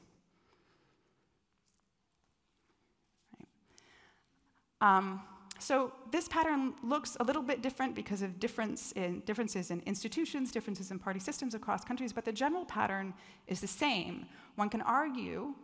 Um, 4.81 5.23
so 5.59 5.93
this 6.11 6.29
pattern 6.29 6.75
looks 6.83 7.17
a 7.21 7.25
little 7.25 7.43
bit 7.43 7.63
different 7.63 7.95
because 7.95 8.21
of 8.21 8.41
difference 8.41 8.93
in, 8.93 9.21
differences 9.21 9.71
in 9.71 9.81
institutions, 9.87 10.51
differences 10.51 10.91
in 10.91 10.99
party 10.99 11.21
systems 11.21 11.55
across 11.55 11.85
countries, 11.85 12.13
but 12.13 12.25
the 12.25 12.33
general 12.33 12.65
pattern 12.65 13.15
is 13.47 13.61
the 13.61 13.69
same. 13.69 14.27
One 14.57 14.69
can 14.69 14.83
argue, 14.83 15.55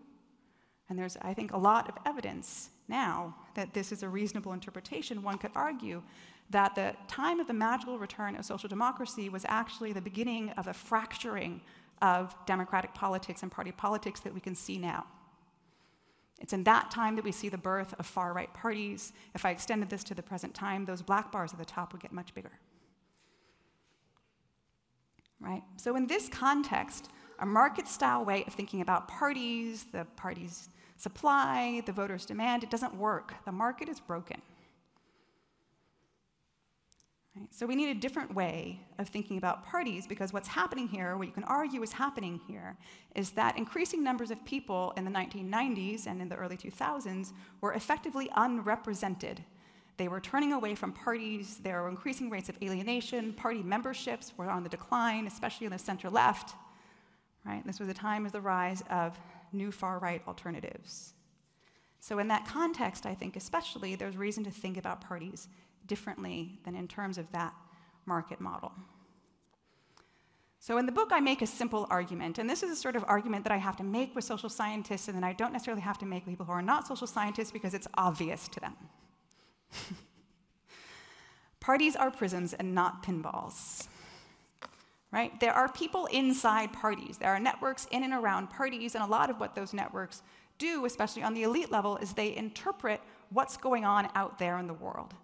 and 0.88 0.98
there's, 0.98 1.16
I 1.20 1.34
think, 1.34 1.52
a 1.52 1.58
lot 1.58 1.88
of 1.88 1.96
evidence 2.06 2.70
now 2.88 3.34
that 3.54 3.74
this 3.74 3.92
is 3.92 4.02
a 4.02 4.08
reasonable 4.08 4.52
interpretation, 4.52 5.22
one 5.22 5.38
could 5.38 5.50
argue 5.54 6.02
that 6.50 6.74
the 6.74 6.94
time 7.08 7.40
of 7.40 7.46
the 7.46 7.52
magical 7.52 7.98
return 7.98 8.34
of 8.36 8.44
social 8.44 8.68
democracy 8.68 9.28
was 9.28 9.44
actually 9.48 9.92
the 9.92 10.00
beginning 10.00 10.50
of 10.50 10.66
a 10.66 10.72
fracturing 10.72 11.60
of 12.00 12.34
democratic 12.46 12.94
politics 12.94 13.42
and 13.42 13.52
party 13.52 13.72
politics 13.72 14.20
that 14.20 14.32
we 14.32 14.40
can 14.40 14.54
see 14.54 14.78
now. 14.78 15.04
It's 16.40 16.52
in 16.52 16.64
that 16.64 16.90
time 16.90 17.16
that 17.16 17.24
we 17.24 17.32
see 17.32 17.48
the 17.48 17.58
birth 17.58 17.94
of 17.98 18.06
far 18.06 18.32
right 18.32 18.52
parties. 18.54 19.12
If 19.34 19.44
I 19.44 19.50
extended 19.50 19.90
this 19.90 20.04
to 20.04 20.14
the 20.14 20.22
present 20.22 20.54
time, 20.54 20.84
those 20.84 21.02
black 21.02 21.32
bars 21.32 21.52
at 21.52 21.58
the 21.58 21.64
top 21.64 21.92
would 21.92 22.00
get 22.00 22.12
much 22.12 22.32
bigger. 22.34 22.52
Right? 25.40 25.62
So, 25.76 25.96
in 25.96 26.06
this 26.06 26.28
context, 26.28 27.10
a 27.40 27.46
market 27.46 27.86
style 27.86 28.24
way 28.24 28.44
of 28.46 28.54
thinking 28.54 28.80
about 28.80 29.08
parties, 29.08 29.86
the 29.92 30.04
party's 30.16 30.68
supply, 30.98 31.80
the 31.86 31.92
voters' 31.92 32.26
demand, 32.26 32.62
it 32.62 32.70
doesn't 32.70 32.94
work. 32.94 33.32
The 33.44 33.52
market 33.52 33.88
is 33.88 34.00
broken. 34.00 34.42
Right? 37.36 37.48
So 37.54 37.66
we 37.66 37.76
need 37.76 37.88
a 37.96 38.00
different 38.00 38.34
way 38.34 38.80
of 38.98 39.08
thinking 39.08 39.38
about 39.38 39.64
parties 39.64 40.06
because 40.06 40.32
what's 40.32 40.48
happening 40.48 40.88
here, 40.88 41.16
what 41.16 41.28
you 41.28 41.32
can 41.32 41.44
argue 41.44 41.82
is 41.82 41.92
happening 41.92 42.40
here, 42.48 42.76
is 43.14 43.30
that 43.30 43.56
increasing 43.56 44.02
numbers 44.02 44.32
of 44.32 44.44
people 44.44 44.92
in 44.96 45.04
the 45.04 45.10
1990s 45.10 46.06
and 46.06 46.20
in 46.20 46.28
the 46.28 46.36
early 46.36 46.56
2000s 46.56 47.32
were 47.60 47.74
effectively 47.74 48.28
unrepresented. 48.36 49.44
They 49.98 50.08
were 50.08 50.20
turning 50.20 50.52
away 50.52 50.74
from 50.74 50.92
parties, 50.92 51.58
there 51.58 51.82
were 51.82 51.88
increasing 51.88 52.30
rates 52.30 52.48
of 52.48 52.56
alienation, 52.62 53.32
party 53.32 53.62
memberships 53.62 54.32
were 54.36 54.50
on 54.50 54.62
the 54.62 54.68
decline, 54.68 55.26
especially 55.26 55.66
in 55.66 55.72
the 55.72 55.78
center 55.78 56.10
left. 56.10 56.54
Right? 57.44 57.64
This 57.66 57.80
was 57.80 57.88
a 57.88 57.94
time 57.94 58.26
of 58.26 58.32
the 58.32 58.40
rise 58.40 58.82
of 58.90 59.18
new 59.52 59.70
far 59.70 59.98
right 59.98 60.22
alternatives. 60.26 61.14
So, 62.00 62.18
in 62.18 62.28
that 62.28 62.46
context, 62.46 63.06
I 63.06 63.14
think 63.14 63.36
especially, 63.36 63.94
there's 63.94 64.16
reason 64.16 64.44
to 64.44 64.50
think 64.50 64.76
about 64.76 65.00
parties 65.00 65.48
differently 65.86 66.58
than 66.64 66.74
in 66.74 66.86
terms 66.86 67.18
of 67.18 67.30
that 67.32 67.54
market 68.06 68.40
model. 68.40 68.72
So, 70.60 70.78
in 70.78 70.86
the 70.86 70.92
book, 70.92 71.10
I 71.12 71.20
make 71.20 71.42
a 71.42 71.46
simple 71.46 71.86
argument, 71.90 72.38
and 72.38 72.48
this 72.48 72.62
is 72.62 72.70
a 72.70 72.76
sort 72.76 72.96
of 72.96 73.04
argument 73.06 73.44
that 73.44 73.52
I 73.52 73.56
have 73.56 73.76
to 73.76 73.84
make 73.84 74.14
with 74.14 74.24
social 74.24 74.48
scientists, 74.48 75.08
and 75.08 75.16
then 75.16 75.24
I 75.24 75.32
don't 75.32 75.52
necessarily 75.52 75.82
have 75.82 75.98
to 75.98 76.06
make 76.06 76.26
with 76.26 76.32
people 76.32 76.46
who 76.46 76.52
are 76.52 76.62
not 76.62 76.86
social 76.86 77.06
scientists 77.06 77.50
because 77.50 77.74
it's 77.74 77.88
obvious 77.94 78.48
to 78.48 78.60
them. 78.60 78.76
Parties 81.60 81.96
are 81.96 82.10
prisms 82.10 82.54
and 82.54 82.74
not 82.74 83.02
pinballs. 83.02 83.88
Right? 85.10 85.38
There 85.40 85.54
are 85.54 85.72
people 85.72 86.06
inside 86.06 86.72
parties. 86.72 87.16
There 87.16 87.30
are 87.30 87.40
networks 87.40 87.86
in 87.90 88.04
and 88.04 88.12
around 88.12 88.50
parties, 88.50 88.94
and 88.94 89.02
a 89.02 89.06
lot 89.06 89.30
of 89.30 89.40
what 89.40 89.54
those 89.54 89.72
networks 89.72 90.22
do, 90.58 90.84
especially 90.84 91.22
on 91.22 91.32
the 91.32 91.44
elite 91.44 91.70
level, 91.70 91.96
is 91.96 92.12
they 92.12 92.36
interpret 92.36 93.00
what's 93.30 93.56
going 93.56 93.84
on 93.84 94.08
out 94.14 94.38
there 94.38 94.58
in 94.58 94.66
the 94.66 94.74
world 94.74 95.14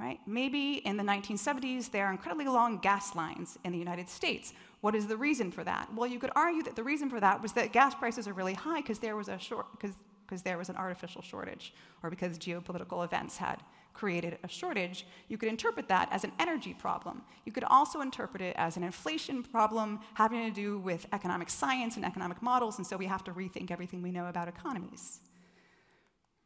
right? 0.00 0.18
Maybe 0.26 0.76
in 0.86 0.96
the 0.96 1.02
1970s, 1.02 1.90
there 1.90 2.06
are 2.06 2.10
incredibly 2.10 2.46
long 2.46 2.78
gas 2.78 3.14
lines 3.14 3.58
in 3.64 3.72
the 3.72 3.78
United 3.78 4.08
States. 4.08 4.54
What 4.80 4.94
is 4.94 5.06
the 5.06 5.16
reason 5.16 5.52
for 5.52 5.62
that? 5.64 5.92
Well, 5.94 6.08
you 6.08 6.18
could 6.18 6.30
argue 6.34 6.62
that 6.62 6.74
the 6.74 6.82
reason 6.82 7.10
for 7.10 7.20
that 7.20 7.42
was 7.42 7.52
that 7.52 7.72
gas 7.72 7.94
prices 7.94 8.26
are 8.26 8.32
really 8.32 8.54
high 8.54 8.80
because 8.80 8.98
there 8.98 9.14
was 9.14 9.28
a 9.28 9.38
short, 9.38 9.66
because 9.78 10.42
there 10.42 10.56
was 10.56 10.70
an 10.70 10.76
artificial 10.76 11.20
shortage, 11.20 11.74
or 12.02 12.08
because 12.08 12.38
geopolitical 12.38 13.04
events 13.04 13.36
had 13.36 13.62
created 14.00 14.38
a 14.42 14.48
shortage. 14.48 15.06
You 15.28 15.36
could 15.36 15.50
interpret 15.50 15.86
that 15.88 16.08
as 16.10 16.24
an 16.24 16.32
energy 16.38 16.72
problem. 16.72 17.22
You 17.44 17.52
could 17.52 17.64
also 17.64 18.00
interpret 18.00 18.40
it 18.40 18.56
as 18.56 18.78
an 18.78 18.82
inflation 18.82 19.42
problem 19.42 20.00
having 20.14 20.40
to 20.48 20.54
do 20.64 20.78
with 20.78 21.06
economic 21.12 21.50
science 21.50 21.96
and 21.96 22.04
economic 22.04 22.40
models, 22.40 22.78
and 22.78 22.86
so 22.86 22.96
we 22.96 23.06
have 23.06 23.24
to 23.24 23.32
rethink 23.32 23.70
everything 23.70 24.00
we 24.00 24.10
know 24.10 24.26
about 24.26 24.48
economies. 24.48 25.20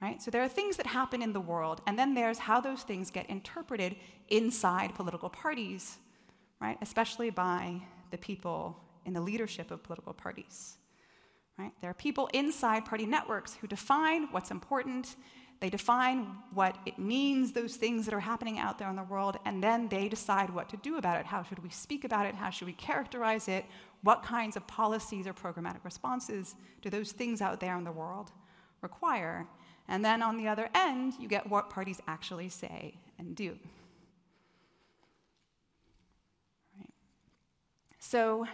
Right? 0.02 0.20
So 0.20 0.30
there 0.32 0.42
are 0.42 0.48
things 0.48 0.76
that 0.78 0.86
happen 0.86 1.22
in 1.22 1.32
the 1.32 1.40
world, 1.52 1.80
and 1.86 1.96
then 1.96 2.14
there's 2.14 2.38
how 2.38 2.60
those 2.60 2.82
things 2.82 3.12
get 3.12 3.30
interpreted 3.30 3.94
inside 4.28 4.96
political 4.96 5.30
parties, 5.30 5.98
right? 6.60 6.76
Especially 6.82 7.30
by 7.30 7.80
the 8.10 8.18
people 8.18 8.76
in 9.06 9.12
the 9.12 9.20
leadership 9.20 9.70
of 9.70 9.84
political 9.84 10.12
parties. 10.12 10.76
Right? 11.56 11.72
There 11.80 11.90
are 11.90 11.94
people 12.08 12.28
inside 12.32 12.84
party 12.84 13.06
networks 13.06 13.54
who 13.54 13.68
define 13.68 14.26
what's 14.32 14.50
important, 14.50 15.14
they 15.60 15.70
define 15.70 16.36
what 16.52 16.76
it 16.84 16.98
means, 16.98 17.52
those 17.52 17.76
things 17.76 18.04
that 18.04 18.14
are 18.14 18.20
happening 18.20 18.58
out 18.58 18.78
there 18.78 18.90
in 18.90 18.96
the 18.96 19.02
world, 19.02 19.38
and 19.44 19.62
then 19.62 19.88
they 19.88 20.08
decide 20.08 20.50
what 20.50 20.68
to 20.70 20.76
do 20.78 20.96
about 20.96 21.18
it. 21.18 21.26
How 21.26 21.42
should 21.42 21.62
we 21.62 21.70
speak 21.70 22.04
about 22.04 22.26
it? 22.26 22.34
How 22.34 22.50
should 22.50 22.66
we 22.66 22.74
characterize 22.74 23.48
it? 23.48 23.64
What 24.02 24.22
kinds 24.22 24.56
of 24.56 24.66
policies 24.66 25.26
or 25.26 25.32
programmatic 25.32 25.84
responses 25.84 26.54
do 26.82 26.90
those 26.90 27.12
things 27.12 27.40
out 27.40 27.60
there 27.60 27.78
in 27.78 27.84
the 27.84 27.92
world 27.92 28.32
require? 28.82 29.46
And 29.88 30.04
then 30.04 30.22
on 30.22 30.36
the 30.36 30.48
other 30.48 30.68
end, 30.74 31.14
you 31.18 31.28
get 31.28 31.48
what 31.48 31.70
parties 31.70 32.00
actually 32.06 32.48
say 32.48 32.94
and 33.18 33.34
do. 33.34 33.58
Right. 36.78 36.90
So, 37.98 38.46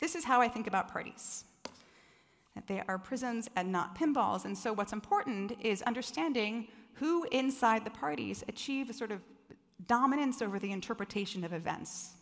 this 0.00 0.14
is 0.14 0.24
how 0.24 0.40
I 0.40 0.48
think 0.48 0.66
about 0.66 0.88
parties 0.92 1.44
they 2.66 2.82
are 2.88 2.98
prisons 2.98 3.48
and 3.56 3.70
not 3.70 3.98
pinballs. 3.98 4.44
And 4.44 4.56
so, 4.56 4.72
what's 4.72 4.92
important 4.92 5.52
is 5.60 5.82
understanding 5.82 6.68
who 6.94 7.24
inside 7.30 7.84
the 7.84 7.90
parties 7.90 8.42
achieve 8.48 8.88
a 8.88 8.92
sort 8.92 9.12
of 9.12 9.20
dominance 9.86 10.40
over 10.40 10.58
the 10.58 10.72
interpretation 10.72 11.44
of 11.44 11.52
events. 11.52 12.14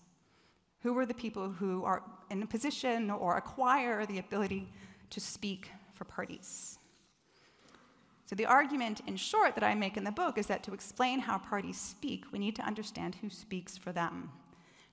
Who 0.81 0.99
are 0.99 1.07
the 1.07 1.15
people 1.15 1.51
who 1.51 1.85
are 1.85 2.03
in 2.31 2.43
a 2.43 2.47
position 2.47 3.11
or 3.11 3.37
acquire 3.37 4.05
the 4.05 4.19
ability 4.19 4.73
to 5.11 5.21
speak 5.21 5.71
for 5.95 6.05
parties? 6.05 6.79
So, 8.27 8.35
the 8.35 8.47
argument, 8.47 9.01
in 9.07 9.17
short, 9.17 9.55
that 9.55 9.65
I 9.65 9.75
make 9.75 9.97
in 9.97 10.05
the 10.05 10.11
book 10.13 10.39
is 10.39 10.47
that 10.47 10.63
to 10.65 10.75
explain 10.75 11.21
how 11.21 11.39
parties 11.39 11.79
speak, 11.79 12.25
we 12.33 12.39
need 12.39 12.57
to 12.57 12.63
understand 12.63 13.17
who 13.17 13.31
speaks 13.31 13.77
for 13.77 13.93
them. 13.93 14.31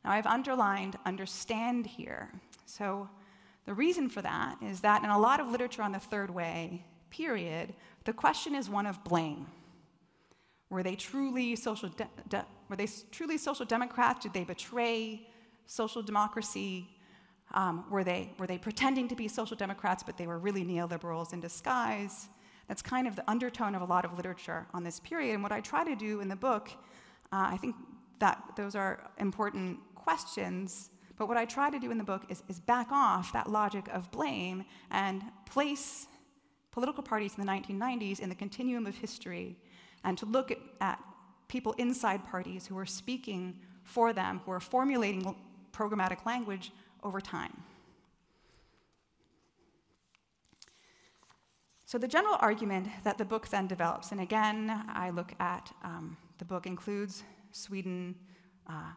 Now, 0.03 0.11
I've 0.11 0.27
underlined 0.27 0.97
understand 1.05 1.85
here. 1.85 2.31
So, 2.65 3.09
the 3.65 3.73
reason 3.73 4.09
for 4.09 4.21
that 4.21 4.57
is 4.61 4.81
that 4.81 5.03
in 5.03 5.09
a 5.09 5.19
lot 5.19 5.39
of 5.39 5.47
literature 5.47 5.83
on 5.83 5.91
the 5.91 5.99
third 5.99 6.29
way, 6.29 6.83
period, 7.09 7.73
the 8.05 8.13
question 8.13 8.55
is 8.55 8.69
one 8.69 8.85
of 8.85 9.03
blame. 9.03 9.45
Were 10.69 10.83
they 10.83 10.95
truly 10.95 11.55
social, 11.55 11.89
de- 11.89 12.09
de- 12.29 12.45
were 12.69 12.75
they 12.75 12.87
truly 13.11 13.37
social 13.37 13.65
democrats? 13.65 14.23
Did 14.23 14.33
they 14.33 14.43
betray 14.43 15.27
social 15.67 16.01
democracy? 16.01 16.87
Um, 17.53 17.85
were, 17.89 18.03
they, 18.03 18.31
were 18.39 18.47
they 18.47 18.57
pretending 18.57 19.07
to 19.09 19.15
be 19.15 19.27
social 19.27 19.57
democrats, 19.57 20.01
but 20.01 20.17
they 20.17 20.27
were 20.27 20.39
really 20.39 20.63
neoliberals 20.63 21.33
in 21.33 21.41
disguise? 21.41 22.27
That's 22.67 22.81
kind 22.81 23.05
of 23.05 23.17
the 23.17 23.29
undertone 23.29 23.75
of 23.75 23.81
a 23.81 23.85
lot 23.85 24.05
of 24.05 24.15
literature 24.15 24.65
on 24.73 24.83
this 24.83 25.01
period. 25.01 25.33
And 25.33 25.43
what 25.43 25.51
I 25.51 25.59
try 25.59 25.83
to 25.83 25.95
do 25.95 26.21
in 26.21 26.29
the 26.29 26.37
book, 26.37 26.69
uh, 27.33 27.49
I 27.51 27.57
think 27.57 27.75
that 28.19 28.41
those 28.55 28.75
are 28.75 29.11
important 29.17 29.79
questions, 29.93 30.89
but 31.21 31.27
what 31.27 31.37
I 31.37 31.45
try 31.45 31.69
to 31.69 31.77
do 31.77 31.91
in 31.91 31.99
the 31.99 32.03
book 32.03 32.23
is, 32.29 32.41
is 32.47 32.59
back 32.59 32.87
off 32.91 33.31
that 33.33 33.47
logic 33.47 33.87
of 33.93 34.09
blame 34.09 34.65
and 34.89 35.21
place 35.47 36.07
political 36.71 37.03
parties 37.03 37.35
in 37.37 37.45
the 37.45 37.51
1990s 37.51 38.19
in 38.19 38.27
the 38.27 38.33
continuum 38.33 38.87
of 38.87 38.95
history 38.95 39.55
and 40.03 40.17
to 40.17 40.25
look 40.25 40.49
at, 40.49 40.57
at 40.81 40.99
people 41.47 41.73
inside 41.73 42.25
parties 42.25 42.65
who 42.65 42.75
are 42.75 42.87
speaking 42.87 43.55
for 43.83 44.13
them, 44.13 44.41
who 44.45 44.51
are 44.51 44.59
formulating 44.59 45.35
programmatic 45.71 46.25
language 46.25 46.71
over 47.03 47.21
time. 47.21 47.55
So, 51.85 51.99
the 51.99 52.07
general 52.07 52.37
argument 52.39 52.87
that 53.03 53.19
the 53.19 53.25
book 53.25 53.47
then 53.49 53.67
develops, 53.67 54.11
and 54.11 54.21
again, 54.21 54.85
I 54.89 55.11
look 55.11 55.33
at 55.39 55.71
um, 55.83 56.17
the 56.39 56.45
book 56.45 56.65
includes 56.65 57.21
Sweden, 57.51 58.15
uh, 58.65 58.93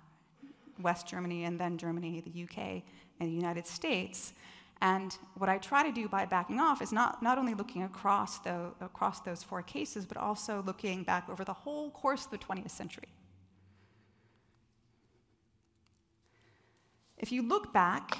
West 0.80 1.06
Germany, 1.06 1.44
and 1.44 1.58
then 1.58 1.78
Germany, 1.78 2.20
the 2.20 2.44
UK, 2.44 2.82
and 3.20 3.28
the 3.28 3.34
United 3.34 3.66
States. 3.66 4.32
And 4.80 5.16
what 5.36 5.48
I 5.48 5.58
try 5.58 5.82
to 5.82 5.92
do 5.92 6.08
by 6.08 6.26
backing 6.26 6.60
off 6.60 6.82
is 6.82 6.92
not, 6.92 7.22
not 7.22 7.38
only 7.38 7.54
looking 7.54 7.84
across, 7.84 8.38
the, 8.40 8.72
across 8.80 9.20
those 9.20 9.42
four 9.42 9.62
cases, 9.62 10.04
but 10.04 10.16
also 10.16 10.62
looking 10.66 11.04
back 11.04 11.28
over 11.28 11.44
the 11.44 11.52
whole 11.52 11.90
course 11.90 12.26
of 12.26 12.30
the 12.32 12.38
20th 12.38 12.70
century. 12.70 13.08
If 17.16 17.32
you 17.32 17.42
look 17.42 17.72
back 17.72 18.18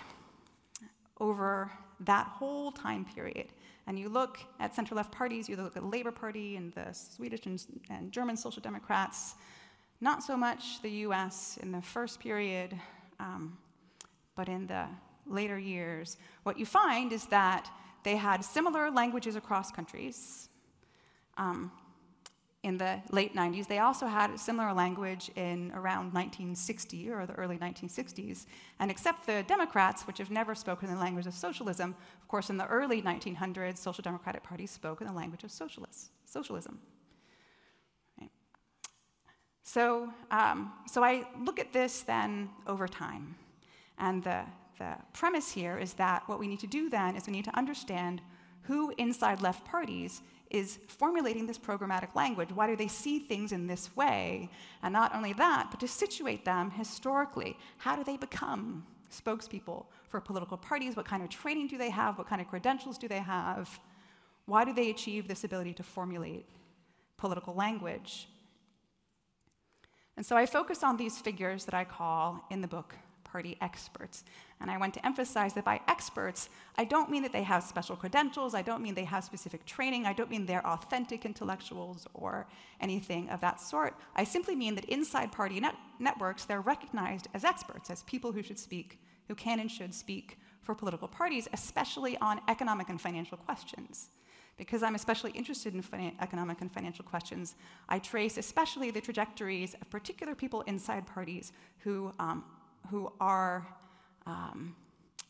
over 1.20 1.70
that 2.00 2.26
whole 2.26 2.72
time 2.72 3.04
period, 3.04 3.48
and 3.86 3.98
you 3.98 4.08
look 4.08 4.38
at 4.60 4.74
center 4.74 4.94
left 4.94 5.12
parties, 5.12 5.48
you 5.48 5.56
look 5.56 5.76
at 5.76 5.82
the 5.82 5.86
Labour 5.86 6.10
Party 6.10 6.56
and 6.56 6.72
the 6.72 6.92
Swedish 6.92 7.46
and, 7.46 7.62
and 7.90 8.10
German 8.10 8.36
Social 8.36 8.62
Democrats, 8.62 9.34
not 10.04 10.22
so 10.22 10.36
much 10.36 10.82
the 10.82 10.90
US 11.06 11.58
in 11.62 11.72
the 11.72 11.80
first 11.80 12.20
period, 12.20 12.78
um, 13.18 13.56
but 14.36 14.50
in 14.50 14.66
the 14.66 14.86
later 15.26 15.58
years, 15.58 16.18
what 16.42 16.58
you 16.58 16.66
find 16.66 17.10
is 17.10 17.24
that 17.26 17.70
they 18.02 18.16
had 18.16 18.44
similar 18.44 18.90
languages 18.90 19.34
across 19.34 19.72
countries. 19.72 20.50
Um, 21.38 21.72
in 22.62 22.76
the 22.76 23.00
late 23.10 23.34
90s, 23.34 23.66
they 23.66 23.78
also 23.78 24.06
had 24.06 24.30
a 24.30 24.38
similar 24.38 24.74
language 24.74 25.30
in 25.36 25.70
around 25.72 26.12
1960 26.12 27.10
or 27.10 27.24
the 27.26 27.34
early 27.34 27.56
1960s. 27.56 28.44
And 28.80 28.90
except 28.90 29.26
the 29.26 29.42
Democrats, 29.48 30.06
which 30.06 30.18
have 30.18 30.30
never 30.30 30.54
spoken 30.54 30.88
the 30.90 30.96
language 30.96 31.26
of 31.26 31.34
socialism, 31.34 31.94
of 32.22 32.28
course, 32.28 32.50
in 32.50 32.58
the 32.58 32.66
early 32.66 33.00
1900s, 33.00 33.78
social 33.78 34.02
democratic 34.02 34.42
parties 34.42 34.70
spoke 34.70 35.00
in 35.00 35.06
the 35.06 35.12
language 35.14 35.44
of 35.44 35.50
socialism. 35.50 36.78
So, 39.64 40.12
um, 40.30 40.72
so 40.86 41.02
I 41.02 41.26
look 41.42 41.58
at 41.58 41.72
this 41.72 42.02
then 42.02 42.50
over 42.66 42.86
time. 42.86 43.34
And 43.98 44.22
the, 44.22 44.42
the 44.78 44.94
premise 45.14 45.50
here 45.50 45.78
is 45.78 45.94
that 45.94 46.22
what 46.28 46.38
we 46.38 46.46
need 46.46 46.60
to 46.60 46.66
do 46.66 46.90
then 46.90 47.16
is 47.16 47.26
we 47.26 47.32
need 47.32 47.46
to 47.46 47.56
understand 47.56 48.20
who 48.62 48.92
inside 48.98 49.40
left 49.40 49.64
parties 49.64 50.20
is 50.50 50.78
formulating 50.86 51.46
this 51.46 51.58
programmatic 51.58 52.14
language. 52.14 52.50
Why 52.52 52.66
do 52.66 52.76
they 52.76 52.88
see 52.88 53.18
things 53.18 53.52
in 53.52 53.66
this 53.66 53.94
way? 53.96 54.50
And 54.82 54.92
not 54.92 55.14
only 55.14 55.32
that, 55.32 55.68
but 55.70 55.80
to 55.80 55.88
situate 55.88 56.44
them 56.44 56.70
historically. 56.70 57.56
How 57.78 57.96
do 57.96 58.04
they 58.04 58.18
become 58.18 58.86
spokespeople 59.10 59.86
for 60.08 60.20
political 60.20 60.58
parties? 60.58 60.94
What 60.94 61.06
kind 61.06 61.22
of 61.22 61.30
training 61.30 61.68
do 61.68 61.78
they 61.78 61.90
have? 61.90 62.18
What 62.18 62.28
kind 62.28 62.40
of 62.40 62.48
credentials 62.48 62.98
do 62.98 63.08
they 63.08 63.18
have? 63.20 63.80
Why 64.44 64.64
do 64.64 64.74
they 64.74 64.90
achieve 64.90 65.26
this 65.26 65.44
ability 65.44 65.72
to 65.74 65.82
formulate 65.82 66.46
political 67.16 67.54
language? 67.54 68.28
And 70.16 70.24
so 70.24 70.36
I 70.36 70.46
focus 70.46 70.82
on 70.82 70.96
these 70.96 71.18
figures 71.18 71.64
that 71.64 71.74
I 71.74 71.84
call 71.84 72.44
in 72.50 72.60
the 72.60 72.68
book 72.68 72.94
party 73.34 73.56
experts. 73.60 74.22
And 74.60 74.70
I 74.70 74.78
want 74.78 74.94
to 74.94 75.04
emphasize 75.04 75.54
that 75.54 75.64
by 75.64 75.80
experts, 75.88 76.48
I 76.78 76.84
don't 76.84 77.10
mean 77.10 77.24
that 77.24 77.32
they 77.32 77.42
have 77.42 77.64
special 77.64 77.96
credentials, 77.96 78.54
I 78.54 78.62
don't 78.62 78.80
mean 78.80 78.94
they 78.94 79.02
have 79.02 79.24
specific 79.24 79.66
training, 79.66 80.06
I 80.06 80.12
don't 80.12 80.30
mean 80.30 80.46
they're 80.46 80.64
authentic 80.64 81.24
intellectuals 81.24 82.06
or 82.14 82.46
anything 82.80 83.28
of 83.30 83.40
that 83.40 83.60
sort. 83.60 83.96
I 84.14 84.22
simply 84.22 84.54
mean 84.54 84.76
that 84.76 84.84
inside 84.84 85.32
party 85.32 85.58
net- 85.58 85.74
networks, 85.98 86.44
they're 86.44 86.60
recognized 86.60 87.26
as 87.34 87.42
experts, 87.42 87.90
as 87.90 88.04
people 88.04 88.30
who 88.30 88.42
should 88.42 88.60
speak, 88.60 89.00
who 89.26 89.34
can 89.34 89.58
and 89.58 89.68
should 89.68 89.94
speak 89.94 90.38
for 90.62 90.76
political 90.76 91.08
parties, 91.08 91.48
especially 91.52 92.16
on 92.18 92.40
economic 92.48 92.88
and 92.88 93.00
financial 93.00 93.36
questions. 93.36 94.10
Because 94.56 94.82
I'm 94.82 94.94
especially 94.94 95.32
interested 95.32 95.74
in 95.74 96.12
economic 96.20 96.60
and 96.60 96.72
financial 96.72 97.04
questions, 97.04 97.56
I 97.88 97.98
trace 97.98 98.36
especially 98.38 98.90
the 98.90 99.00
trajectories 99.00 99.74
of 99.74 99.90
particular 99.90 100.34
people 100.34 100.60
inside 100.62 101.06
parties 101.06 101.52
who 101.80 102.12
um, 102.18 102.44
who 102.90 103.12
are 103.20 103.66
um, 104.26 104.74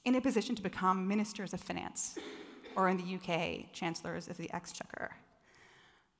in 0.04 0.14
a 0.16 0.20
position 0.20 0.54
to 0.54 0.62
become 0.62 1.06
ministers 1.08 1.54
of 1.54 1.60
finance, 1.60 2.18
or 2.76 2.88
in 2.88 2.96
the 2.96 3.14
UK, 3.16 3.72
chancellors 3.72 4.28
of 4.28 4.36
the 4.36 4.52
exchequer. 4.52 5.16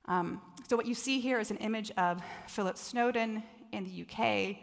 Um, 0.06 0.40
so, 0.68 0.76
what 0.76 0.86
you 0.86 0.94
see 0.94 1.20
here 1.20 1.38
is 1.38 1.50
an 1.50 1.56
image 1.58 1.90
of 1.96 2.22
Philip 2.46 2.76
Snowden 2.76 3.42
in 3.72 3.84
the 3.84 4.02
UK, 4.02 4.56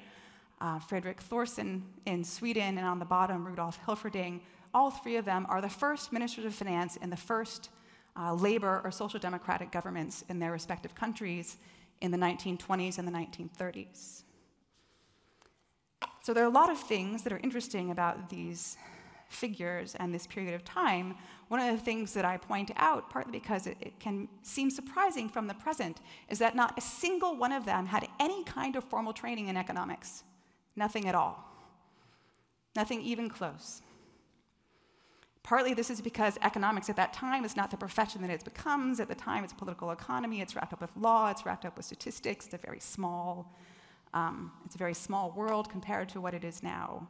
uh, 0.59 0.79
Fredrik 0.79 1.21
Thorsson 1.21 1.81
in 2.05 2.23
Sweden, 2.23 2.77
and 2.77 2.87
on 2.87 2.99
the 2.99 3.05
bottom, 3.05 3.45
Rudolf 3.45 3.79
Hilferding. 3.85 4.41
All 4.73 4.89
three 4.89 5.17
of 5.17 5.25
them 5.25 5.45
are 5.49 5.61
the 5.61 5.69
first 5.69 6.13
ministers 6.13 6.45
of 6.45 6.55
finance 6.55 6.95
in 6.95 7.09
the 7.09 7.17
first 7.17 7.69
uh, 8.17 8.33
labor 8.33 8.81
or 8.83 8.91
social 8.91 9.19
democratic 9.19 9.71
governments 9.71 10.23
in 10.29 10.39
their 10.39 10.51
respective 10.51 10.95
countries 10.95 11.57
in 12.01 12.11
the 12.11 12.17
1920s 12.17 12.97
and 12.97 13.07
the 13.07 13.11
1930s. 13.11 14.23
So 16.21 16.33
there 16.33 16.43
are 16.43 16.47
a 16.47 16.53
lot 16.53 16.69
of 16.69 16.77
things 16.77 17.23
that 17.23 17.33
are 17.33 17.39
interesting 17.39 17.91
about 17.91 18.29
these 18.29 18.77
figures 19.29 19.95
and 19.95 20.13
this 20.13 20.27
period 20.27 20.53
of 20.53 20.63
time. 20.63 21.15
One 21.47 21.59
of 21.59 21.75
the 21.75 21.83
things 21.83 22.13
that 22.13 22.25
I 22.25 22.37
point 22.37 22.71
out, 22.75 23.09
partly 23.09 23.31
because 23.31 23.65
it, 23.65 23.77
it, 23.79 23.99
can 23.99 24.27
seem 24.41 24.69
surprising 24.69 25.29
from 25.29 25.47
the 25.47 25.53
present, 25.53 25.99
is 26.29 26.39
that 26.39 26.55
not 26.55 26.77
a 26.77 26.81
single 26.81 27.35
one 27.35 27.51
of 27.51 27.65
them 27.65 27.85
had 27.85 28.07
any 28.19 28.43
kind 28.43 28.75
of 28.75 28.83
formal 28.83 29.13
training 29.13 29.47
in 29.47 29.57
economics. 29.57 30.23
Nothing 30.75 31.07
at 31.07 31.15
all. 31.15 31.43
Nothing 32.75 33.01
even 33.01 33.29
close. 33.29 33.81
Partly 35.43 35.73
this 35.73 35.89
is 35.89 36.01
because 36.01 36.37
economics 36.43 36.89
at 36.89 36.95
that 36.97 37.13
time 37.13 37.43
is 37.43 37.55
not 37.55 37.71
the 37.71 37.77
profession 37.77 38.21
that 38.21 38.29
it 38.29 38.43
becomes. 38.43 38.99
At 38.99 39.07
the 39.07 39.15
time, 39.15 39.43
it's 39.43 39.53
political 39.53 39.91
economy, 39.91 40.39
it's 40.41 40.55
wrapped 40.55 40.71
up 40.71 40.81
with 40.81 40.91
law, 40.95 41.31
it's 41.31 41.45
wrapped 41.45 41.65
up 41.65 41.77
with 41.77 41.85
statistics, 41.85 42.45
it's 42.45 42.53
a 42.53 42.57
very 42.57 42.79
small 42.79 43.51
um, 44.13 44.51
it's 44.65 44.75
a 44.75 44.77
very 44.77 44.93
small 44.93 45.31
world 45.31 45.69
compared 45.69 46.09
to 46.09 46.21
what 46.21 46.33
it 46.33 46.43
is 46.43 46.63
now. 46.63 47.07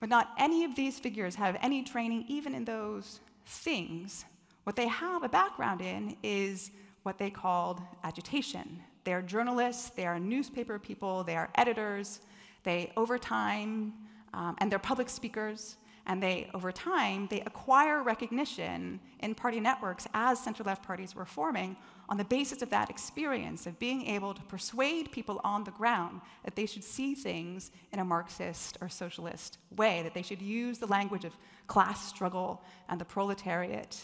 But 0.00 0.08
not 0.08 0.30
any 0.38 0.64
of 0.64 0.74
these 0.74 0.98
figures 0.98 1.34
have 1.36 1.56
any 1.62 1.82
training, 1.82 2.26
even 2.28 2.54
in 2.54 2.64
those 2.64 3.20
things. 3.46 4.24
What 4.64 4.76
they 4.76 4.88
have 4.88 5.22
a 5.22 5.28
background 5.28 5.80
in 5.80 6.16
is 6.22 6.70
what 7.02 7.18
they 7.18 7.30
called 7.30 7.80
agitation. 8.04 8.82
They 9.04 9.14
are 9.14 9.22
journalists, 9.22 9.90
they 9.90 10.06
are 10.06 10.18
newspaper 10.18 10.78
people, 10.78 11.24
they 11.24 11.36
are 11.36 11.48
editors, 11.54 12.20
they, 12.64 12.92
over 12.96 13.16
time, 13.16 13.94
um, 14.34 14.56
and 14.58 14.70
they're 14.70 14.78
public 14.80 15.08
speakers, 15.08 15.76
and 16.06 16.22
they, 16.22 16.48
over 16.54 16.70
time, 16.70 17.26
they 17.30 17.40
acquire 17.40 18.02
recognition 18.02 19.00
in 19.20 19.34
party 19.34 19.58
networks 19.58 20.06
as 20.14 20.38
center 20.38 20.62
left 20.62 20.84
parties 20.84 21.14
were 21.14 21.24
forming 21.24 21.76
on 22.08 22.16
the 22.16 22.24
basis 22.24 22.62
of 22.62 22.70
that 22.70 22.88
experience 22.88 23.66
of 23.66 23.78
being 23.80 24.06
able 24.06 24.32
to 24.32 24.42
persuade 24.42 25.10
people 25.10 25.40
on 25.42 25.64
the 25.64 25.72
ground 25.72 26.20
that 26.44 26.54
they 26.54 26.64
should 26.64 26.84
see 26.84 27.14
things 27.14 27.72
in 27.92 27.98
a 27.98 28.04
Marxist 28.04 28.78
or 28.80 28.88
socialist 28.88 29.58
way, 29.76 30.02
that 30.02 30.14
they 30.14 30.22
should 30.22 30.40
use 30.40 30.78
the 30.78 30.86
language 30.86 31.24
of 31.24 31.36
class 31.66 32.06
struggle 32.06 32.62
and 32.88 33.00
the 33.00 33.04
proletariat 33.04 34.00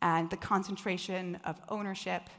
and 0.00 0.30
the 0.30 0.36
concentration 0.36 1.38
of 1.44 1.60
ownership 1.68 2.30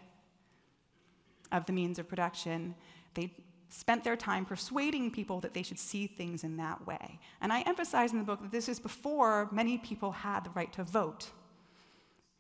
of 1.52 1.66
the 1.68 1.74
means 1.74 2.00
of 2.00 2.08
production. 2.08 2.74
They 3.14 3.32
spent 3.76 4.06
their 4.06 4.16
time 4.16 4.46
persuading 4.46 5.12
people 5.12 5.42
that 5.42 5.54
they 5.54 5.62
should 5.62 5.78
see 5.78 6.08
things 6.08 6.46
in 6.46 6.56
that 6.56 6.88
way. 6.88 7.20
And 7.42 7.52
I 7.52 7.62
emphasize 7.62 8.14
in 8.14 8.20
the 8.20 8.24
book 8.24 8.42
that 8.42 8.52
this 8.52 8.70
is 8.70 8.80
before 8.80 9.50
many 9.52 9.78
people 9.78 10.12
had 10.14 10.46
the 10.46 10.50
right 10.52 10.72
to 10.74 10.84
vote. 10.84 11.30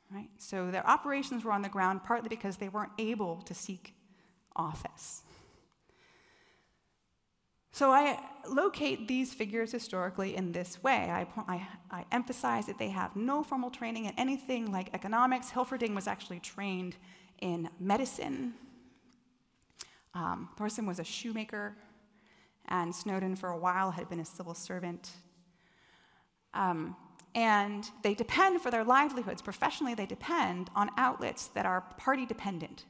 Right? 0.10 0.30
So 0.38 0.72
their 0.72 0.88
operations 0.88 1.44
were 1.44 1.52
on 1.52 1.62
the 1.62 1.70
ground 1.70 2.04
partly 2.06 2.30
because 2.30 2.56
they 2.56 2.70
weren't 2.70 2.94
able 2.98 3.42
to 3.42 3.54
seek 3.54 3.94
office. 4.56 5.24
So 7.72 7.92
I 7.92 8.18
locate 8.48 9.10
these 9.10 9.34
figures 9.34 9.74
historically 9.74 10.38
in 10.38 10.54
this 10.54 10.82
way. 10.82 11.10
I, 11.12 11.28
I, 11.50 11.68
I, 11.92 12.06
emphasize 12.14 12.68
that 12.68 12.80
they 12.80 12.88
have 12.88 13.18
no 13.18 13.44
formal 13.44 13.70
training 13.70 14.06
in 14.06 14.14
anything 14.18 14.72
like 14.72 14.90
economics. 14.94 15.52
Hilferding 15.52 15.94
was 15.94 16.08
actually 16.08 16.40
trained 16.40 16.96
in 17.42 17.68
medicine. 17.78 18.54
Um, 20.16 20.50
Thorsson 20.58 20.88
was 20.88 20.98
a 21.00 21.04
shoemaker, 21.04 21.76
and 22.70 22.96
Snowden, 22.96 23.36
for 23.36 23.50
a 23.50 23.58
while, 23.58 23.92
had 23.92 24.10
been 24.10 24.22
a 24.22 24.26
civil 24.26 24.56
servant. 24.56 25.12
Um, 26.54 26.96
and 27.36 27.90
they 28.02 28.14
depend 28.14 28.62
for 28.62 28.72
their 28.72 28.86
livelihoods, 28.86 29.42
professionally, 29.42 29.94
they 29.94 30.06
depend 30.06 30.70
on 30.74 30.90
outlets 30.98 31.48
that 31.48 31.66
are 31.66 31.82
party 31.98 32.26
dependent 32.26 32.86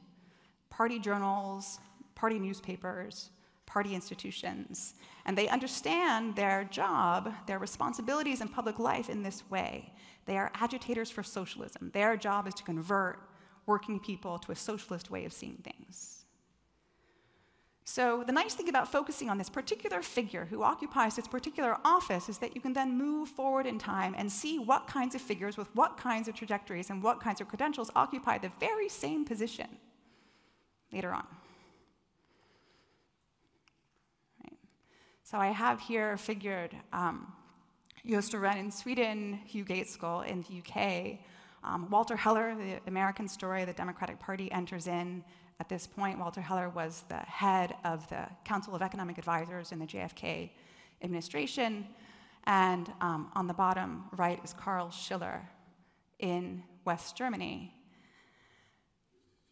party 0.70 0.98
journals, 0.98 1.80
party 2.14 2.38
newspapers, 2.38 3.30
party 3.64 3.94
institutions. 3.94 4.94
And 5.24 5.36
they 5.36 5.48
understand 5.48 6.36
their 6.36 6.64
job, 6.64 7.32
their 7.46 7.58
responsibilities 7.58 8.42
in 8.42 8.48
public 8.48 8.78
life 8.78 9.08
in 9.08 9.22
this 9.22 9.42
way. 9.50 9.92
They 10.26 10.36
are 10.36 10.52
agitators 10.54 11.10
for 11.10 11.22
socialism. 11.22 11.90
Their 11.94 12.16
job 12.18 12.46
is 12.46 12.54
to 12.54 12.62
convert 12.62 13.20
working 13.64 13.98
people 13.98 14.38
to 14.40 14.52
a 14.52 14.56
socialist 14.56 15.10
way 15.10 15.24
of 15.24 15.32
seeing 15.32 15.56
things. 15.64 16.15
So, 17.88 18.24
the 18.26 18.32
nice 18.32 18.52
thing 18.54 18.68
about 18.68 18.90
focusing 18.90 19.30
on 19.30 19.38
this 19.38 19.48
particular 19.48 20.02
figure 20.02 20.46
who 20.46 20.64
occupies 20.64 21.14
this 21.14 21.28
particular 21.28 21.76
office 21.84 22.28
is 22.28 22.38
that 22.38 22.56
you 22.56 22.60
can 22.60 22.72
then 22.72 22.98
move 22.98 23.28
forward 23.28 23.64
in 23.64 23.78
time 23.78 24.12
and 24.18 24.30
see 24.30 24.58
what 24.58 24.88
kinds 24.88 25.14
of 25.14 25.20
figures 25.20 25.56
with 25.56 25.68
what 25.76 25.96
kinds 25.96 26.26
of 26.26 26.34
trajectories 26.34 26.90
and 26.90 27.00
what 27.00 27.20
kinds 27.20 27.40
of 27.40 27.46
credentials 27.46 27.88
occupy 27.94 28.38
the 28.38 28.50
very 28.58 28.88
same 28.88 29.24
position 29.24 29.68
later 30.92 31.12
on. 31.12 31.24
Right. 34.42 34.58
So, 35.22 35.38
I 35.38 35.52
have 35.52 35.80
here 35.80 36.16
figured 36.16 36.74
um, 36.92 37.32
Rehn 38.04 38.58
in 38.58 38.72
Sweden, 38.72 39.38
Hugh 39.46 39.64
Gaitskell 39.64 40.26
in 40.26 40.42
the 40.42 40.58
UK. 40.58 41.20
Um, 41.62 41.88
Walter 41.88 42.16
Heller, 42.16 42.56
the 42.56 42.80
American 42.88 43.28
story, 43.28 43.64
the 43.64 43.72
Democratic 43.72 44.18
Party 44.18 44.50
enters 44.50 44.88
in 44.88 45.22
at 45.58 45.68
this 45.68 45.86
point, 45.86 46.18
Walter 46.18 46.40
Heller 46.40 46.68
was 46.68 47.04
the 47.08 47.16
head 47.16 47.74
of 47.84 48.08
the 48.08 48.26
Council 48.44 48.74
of 48.74 48.82
Economic 48.82 49.16
Advisors 49.18 49.72
in 49.72 49.78
the 49.78 49.86
JFK 49.86 50.50
administration. 51.02 51.86
And 52.44 52.92
um, 53.00 53.30
on 53.34 53.46
the 53.46 53.54
bottom 53.54 54.04
right 54.12 54.38
is 54.44 54.52
Karl 54.52 54.90
Schiller 54.90 55.48
in 56.18 56.62
West 56.84 57.16
Germany. 57.16 57.72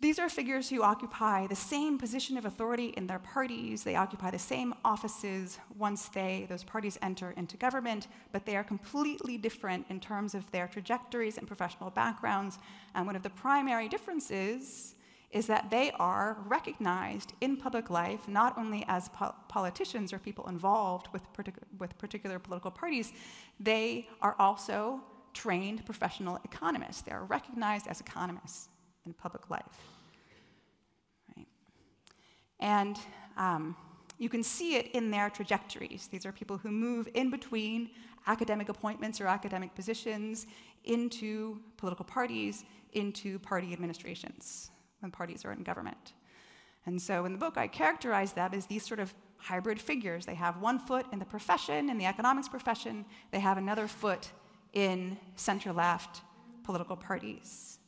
These 0.00 0.18
are 0.18 0.28
figures 0.28 0.68
who 0.68 0.82
occupy 0.82 1.46
the 1.46 1.56
same 1.56 1.96
position 1.96 2.36
of 2.36 2.44
authority 2.44 2.88
in 2.88 3.06
their 3.06 3.20
parties. 3.20 3.84
They 3.84 3.96
occupy 3.96 4.30
the 4.30 4.38
same 4.38 4.74
offices 4.84 5.58
once 5.78 6.08
they, 6.08 6.44
those 6.50 6.62
parties 6.62 6.98
enter 7.00 7.30
into 7.38 7.56
government, 7.56 8.08
but 8.30 8.44
they 8.44 8.56
are 8.56 8.64
completely 8.64 9.38
different 9.38 9.86
in 9.88 10.00
terms 10.00 10.34
of 10.34 10.50
their 10.50 10.68
trajectories 10.68 11.38
and 11.38 11.46
professional 11.46 11.88
backgrounds. 11.88 12.58
And 12.94 13.06
one 13.06 13.16
of 13.16 13.22
the 13.22 13.30
primary 13.30 13.88
differences 13.88 14.93
is 15.34 15.48
that 15.48 15.68
they 15.68 15.90
are 15.98 16.38
recognized 16.46 17.32
in 17.40 17.56
public 17.56 17.90
life 17.90 18.28
not 18.28 18.56
only 18.56 18.84
as 18.86 19.08
po- 19.08 19.34
politicians 19.48 20.12
or 20.12 20.18
people 20.18 20.48
involved 20.48 21.08
with, 21.12 21.22
partic- 21.32 21.64
with 21.78 21.98
particular 21.98 22.38
political 22.38 22.70
parties, 22.70 23.12
they 23.58 24.08
are 24.22 24.36
also 24.38 25.00
trained 25.34 25.84
professional 25.84 26.38
economists. 26.44 27.02
They 27.02 27.10
are 27.10 27.24
recognized 27.24 27.88
as 27.88 28.00
economists 28.00 28.68
in 29.04 29.12
public 29.12 29.50
life. 29.50 29.76
Right? 31.36 31.48
And 32.60 32.96
um, 33.36 33.76
you 34.18 34.28
can 34.28 34.44
see 34.44 34.76
it 34.76 34.92
in 34.92 35.10
their 35.10 35.30
trajectories. 35.30 36.08
These 36.12 36.24
are 36.24 36.30
people 36.32 36.58
who 36.58 36.70
move 36.70 37.08
in 37.14 37.28
between 37.30 37.90
academic 38.28 38.68
appointments 38.68 39.20
or 39.20 39.26
academic 39.26 39.74
positions 39.74 40.46
into 40.84 41.58
political 41.76 42.04
parties, 42.04 42.64
into 42.92 43.40
party 43.40 43.72
administrations 43.72 44.70
when 45.04 45.12
parties 45.12 45.44
are 45.44 45.52
in 45.52 45.62
government. 45.62 46.14
And 46.86 47.00
so 47.00 47.26
in 47.26 47.32
the 47.32 47.38
book, 47.38 47.56
I 47.56 47.68
characterize 47.68 48.32
them 48.32 48.52
as 48.54 48.66
these 48.66 48.84
sort 48.84 49.00
of 49.00 49.14
hybrid 49.36 49.78
figures. 49.80 50.26
They 50.26 50.34
have 50.34 50.60
one 50.60 50.78
foot 50.78 51.06
in 51.12 51.18
the 51.18 51.24
profession, 51.26 51.90
in 51.90 51.98
the 51.98 52.06
economics 52.06 52.48
profession, 52.48 53.04
they 53.30 53.40
have 53.40 53.58
another 53.58 53.86
foot 53.86 54.30
in 54.72 55.18
center 55.36 55.72
left 55.72 56.22
political 56.64 56.96
parties. 56.96 57.78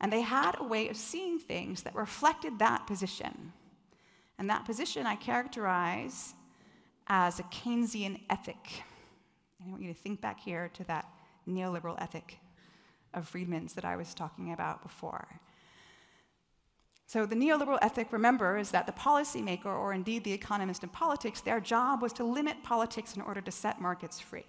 And 0.00 0.12
they 0.12 0.22
had 0.22 0.56
a 0.58 0.64
way 0.64 0.88
of 0.88 0.96
seeing 0.96 1.38
things 1.38 1.84
that 1.84 1.94
reflected 1.94 2.58
that 2.58 2.86
position. 2.86 3.52
And 4.38 4.50
that 4.50 4.64
position 4.64 5.06
I 5.06 5.14
characterize 5.14 6.34
as 7.06 7.38
a 7.38 7.44
Keynesian 7.44 8.20
ethic. 8.28 8.82
I 9.64 9.70
want 9.70 9.82
you 9.82 9.92
to 9.92 9.98
think 9.98 10.20
back 10.20 10.40
here 10.40 10.70
to 10.74 10.84
that 10.84 11.06
neoliberal 11.48 12.00
ethic 12.02 12.38
of 13.14 13.28
Friedman's 13.28 13.74
that 13.74 13.84
I 13.84 13.96
was 13.96 14.14
talking 14.14 14.52
about 14.52 14.82
before. 14.82 15.40
So, 17.12 17.26
the 17.26 17.34
neoliberal 17.34 17.80
ethic, 17.82 18.12
remember, 18.12 18.56
is 18.56 18.70
that 18.70 18.86
the 18.86 18.92
policymaker, 18.92 19.66
or 19.66 19.92
indeed 19.92 20.22
the 20.22 20.32
economist 20.32 20.84
in 20.84 20.90
politics, 20.90 21.40
their 21.40 21.58
job 21.58 22.02
was 22.02 22.12
to 22.12 22.22
limit 22.22 22.62
politics 22.62 23.16
in 23.16 23.22
order 23.22 23.40
to 23.40 23.50
set 23.50 23.80
markets 23.80 24.20
free. 24.20 24.46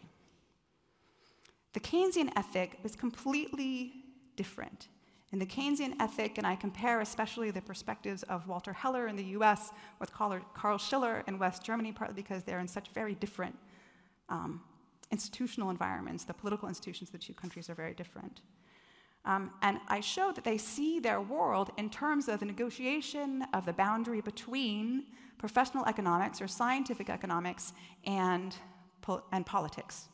The 1.74 1.80
Keynesian 1.80 2.32
ethic 2.36 2.78
was 2.84 2.96
completely 2.96 3.94
different. 4.36 4.90
In 5.32 5.40
the 5.40 5.46
Keynesian 5.48 5.96
ethic, 6.00 6.38
and 6.38 6.46
I 6.46 6.56
compare 6.56 7.02
especially 7.02 7.50
the 7.50 7.64
perspectives 7.64 8.22
of 8.22 8.48
Walter 8.48 8.74
Heller 8.74 9.08
in 9.08 9.16
the 9.16 9.26
US 9.40 9.72
with 10.00 10.14
Karl 10.14 10.78
Schiller 10.78 11.24
in 11.26 11.40
West 11.40 11.64
Germany, 11.64 11.92
partly 11.92 12.14
because 12.14 12.44
they're 12.44 12.60
in 12.60 12.68
such 12.68 12.90
very 12.90 13.16
different 13.16 13.58
um, 14.30 14.62
institutional 15.10 15.72
environments. 15.72 16.26
The 16.26 16.36
political 16.36 16.68
institutions 16.68 17.10
of 17.10 17.14
the 17.14 17.26
two 17.26 17.34
countries 17.34 17.72
are 17.72 17.76
very 17.76 17.96
different. 17.96 18.42
Um, 19.24 19.52
and 19.62 19.80
I 19.88 20.00
show 20.00 20.32
that 20.32 20.44
they 20.44 20.58
see 20.58 21.00
their 21.00 21.22
world 21.22 21.72
in 21.78 21.90
terms 21.90 22.28
of 22.28 22.40
the 22.40 22.46
negotiation 22.46 23.46
of 23.54 23.66
the 23.66 23.74
boundary 23.74 24.22
between 24.22 25.06
professional 25.38 25.86
economics 25.86 26.42
or 26.42 26.48
scientific 26.48 27.10
economics 27.10 27.74
and, 28.06 28.56
po- 29.02 29.24
and 29.32 29.46
politics. 29.46 30.08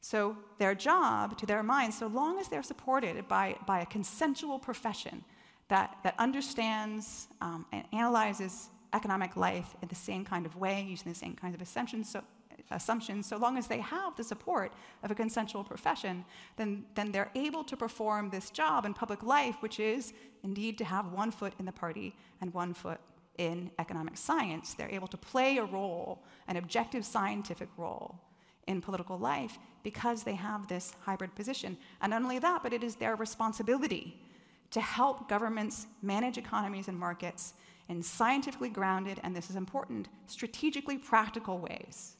So, 0.00 0.36
their 0.58 0.74
job, 0.74 1.36
to 1.38 1.46
their 1.46 1.62
minds, 1.62 1.98
so 1.98 2.06
long 2.06 2.38
as 2.38 2.48
they're 2.48 2.62
supported 2.62 3.28
by, 3.28 3.56
by 3.66 3.80
a 3.80 3.86
consensual 3.86 4.58
profession 4.58 5.24
that, 5.68 5.98
that 6.04 6.14
understands 6.18 7.28
um, 7.40 7.66
and 7.70 7.84
analyzes 7.92 8.70
economic 8.92 9.36
life 9.36 9.76
in 9.82 9.88
the 9.88 9.94
same 9.94 10.24
kind 10.24 10.46
of 10.46 10.56
way, 10.56 10.86
using 10.88 11.12
the 11.12 11.18
same 11.18 11.34
kinds 11.34 11.54
of 11.54 11.60
assumptions, 11.60 12.10
so 12.10 12.22
assumptions, 12.70 13.26
so 13.26 13.36
long 13.36 13.56
as 13.56 13.66
they 13.66 13.80
have 13.80 14.16
the 14.16 14.24
support 14.24 14.72
of 15.02 15.10
a 15.10 15.14
consensual 15.14 15.64
profession, 15.64 16.24
then, 16.56 16.84
then 16.94 17.12
they're 17.12 17.30
able 17.34 17.64
to 17.64 17.76
perform 17.76 18.30
this 18.30 18.50
job 18.50 18.84
in 18.84 18.94
public 18.94 19.22
life, 19.22 19.56
which 19.60 19.80
is 19.80 20.12
indeed 20.42 20.78
to 20.78 20.84
have 20.84 21.12
one 21.12 21.30
foot 21.30 21.52
in 21.58 21.66
the 21.66 21.72
party 21.72 22.14
and 22.40 22.52
one 22.54 22.74
foot 22.74 23.00
in 23.38 23.70
economic 23.78 24.16
science. 24.16 24.74
They're 24.74 24.90
able 24.90 25.08
to 25.08 25.16
play 25.16 25.58
a 25.58 25.64
role, 25.64 26.22
an 26.48 26.56
objective 26.56 27.04
scientific 27.04 27.68
role 27.76 28.18
in 28.66 28.80
political 28.80 29.18
life 29.18 29.58
because 29.82 30.22
they 30.22 30.34
have 30.34 30.68
this 30.68 30.94
hybrid 31.00 31.34
position. 31.34 31.76
And 32.02 32.10
not 32.10 32.22
only 32.22 32.38
that, 32.38 32.62
but 32.62 32.72
it 32.72 32.84
is 32.84 32.96
their 32.96 33.16
responsibility 33.16 34.22
to 34.70 34.80
help 34.80 35.28
governments 35.28 35.86
manage 36.02 36.38
economies 36.38 36.88
and 36.88 36.98
markets 36.98 37.54
in 37.88 38.02
scientifically 38.02 38.68
grounded, 38.68 39.18
and 39.24 39.34
this 39.34 39.50
is 39.50 39.56
important, 39.56 40.08
strategically 40.26 40.96
practical 40.96 41.58
ways 41.58 42.16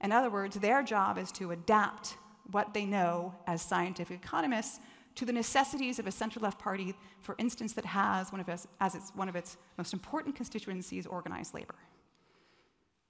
in 0.00 0.12
other 0.12 0.30
words, 0.30 0.56
their 0.56 0.82
job 0.82 1.18
is 1.18 1.30
to 1.32 1.50
adapt 1.50 2.16
what 2.50 2.74
they 2.74 2.84
know 2.84 3.34
as 3.46 3.62
scientific 3.62 4.20
economists 4.24 4.80
to 5.16 5.24
the 5.24 5.32
necessities 5.32 5.98
of 5.98 6.06
a 6.06 6.10
center 6.10 6.40
left 6.40 6.58
party, 6.58 6.94
for 7.20 7.34
instance, 7.38 7.72
that 7.74 7.84
has 7.84 8.32
one 8.32 8.40
of 8.40 8.48
its, 8.48 8.66
as 8.80 8.94
its, 8.94 9.10
one 9.14 9.28
of 9.28 9.36
its 9.36 9.56
most 9.76 9.92
important 9.92 10.34
constituencies 10.34 11.06
organized 11.06 11.52
labor. 11.52 11.74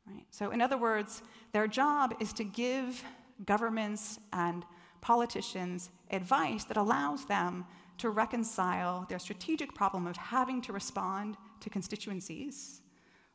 Right? 0.07 0.25
So, 0.31 0.51
in 0.51 0.61
other 0.61 0.79
words, 0.79 1.23
their 1.53 1.69
job 1.69 2.15
is 2.21 2.33
to 2.35 2.45
give 2.45 3.05
governments 3.47 4.19
and 4.33 4.65
politicians 5.01 5.91
advice 6.11 6.65
that 6.65 6.77
allows 6.77 7.27
them 7.27 7.65
to 7.99 8.11
reconcile 8.11 9.07
their 9.09 9.19
strategic 9.19 9.75
problem 9.75 10.07
of 10.07 10.17
having 10.17 10.63
to 10.63 10.73
respond 10.73 11.37
to 11.61 11.71
constituencies 11.71 12.81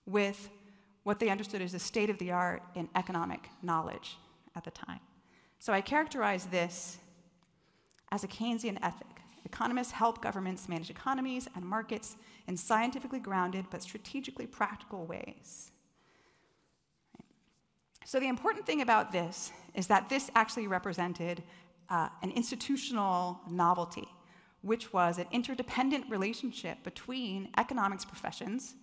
with 0.05 0.49
what 1.05 1.19
they 1.19 1.29
understood 1.29 1.61
as 1.61 1.71
the 1.71 1.79
state 1.79 2.09
of 2.09 2.17
the 2.17 2.31
art 2.31 2.63
in 2.73 2.89
economic 2.95 3.47
knowledge 3.61 4.17
at 4.55 4.63
the 4.63 4.71
time. 4.71 4.99
So 5.59 5.71
I 5.71 5.79
characterize 5.79 6.47
this 6.47 6.97
as 8.11 8.23
a 8.23 8.27
Keynesian 8.27 8.79
ethic. 8.81 9.21
Economists 9.45 9.91
help 9.91 10.23
governments 10.23 10.67
manage 10.67 10.89
economies 10.89 11.47
and 11.55 11.63
markets 11.63 12.15
in 12.47 12.57
scientifically 12.57 13.19
grounded 13.19 13.65
but 13.69 13.83
strategically 13.83 14.47
practical 14.47 15.05
ways. 15.05 15.71
So, 18.03 18.19
the 18.19 18.27
important 18.27 18.65
thing 18.65 18.81
about 18.81 19.11
this 19.11 19.51
is 19.73 19.87
that 19.87 20.09
this 20.09 20.29
actually 20.35 20.67
represented 20.67 21.43
uh, 21.89 22.09
an 22.21 22.31
institutional 22.31 23.39
novelty, 23.49 24.07
which 24.61 24.93
was 24.93 25.17
an 25.17 25.25
interdependent 25.31 26.09
relationship 26.09 26.83
between 26.83 27.49
economics 27.57 28.05
professions 28.05 28.75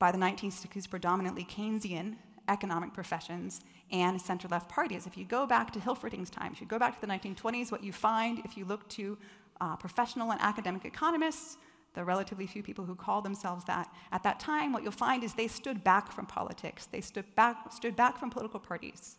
by 0.00 0.10
the 0.10 0.18
1960s 0.18 0.90
predominantly 0.90 1.44
Keynesian 1.44 2.16
economic 2.48 2.92
professions 2.92 3.60
and 3.92 4.20
center 4.20 4.48
left 4.48 4.68
parties. 4.68 5.06
If 5.06 5.16
you 5.16 5.24
go 5.24 5.46
back 5.46 5.70
to 5.72 5.78
Hilferding's 5.78 6.30
time, 6.30 6.52
if 6.52 6.60
you 6.60 6.66
go 6.66 6.78
back 6.78 6.98
to 6.98 7.06
the 7.06 7.12
1920s, 7.12 7.70
what 7.70 7.84
you 7.84 7.92
find 7.92 8.40
if 8.44 8.56
you 8.56 8.64
look 8.64 8.88
to 8.90 9.16
uh, 9.60 9.76
professional 9.76 10.32
and 10.32 10.40
academic 10.40 10.84
economists, 10.84 11.58
the 11.94 12.02
relatively 12.02 12.46
few 12.46 12.62
people 12.62 12.84
who 12.84 12.94
call 12.94 13.20
themselves 13.20 13.64
that 13.66 13.92
at 14.10 14.22
that 14.22 14.40
time, 14.40 14.72
what 14.72 14.82
you'll 14.82 14.92
find 14.92 15.22
is 15.22 15.34
they 15.34 15.48
stood 15.48 15.84
back 15.84 16.10
from 16.10 16.24
politics. 16.24 16.86
They 16.86 17.00
stood 17.00 17.34
back, 17.34 17.72
stood 17.72 17.94
back 17.94 18.18
from 18.18 18.30
political 18.30 18.58
parties. 18.58 19.16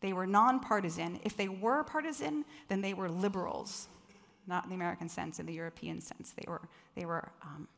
They 0.00 0.12
were 0.12 0.26
nonpartisan. 0.26 1.20
If 1.24 1.36
they 1.36 1.48
were 1.48 1.82
partisan, 1.84 2.44
then 2.68 2.80
they 2.80 2.94
were 2.94 3.08
liberals, 3.08 3.88
not 4.46 4.64
in 4.64 4.70
the 4.70 4.76
American 4.76 5.08
sense, 5.08 5.38
in 5.38 5.46
the 5.46 5.52
European 5.52 6.00
sense. 6.00 6.32
They 6.32 6.44
were, 6.48 6.62
they 6.94 7.06
were 7.06 7.30
um, 7.42 7.68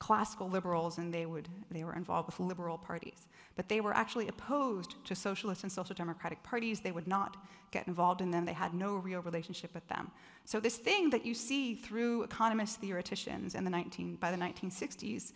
classical 0.00 0.48
liberals 0.48 0.98
and 0.98 1.14
they, 1.14 1.26
would, 1.26 1.48
they 1.70 1.84
were 1.84 1.94
involved 1.94 2.26
with 2.26 2.40
liberal 2.40 2.78
parties. 2.78 3.28
But 3.54 3.68
they 3.68 3.80
were 3.80 3.94
actually 3.94 4.28
opposed 4.28 4.94
to 5.04 5.14
socialist 5.14 5.62
and 5.62 5.70
social 5.70 5.94
democratic 5.94 6.42
parties. 6.42 6.80
They 6.80 6.90
would 6.90 7.06
not 7.06 7.36
get 7.70 7.86
involved 7.86 8.22
in 8.22 8.30
them. 8.30 8.46
They 8.46 8.54
had 8.54 8.74
no 8.74 8.96
real 8.96 9.20
relationship 9.20 9.72
with 9.74 9.86
them. 9.88 10.10
So, 10.46 10.58
this 10.58 10.78
thing 10.78 11.10
that 11.10 11.26
you 11.26 11.34
see 11.34 11.74
through 11.74 12.22
economist 12.22 12.80
theoreticians 12.80 13.54
in 13.54 13.62
the 13.62 13.70
19, 13.70 14.16
by 14.16 14.30
the 14.30 14.38
1960s, 14.38 15.32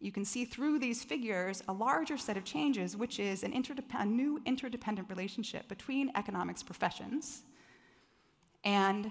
you 0.00 0.10
can 0.10 0.24
see 0.24 0.44
through 0.44 0.78
these 0.78 1.04
figures 1.04 1.62
a 1.68 1.72
larger 1.72 2.16
set 2.16 2.36
of 2.36 2.44
changes, 2.44 2.96
which 2.96 3.20
is 3.20 3.42
an 3.42 3.52
interdep- 3.52 3.94
a 3.94 4.06
new 4.06 4.40
interdependent 4.46 5.10
relationship 5.10 5.68
between 5.68 6.10
economics 6.16 6.62
professions 6.62 7.42
and 8.64 9.10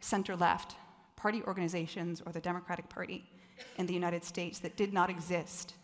center 0.00 0.36
left 0.36 0.76
party 1.16 1.42
organizations 1.42 2.22
or 2.24 2.32
the 2.32 2.40
Democratic 2.40 2.88
Party 2.88 3.28
in 3.76 3.86
the 3.86 3.94
United 3.94 4.24
States 4.24 4.58
that 4.60 4.76
did 4.76 4.92
not 4.92 5.10
exist 5.10 5.74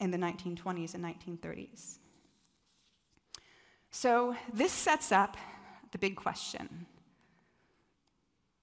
in 0.00 0.10
the 0.10 0.18
1920s 0.18 0.94
and 0.94 1.04
1930s. 1.04 1.98
So, 3.90 4.36
this 4.52 4.72
sets 4.72 5.12
up 5.12 5.36
the 5.92 5.98
big 5.98 6.16
question 6.16 6.86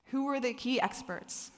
Who 0.05 0.25
were 0.25 0.39
the 0.39 0.53
key 0.53 0.79
experts 0.79 1.51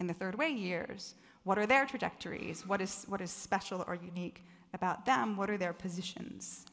in 0.00 0.06
the 0.06 0.14
third 0.14 0.36
way 0.36 0.50
years? 0.50 1.14
What 1.44 1.58
are 1.58 1.66
their 1.66 1.86
trajectories? 1.86 2.66
What 2.66 2.80
is, 2.80 3.04
what 3.06 3.20
is 3.20 3.30
special 3.30 3.84
or 3.86 3.94
unique 3.94 4.42
about 4.72 5.04
them? 5.04 5.36
What 5.36 5.50
are 5.50 5.58
their 5.58 5.74
positions? 5.74 6.64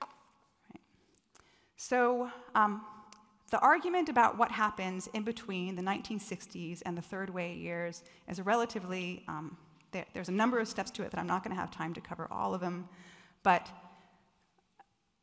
Right. 0.00 0.80
So, 1.76 2.30
um, 2.54 2.82
the 3.52 3.60
argument 3.60 4.08
about 4.08 4.38
what 4.38 4.50
happens 4.50 5.10
in 5.12 5.24
between 5.24 5.76
the 5.76 5.82
1960s 5.82 6.80
and 6.86 6.96
the 6.96 7.02
third 7.02 7.28
way 7.28 7.52
years 7.52 8.02
is 8.26 8.38
a 8.38 8.42
relatively, 8.42 9.22
um, 9.28 9.58
there, 9.90 10.06
there's 10.14 10.30
a 10.30 10.32
number 10.32 10.58
of 10.58 10.66
steps 10.66 10.90
to 10.92 11.02
it 11.02 11.10
that 11.10 11.20
I'm 11.20 11.26
not 11.26 11.44
going 11.44 11.54
to 11.54 11.60
have 11.60 11.70
time 11.70 11.92
to 11.92 12.00
cover 12.00 12.26
all 12.30 12.54
of 12.54 12.62
them. 12.62 12.88
But 13.42 13.68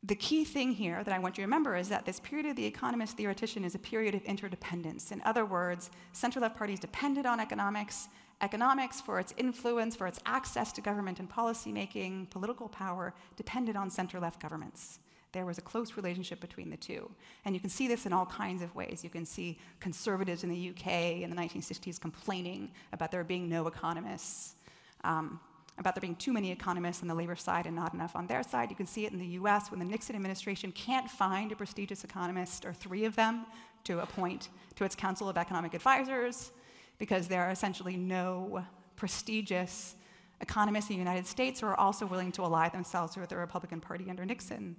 the 0.04 0.14
key 0.14 0.44
thing 0.44 0.70
here 0.70 1.02
that 1.02 1.12
I 1.12 1.18
want 1.18 1.36
you 1.36 1.42
to 1.42 1.46
remember 1.46 1.74
is 1.74 1.88
that 1.88 2.06
this 2.06 2.20
period 2.20 2.46
of 2.46 2.54
the 2.54 2.64
economist 2.64 3.16
theoretician 3.16 3.64
is 3.64 3.74
a 3.74 3.80
period 3.80 4.14
of 4.14 4.22
interdependence. 4.22 5.10
In 5.10 5.20
other 5.22 5.44
words, 5.44 5.90
center 6.12 6.38
left 6.38 6.56
parties 6.56 6.78
depended 6.78 7.26
on 7.26 7.40
economics, 7.40 8.06
economics 8.42 9.00
for 9.00 9.18
its 9.18 9.34
influence, 9.38 9.96
for 9.96 10.06
its 10.06 10.20
access 10.24 10.70
to 10.74 10.80
government 10.80 11.18
and 11.18 11.28
policymaking, 11.28 12.30
political 12.30 12.68
power, 12.68 13.12
depended 13.34 13.74
on 13.74 13.90
center 13.90 14.20
left 14.20 14.40
governments. 14.40 15.00
There 15.32 15.46
was 15.46 15.58
a 15.58 15.62
close 15.62 15.96
relationship 15.96 16.40
between 16.40 16.70
the 16.70 16.76
two. 16.76 17.10
And 17.44 17.54
you 17.54 17.60
can 17.60 17.70
see 17.70 17.86
this 17.86 18.04
in 18.06 18.12
all 18.12 18.26
kinds 18.26 18.62
of 18.62 18.74
ways. 18.74 19.04
You 19.04 19.10
can 19.10 19.24
see 19.24 19.58
conservatives 19.78 20.42
in 20.42 20.50
the 20.50 20.70
UK 20.70 21.22
in 21.22 21.30
the 21.30 21.36
1960s 21.36 22.00
complaining 22.00 22.70
about 22.92 23.12
there 23.12 23.22
being 23.22 23.48
no 23.48 23.66
economists, 23.66 24.56
um, 25.04 25.38
about 25.78 25.94
there 25.94 26.00
being 26.00 26.16
too 26.16 26.32
many 26.32 26.50
economists 26.50 27.02
on 27.02 27.08
the 27.08 27.14
labor 27.14 27.36
side 27.36 27.66
and 27.66 27.76
not 27.76 27.94
enough 27.94 28.16
on 28.16 28.26
their 28.26 28.42
side. 28.42 28.70
You 28.70 28.76
can 28.76 28.86
see 28.86 29.06
it 29.06 29.12
in 29.12 29.18
the 29.18 29.38
US 29.38 29.70
when 29.70 29.78
the 29.78 29.86
Nixon 29.86 30.16
administration 30.16 30.72
can't 30.72 31.08
find 31.08 31.52
a 31.52 31.56
prestigious 31.56 32.02
economist 32.02 32.64
or 32.64 32.72
three 32.72 33.04
of 33.04 33.14
them 33.14 33.46
to 33.84 34.00
appoint 34.00 34.48
to 34.74 34.84
its 34.84 34.96
Council 34.96 35.28
of 35.28 35.36
Economic 35.36 35.74
Advisors 35.74 36.50
because 36.98 37.28
there 37.28 37.42
are 37.42 37.50
essentially 37.50 37.96
no 37.96 38.64
prestigious 38.96 39.94
economists 40.40 40.90
in 40.90 40.96
the 40.96 40.98
United 40.98 41.26
States 41.26 41.60
who 41.60 41.66
are 41.66 41.78
also 41.78 42.04
willing 42.04 42.32
to 42.32 42.42
ally 42.42 42.68
themselves 42.68 43.16
with 43.16 43.28
the 43.28 43.36
Republican 43.36 43.80
Party 43.80 44.10
under 44.10 44.24
Nixon. 44.24 44.76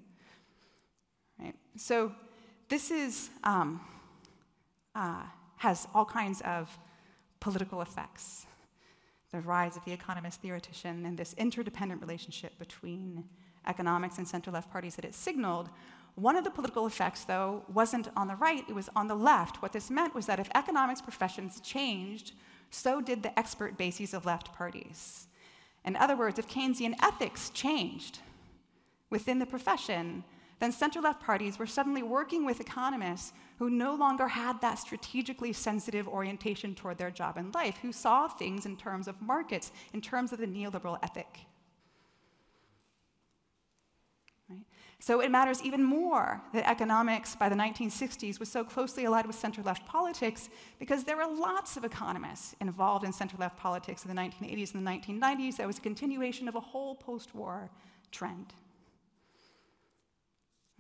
Right? 1.41 1.55
So 1.75 2.11
this 2.69 2.91
is, 2.91 3.29
um, 3.43 3.81
uh, 4.95 5.23
has 5.57 5.87
all 5.93 6.05
kinds 6.05 6.41
of 6.41 6.77
political 7.39 7.81
effects. 7.81 8.45
The 9.31 9.41
rise 9.41 9.77
of 9.77 9.85
the 9.85 9.93
economist 9.93 10.41
theoretician 10.41 11.05
and 11.05 11.17
this 11.17 11.33
interdependent 11.37 12.01
relationship 12.01 12.57
between 12.59 13.25
economics 13.67 14.17
and 14.17 14.27
center 14.27 14.51
left 14.51 14.71
parties 14.71 14.95
that 14.95 15.05
it 15.05 15.13
signaled. 15.13 15.69
One 16.15 16.35
of 16.35 16.43
the 16.43 16.51
political 16.51 16.85
effects, 16.85 17.23
though, 17.23 17.63
wasn't 17.73 18.09
on 18.17 18.27
the 18.27 18.35
right, 18.35 18.63
it 18.67 18.75
was 18.75 18.89
on 18.95 19.07
the 19.07 19.15
left. 19.15 19.61
What 19.61 19.71
this 19.71 19.89
meant 19.89 20.13
was 20.13 20.25
that 20.25 20.39
if 20.39 20.49
economics 20.55 21.01
professions 21.01 21.61
changed, 21.61 22.33
so 22.69 23.01
did 23.01 23.23
the 23.23 23.37
expert 23.39 23.77
bases 23.77 24.13
of 24.13 24.25
left 24.25 24.53
parties. 24.53 25.27
In 25.85 25.95
other 25.95 26.15
words, 26.15 26.37
if 26.37 26.47
Keynesian 26.47 26.95
ethics 27.01 27.49
changed 27.49 28.19
within 29.09 29.39
the 29.39 29.45
profession, 29.45 30.23
then 30.61 30.71
center 30.71 31.01
left 31.01 31.23
parties 31.23 31.57
were 31.57 31.65
suddenly 31.65 32.03
working 32.03 32.45
with 32.45 32.61
economists 32.61 33.33
who 33.57 33.67
no 33.67 33.95
longer 33.95 34.27
had 34.27 34.61
that 34.61 34.77
strategically 34.77 35.51
sensitive 35.51 36.07
orientation 36.07 36.75
toward 36.75 36.99
their 36.99 37.09
job 37.09 37.35
and 37.35 37.51
life, 37.55 37.79
who 37.81 37.91
saw 37.91 38.27
things 38.27 38.67
in 38.67 38.77
terms 38.77 39.07
of 39.07 39.19
markets, 39.23 39.71
in 39.91 40.01
terms 40.01 40.31
of 40.31 40.37
the 40.37 40.45
neoliberal 40.45 40.99
ethic. 41.01 41.39
So 44.99 45.19
it 45.19 45.31
matters 45.31 45.63
even 45.63 45.83
more 45.83 46.43
that 46.53 46.69
economics 46.69 47.35
by 47.35 47.49
the 47.49 47.55
1960s 47.55 48.39
was 48.39 48.47
so 48.47 48.63
closely 48.63 49.05
allied 49.05 49.25
with 49.25 49.35
center 49.35 49.63
left 49.63 49.87
politics 49.87 50.47
because 50.77 51.05
there 51.05 51.17
were 51.17 51.25
lots 51.25 51.75
of 51.75 51.83
economists 51.83 52.55
involved 52.61 53.03
in 53.03 53.11
center 53.11 53.35
left 53.39 53.57
politics 53.57 54.05
in 54.05 54.15
the 54.15 54.21
1980s 54.21 54.75
and 54.75 54.85
the 54.85 54.91
1990s. 54.91 55.57
That 55.57 55.65
was 55.65 55.79
a 55.79 55.81
continuation 55.81 56.47
of 56.47 56.53
a 56.53 56.59
whole 56.59 56.93
post 56.93 57.33
war 57.33 57.71
trend. 58.11 58.53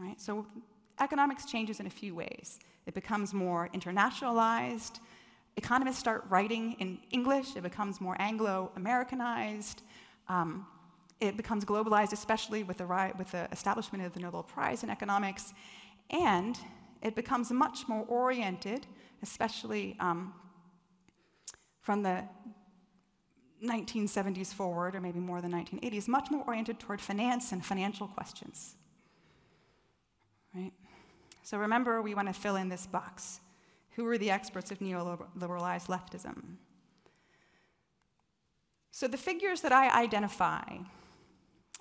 Right? 0.01 0.19
So 0.19 0.47
economics 0.99 1.45
changes 1.45 1.79
in 1.79 1.85
a 1.85 1.89
few 1.91 2.15
ways. 2.15 2.59
It 2.87 2.95
becomes 2.95 3.35
more 3.35 3.69
internationalized. 3.71 4.99
Economists 5.57 5.99
start 5.99 6.25
writing 6.27 6.75
in 6.79 6.97
English. 7.11 7.55
It 7.55 7.61
becomes 7.61 8.01
more 8.01 8.15
Anglo 8.17 8.71
Americanized. 8.75 9.83
Um, 10.27 10.65
it 11.19 11.37
becomes 11.37 11.65
globalized, 11.65 12.13
especially 12.13 12.63
with 12.63 12.77
the, 12.77 13.13
with 13.15 13.29
the 13.31 13.47
establishment 13.51 14.03
of 14.03 14.13
the 14.13 14.19
Nobel 14.19 14.41
Prize 14.41 14.83
in 14.83 14.89
economics. 14.89 15.53
And 16.09 16.57
it 17.03 17.15
becomes 17.15 17.51
much 17.51 17.87
more 17.87 18.03
oriented, 18.05 18.87
especially 19.21 19.95
um, 19.99 20.33
from 21.79 22.01
the 22.01 22.23
1970s 23.63 24.51
forward, 24.51 24.95
or 24.95 25.01
maybe 25.01 25.19
more 25.19 25.41
the 25.41 25.47
1980s, 25.47 26.07
much 26.07 26.31
more 26.31 26.43
oriented 26.47 26.79
toward 26.79 26.99
finance 26.99 27.51
and 27.51 27.63
financial 27.63 28.07
questions 28.07 28.77
right? 30.55 30.73
So 31.43 31.57
remember, 31.57 32.01
we 32.01 32.13
want 32.13 32.27
to 32.27 32.33
fill 32.33 32.55
in 32.55 32.69
this 32.69 32.85
box. 32.85 33.39
Who 33.95 34.07
are 34.07 34.17
the 34.17 34.31
experts 34.31 34.71
of 34.71 34.79
neoliberalized 34.79 35.87
leftism? 35.87 36.55
So 38.91 39.07
the 39.07 39.17
figures 39.17 39.61
that 39.61 39.71
I 39.71 39.89
identify, 40.01 40.77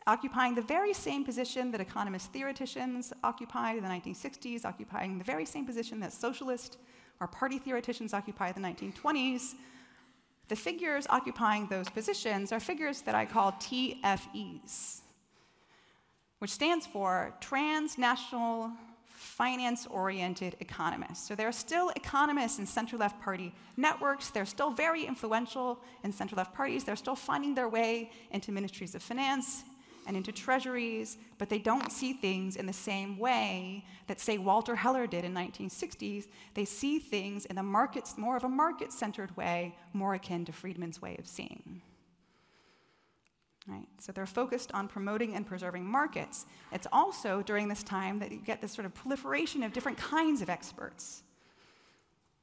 occupying 0.07 0.55
the 0.55 0.63
very 0.63 0.93
same 0.93 1.25
position 1.25 1.71
that 1.73 1.81
economist 1.81 2.33
theoreticians 2.33 3.13
occupied 3.23 3.77
in 3.77 3.85
the 3.85 3.91
1960s, 3.91 4.65
occupying 4.65 5.19
the 5.19 5.25
very 5.25 5.45
same 5.45 5.67
position 5.67 6.01
that 6.01 6.13
socialist 6.13 6.79
or 7.21 7.27
party 7.27 7.59
theoreticians 7.59 8.15
occupied 8.15 8.57
in 8.57 8.63
the 8.63 8.69
1920s, 8.69 9.55
the 10.49 10.57
figures 10.57 11.07
occupying 11.11 11.67
those 11.69 11.89
positions 11.89 12.51
are 12.51 12.59
figures 12.59 13.03
that 13.03 13.15
I 13.15 13.25
call 13.25 13.53
TFEs 13.53 15.03
which 16.41 16.51
stands 16.51 16.87
for 16.87 17.33
Transnational 17.41 18.73
Finance 19.07 19.87
Oriented 19.87 20.57
Economists. 20.61 21.29
So 21.29 21.35
there 21.35 21.49
are 21.49 21.53
still 21.53 21.91
economists 21.91 22.59
in 22.59 22.67
center 22.67 22.97
left 22.97 23.21
party 23.21 23.55
networks. 23.77 24.31
They're 24.31 24.47
still 24.47 24.71
very 24.71 25.05
influential 25.05 25.79
in 26.03 26.13
center 26.13 26.37
left 26.37 26.55
parties. 26.55 26.85
They're 26.85 26.97
still 26.97 27.15
finding 27.15 27.55
their 27.55 27.69
way 27.69 28.11
into 28.31 28.51
ministries 28.51 28.95
of 28.95 29.03
finance 29.03 29.63
and 30.07 30.17
into 30.17 30.33
treasuries, 30.33 31.19
but 31.37 31.51
they 31.51 31.59
don't 31.59 31.93
see 31.93 32.15
things 32.15 32.57
in 32.57 32.65
the 32.65 32.73
same 32.73 33.19
way 33.19 33.85
that, 34.07 34.19
say, 34.19 34.39
Walter 34.39 34.75
Heller 34.75 35.07
did 35.07 35.25
in 35.25 35.35
1960s. 35.35 36.27
They 36.55 36.65
see 36.65 36.99
things 36.99 37.45
in 37.45 37.57
the 37.57 37.63
markets, 37.63 38.17
more 38.17 38.37
of 38.37 38.45
a 38.45 38.49
market 38.49 38.93
centered 38.93 39.37
way, 39.37 39.77
more 39.93 40.15
akin 40.15 40.47
to 40.47 40.53
Friedman's 40.53 41.03
way 41.03 41.17
of 41.19 41.27
seeing. 41.27 41.80
Right? 43.71 43.87
So 43.99 44.11
they're 44.11 44.27
focused 44.27 44.73
on 44.73 44.89
promoting 44.89 45.37
and 45.37 45.47
preserving 45.47 45.85
markets. 45.85 46.45
It's 46.73 46.89
also 46.93 47.41
during 47.41 47.69
this 47.69 47.85
time 47.85 48.19
that 48.19 48.33
you 48.33 48.39
get 48.39 48.61
this 48.61 48.73
sort 48.73 48.85
of 48.85 48.93
proliferation 48.95 49.63
of 49.63 49.73
different 49.73 49.97
kinds 49.97 50.43
of 50.43 50.51
experts. 50.51 51.23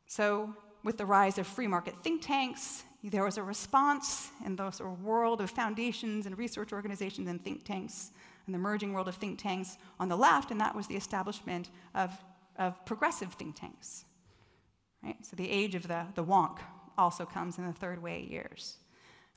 So, 0.05 0.55
with 0.84 0.97
the 0.97 1.05
rise 1.05 1.38
of 1.38 1.45
free 1.45 1.67
market 1.67 1.97
think 1.97 2.21
tanks, 2.21 2.84
there 3.03 3.25
was 3.25 3.38
a 3.38 3.43
response 3.43 4.30
in 4.45 4.55
the 4.55 4.71
sort 4.71 4.93
of 4.93 5.03
world 5.03 5.41
of 5.41 5.51
foundations 5.51 6.25
and 6.25 6.38
research 6.38 6.71
organizations 6.71 7.28
and 7.28 7.43
think 7.43 7.65
tanks, 7.65 8.11
and 8.45 8.55
the 8.55 8.57
emerging 8.57 8.93
world 8.93 9.09
of 9.09 9.15
think 9.15 9.38
tanks 9.38 9.78
on 9.99 10.07
the 10.07 10.15
left, 10.15 10.49
and 10.49 10.61
that 10.61 10.73
was 10.73 10.88
the 10.88 10.95
establishment 10.95 11.69
of, 11.93 12.13
of 12.57 12.86
progressive 12.86 13.34
think 13.34 13.59
tanks. 13.59 14.05
Right? 15.03 15.17
So, 15.25 15.36
the 15.36 15.49
age 15.49 15.75
of 15.75 15.89
the, 15.89 16.05
the 16.15 16.23
wonk 16.23 16.59
also 16.97 17.25
comes 17.25 17.57
in 17.57 17.67
the 17.67 17.73
third 17.73 18.01
way 18.01 18.25
years. 18.30 18.78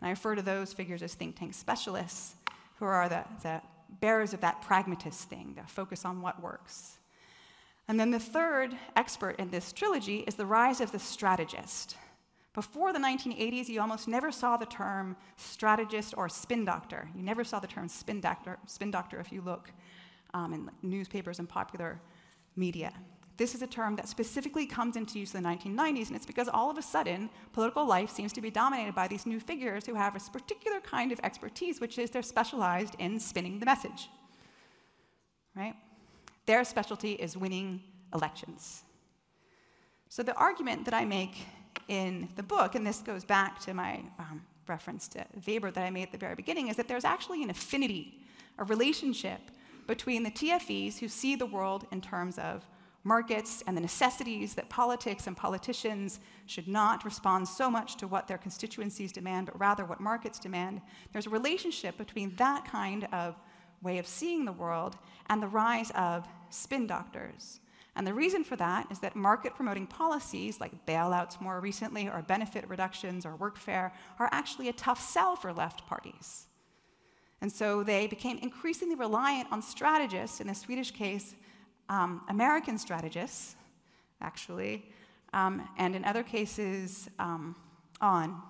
And 0.01 0.09
I 0.09 0.11
refer 0.11 0.35
to 0.35 0.43
those 0.43 0.73
figures 0.73 1.03
as 1.03 1.15
think 1.15 1.39
tank 1.39 1.55
specialists, 1.55 2.35
who 2.79 2.87
are 2.87 3.09
the, 3.09 3.25
the 3.43 3.61
bearers 4.01 4.33
of 4.33 4.41
that 4.41 4.63
pragmatist 4.63 5.29
thing, 5.29 5.55
the 5.57 5.67
focus 5.71 6.05
on 6.05 6.23
what 6.23 6.43
works. 6.43 6.99
And 7.89 7.99
then 7.99 8.11
the 8.11 8.21
third 8.21 8.77
expert 8.97 9.37
in 9.39 9.51
this 9.51 9.73
trilogy 9.73 10.21
is 10.21 10.37
the 10.37 10.47
rise 10.47 10.81
of 10.81 10.93
the 10.93 10.99
strategist. 10.99 11.97
Before 12.55 12.93
the 12.93 12.99
1980s, 12.99 13.69
you 13.69 13.81
almost 13.81 14.09
never 14.09 14.33
saw 14.33 14.57
the 14.57 14.67
term 14.67 15.17
strategist 15.37 16.15
or 16.17 16.29
spin 16.29 16.65
doctor. 16.65 17.09
You 17.15 17.23
never 17.23 17.45
saw 17.45 17.61
the 17.61 17.67
term 17.67 17.89
spin 17.89 18.21
doctor, 18.21 18.59
spin 18.67 18.91
doctor 18.91 19.21
if 19.21 19.31
you 19.31 19.41
look 19.41 19.71
um, 20.35 20.53
in 20.53 20.71
newspapers 20.83 21.39
and 21.39 21.49
popular 21.49 22.01
media. 22.57 22.93
This 23.41 23.55
is 23.55 23.63
a 23.63 23.67
term 23.67 23.97
that 23.97 24.07
specifically 24.07 24.67
comes 24.67 24.97
into 24.97 25.19
use 25.19 25.35
in 25.35 25.43
the 25.43 25.49
1990s, 25.49 26.09
and 26.09 26.15
it's 26.15 26.27
because 26.27 26.47
all 26.47 26.71
of 26.71 26.77
a 26.77 26.83
sudden, 26.83 27.31
political 27.55 27.87
life 27.87 28.11
seems 28.11 28.35
to 28.35 28.43
be 28.43 28.51
dominated 28.51 28.95
by 28.95 29.09
these 29.09 29.25
new 29.25 29.41
figures 29.41 29.87
who 29.87 29.95
have 29.95 30.15
a 30.15 30.21
particular 30.31 30.79
kind 30.81 31.11
of 31.11 31.19
expertise, 31.23 31.81
which 31.81 31.99
is 31.99 32.11
they're 32.11 32.21
specialized 32.21 32.97
in 32.99 33.19
spinning 33.19 33.59
the 33.59 33.65
message. 33.65 34.11
Right? 35.57 35.75
Their 36.45 36.65
specialty 36.65 37.13
is 37.13 37.35
winning 37.35 37.83
elections. 38.13 38.83
So, 40.11 40.23
the 40.23 40.35
argument 40.35 40.85
that 40.85 40.93
I 40.93 41.07
make 41.07 41.47
in 41.89 42.29
the 42.37 42.43
book, 42.43 42.75
and 42.75 42.87
this 42.87 42.99
goes 42.99 43.25
back 43.25 43.59
to 43.61 43.73
my 43.73 44.03
um, 44.19 44.43
reference 44.69 45.09
to 45.09 45.25
Weber 45.47 45.71
that 45.71 45.83
I 45.83 45.89
made 45.89 46.03
at 46.03 46.13
the 46.13 46.19
very 46.19 46.35
beginning, 46.35 46.69
is 46.69 46.77
that 46.77 46.89
there's 46.89 47.07
actually 47.07 47.43
an 47.43 47.49
affinity, 47.49 48.21
a 48.59 48.65
relationship 48.65 49.41
between 49.87 50.25
the 50.25 50.31
TFEs 50.31 50.99
who 50.99 51.09
see 51.09 51.37
the 51.37 51.47
world 51.47 51.87
in 51.91 52.03
terms 52.03 52.39
of 52.39 52.67
markets 53.03 53.63
and 53.67 53.77
the 53.77 53.81
necessities 53.81 54.55
that 54.55 54.69
politics 54.69 55.27
and 55.27 55.37
politicians 55.37 56.21
should 56.47 56.69
not 56.69 57.05
respond 57.05 57.49
so 57.49 57.71
much 57.71 57.97
to 57.97 58.07
what 58.07 58.29
their 58.29 58.39
constituencies 58.39 59.13
demand, 59.13 59.47
but 59.47 59.59
rather 59.59 59.85
what 59.85 60.01
markets 60.01 60.39
demand. 60.39 60.83
There's 61.13 61.27
a 61.27 61.31
relationship 61.31 61.97
between 61.97 62.37
that 62.37 62.65
kind 62.67 63.09
of 63.13 63.37
way 63.83 63.99
of 63.99 64.07
seeing 64.07 64.45
the 64.45 64.53
world 64.53 64.97
and 65.29 65.43
the 65.43 65.49
rise 65.49 65.91
of 65.93 66.29
spin 66.51 66.87
doctors. 66.87 67.61
And 67.97 68.07
the 68.07 68.15
reason 68.15 68.45
for 68.45 68.57
that 68.57 68.87
is 68.91 68.99
that 69.01 69.17
market 69.17 69.55
promoting 69.55 69.87
policies 69.87 70.61
like 70.61 70.87
bailouts 70.87 71.41
more 71.41 71.61
recently, 71.61 72.09
or 72.09 72.23
benefit 72.23 72.69
reductions, 72.69 73.27
or 73.27 73.37
workfare, 73.37 73.91
are 74.19 74.29
actually 74.31 74.69
a 74.69 74.73
tough 74.75 75.01
sell 75.01 75.37
for 75.37 75.53
left 75.53 75.87
parties. 75.87 76.47
And 77.41 77.51
so 77.51 77.83
they 77.83 78.07
became 78.07 78.39
increasingly 78.39 78.95
reliant 78.95 79.51
on 79.51 79.63
strategists, 79.63 80.41
in 80.41 80.47
the 80.47 80.55
Swedish 80.55 80.91
case, 80.91 81.35
um, 81.91 82.23
American 82.29 82.79
strategists, 82.79 83.57
actually, 84.23 84.87
um, 85.35 85.69
and 85.77 85.95
in 85.95 86.05
other 86.05 86.23
cases, 86.23 87.11
um, 87.19 87.57
on 88.01 88.41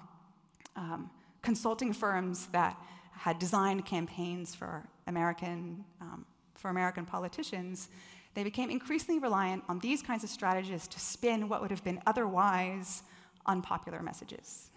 um, 0.76 1.11
consulting 1.43 1.93
firms 1.93 2.47
that 2.53 2.76
had 3.12 3.38
designed 3.38 3.84
campaigns 3.86 4.55
for 4.55 4.84
American, 5.07 5.84
um, 6.01 6.24
for 6.55 6.68
American 6.68 7.05
politicians. 7.05 7.88
They 8.34 8.45
became 8.45 8.70
increasingly 8.70 9.18
reliant 9.18 9.64
on 9.68 9.80
these 9.80 10.03
kinds 10.03 10.22
of 10.22 10.30
strategists 10.30 10.86
to 10.88 11.01
spin 11.01 11.49
what 11.49 11.62
would 11.62 11.70
have 11.70 11.82
been 11.82 12.01
otherwise 12.07 13.03
unpopular 13.47 14.03
messages. 14.03 14.70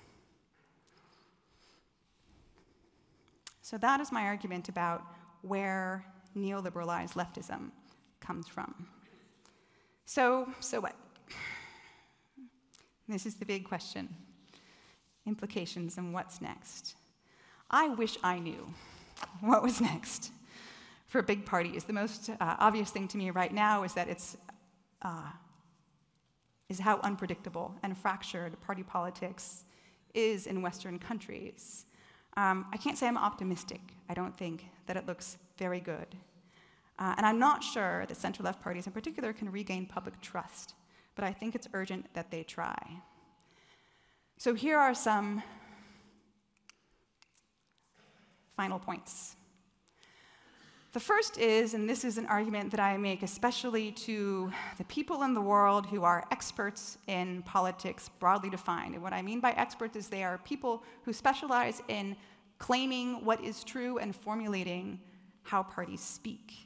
So, 3.61 3.78
that 3.78 3.99
is 3.99 4.11
my 4.11 4.24
argument 4.24 4.70
about 4.70 5.03
where 5.41 6.05
neoliberalized 6.36 7.14
leftism 7.14 7.72
comes 8.24 8.47
from. 8.47 8.88
So, 10.05 10.49
so 10.59 10.82
what? 10.82 10.95
This 13.07 13.26
is 13.26 13.36
the 13.36 13.45
big 13.45 13.65
question 13.65 14.09
implications 15.26 15.97
and 15.97 16.13
what's 16.13 16.41
next. 16.41 16.95
I 17.71 17.88
wish 17.89 18.17
I 18.24 18.39
knew 18.39 18.74
what 19.39 19.63
was 19.63 19.80
next 19.80 20.32
for 21.07 21.21
big 21.21 21.45
parties. 21.45 21.84
The 21.86 21.93
most 21.93 22.30
uh, 22.30 22.36
obvious 22.39 22.89
thing 22.89 23.07
to 23.09 23.17
me 23.17 23.32
right 23.32 23.53
now 23.53 23.84
is 23.84 23.93
that 23.93 24.09
it's 24.09 24.36
uh, 25.01 25.32
is 26.69 26.80
how 26.80 26.99
unpredictable 27.03 27.76
and 27.84 27.97
fractured 27.97 28.59
party 28.61 28.84
politics 28.84 29.65
is 30.13 30.47
in 30.47 30.61
Western 30.61 30.97
countries. 30.97 31.86
Um, 32.36 32.65
I 32.74 32.78
can't 32.78 32.97
say 32.97 33.07
I'm 33.07 33.17
optimistic. 33.17 33.82
I 34.09 34.13
don't 34.13 34.36
think 34.36 34.65
that 34.88 34.97
it 34.97 35.05
looks 35.05 35.38
very 35.57 35.80
good. 35.80 36.15
Uh, 37.00 37.16
and 37.18 37.26
I'm 37.26 37.39
not 37.39 37.64
sure 37.64 38.06
that 38.08 38.16
center 38.18 38.44
left 38.44 38.62
parties 38.62 38.86
in 38.88 38.94
particular 38.94 39.34
can 39.34 39.52
regain 39.52 39.86
public 39.86 40.20
trust, 40.22 40.76
but 41.16 41.24
I 41.24 41.34
think 41.34 41.56
it's 41.56 41.68
urgent 41.74 42.14
that 42.14 42.30
they 42.30 42.44
try. 42.44 43.02
So 44.38 44.54
here 44.54 44.78
are 44.78 44.94
some 44.94 45.41
final 48.56 48.80
points. 48.80 49.36
The 50.94 51.00
first 51.00 51.39
is, 51.39 51.74
and 51.74 51.89
this 51.89 52.06
is 52.06 52.20
an 52.20 52.28
argument 52.28 52.70
that 52.70 52.80
I 52.80 52.98
make 52.98 53.24
especially 53.24 53.91
to 53.94 54.52
the 54.78 54.84
people 54.84 55.24
in 55.24 55.34
the 55.34 55.41
world 55.41 55.88
who 55.88 56.04
are 56.04 56.24
experts 56.30 57.00
in 57.08 57.41
politics, 57.41 58.12
broadly 58.20 58.52
defined. 58.52 58.94
And 58.94 59.02
what 59.02 59.12
I 59.12 59.24
mean 59.24 59.39
by 59.39 59.54
experts 59.54 59.96
is 59.96 60.08
they 60.08 60.24
are 60.24 60.38
people 60.39 60.84
who 61.04 61.12
specialize 61.12 61.82
in 61.88 62.16
claiming 62.60 63.26
what 63.26 63.44
is 63.44 63.64
true 63.64 63.98
and 63.98 64.16
formulating 64.16 65.00
how 65.41 65.64
parties 65.64 66.02
speak. 66.02 66.62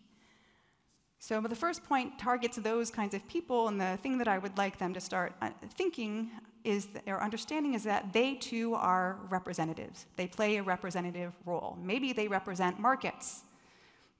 So, 1.28 1.41
the 1.41 1.57
first 1.57 1.84
point 1.84 2.17
targets 2.17 2.55
those 2.55 2.89
kinds 2.89 3.13
of 3.13 3.28
people, 3.28 3.67
and 3.67 3.82
the 3.82 3.97
thing 4.01 4.17
that 4.19 4.30
I 4.30 4.38
would 4.38 4.57
like 4.57 4.78
them 4.78 4.93
to 4.93 5.01
start 5.01 5.34
uh, 5.41 5.49
thinking 5.71 6.32
is, 6.63 6.86
that, 6.93 7.03
or 7.05 7.21
understanding, 7.21 7.73
is 7.73 7.84
that 7.84 8.13
they 8.13 8.36
too 8.36 8.75
are 8.75 9.17
representatives. 9.30 10.05
They 10.15 10.28
play 10.28 10.55
a 10.55 10.63
representative 10.63 11.34
role. 11.45 11.78
Maybe 11.84 12.13
they 12.13 12.30
represent 12.30 12.80
markets, 12.80 13.43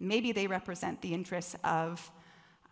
maybe 0.02 0.34
they 0.34 0.48
represent 0.48 1.02
the 1.02 1.14
interests 1.14 1.56
of 1.64 2.12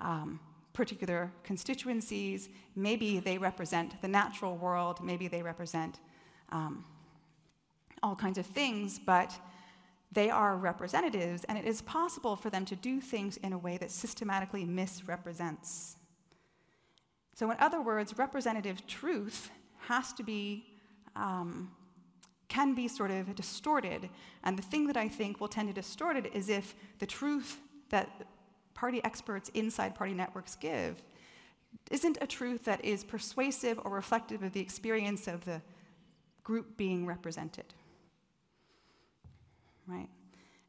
um, 0.02 0.42
particular 0.74 1.32
constituencies, 1.46 2.50
maybe 2.76 3.20
they 3.22 3.38
represent 3.38 4.02
the 4.02 4.10
natural 4.10 4.58
world, 4.58 5.02
maybe 5.02 5.30
they 5.30 5.44
represent 5.44 6.02
um, 6.50 6.84
all 8.04 8.18
kinds 8.18 8.38
of 8.38 8.46
things, 8.46 9.00
but 9.00 9.40
they 10.16 10.30
are 10.30 10.56
representatives, 10.56 11.44
and 11.44 11.58
it 11.58 11.66
is 11.66 11.82
possible 11.82 12.38
for 12.38 12.50
them 12.50 12.64
to 12.66 12.76
do 12.76 13.02
things 13.02 13.36
in 13.38 13.52
a 13.52 13.58
way 13.58 13.78
that 13.78 13.92
systematically 13.92 14.64
misrepresents. 14.64 15.98
So, 17.36 17.52
in 17.52 17.58
other 17.60 17.82
words, 17.82 18.18
representative 18.18 18.88
truth 18.88 19.52
has 19.88 20.14
to 20.14 20.24
be, 20.24 20.66
um, 21.18 21.70
can 22.48 22.74
be 22.74 22.88
sort 22.88 23.12
of 23.12 23.36
distorted. 23.36 24.10
And 24.46 24.58
the 24.58 24.64
thing 24.64 24.88
that 24.88 24.96
I 24.96 25.10
think 25.10 25.42
will 25.42 25.50
tend 25.50 25.68
to 25.68 25.74
distort 25.74 26.16
it 26.16 26.34
is 26.34 26.48
if 26.48 26.76
the 27.00 27.06
truth 27.06 27.60
that 27.90 28.26
party 28.74 29.04
experts 29.04 29.52
inside 29.54 29.96
party 29.96 30.14
networks 30.14 30.56
give 30.56 31.04
isn't 31.92 32.18
a 32.22 32.28
truth 32.28 32.64
that 32.64 32.84
is 32.86 33.04
persuasive 33.04 33.82
or 33.84 33.92
reflective 33.92 34.44
of 34.44 34.54
the 34.54 34.62
experience 34.62 35.28
of 35.28 35.44
the 35.44 35.62
group 36.44 36.78
being 36.78 37.06
represented 37.06 37.66
right? 39.88 40.10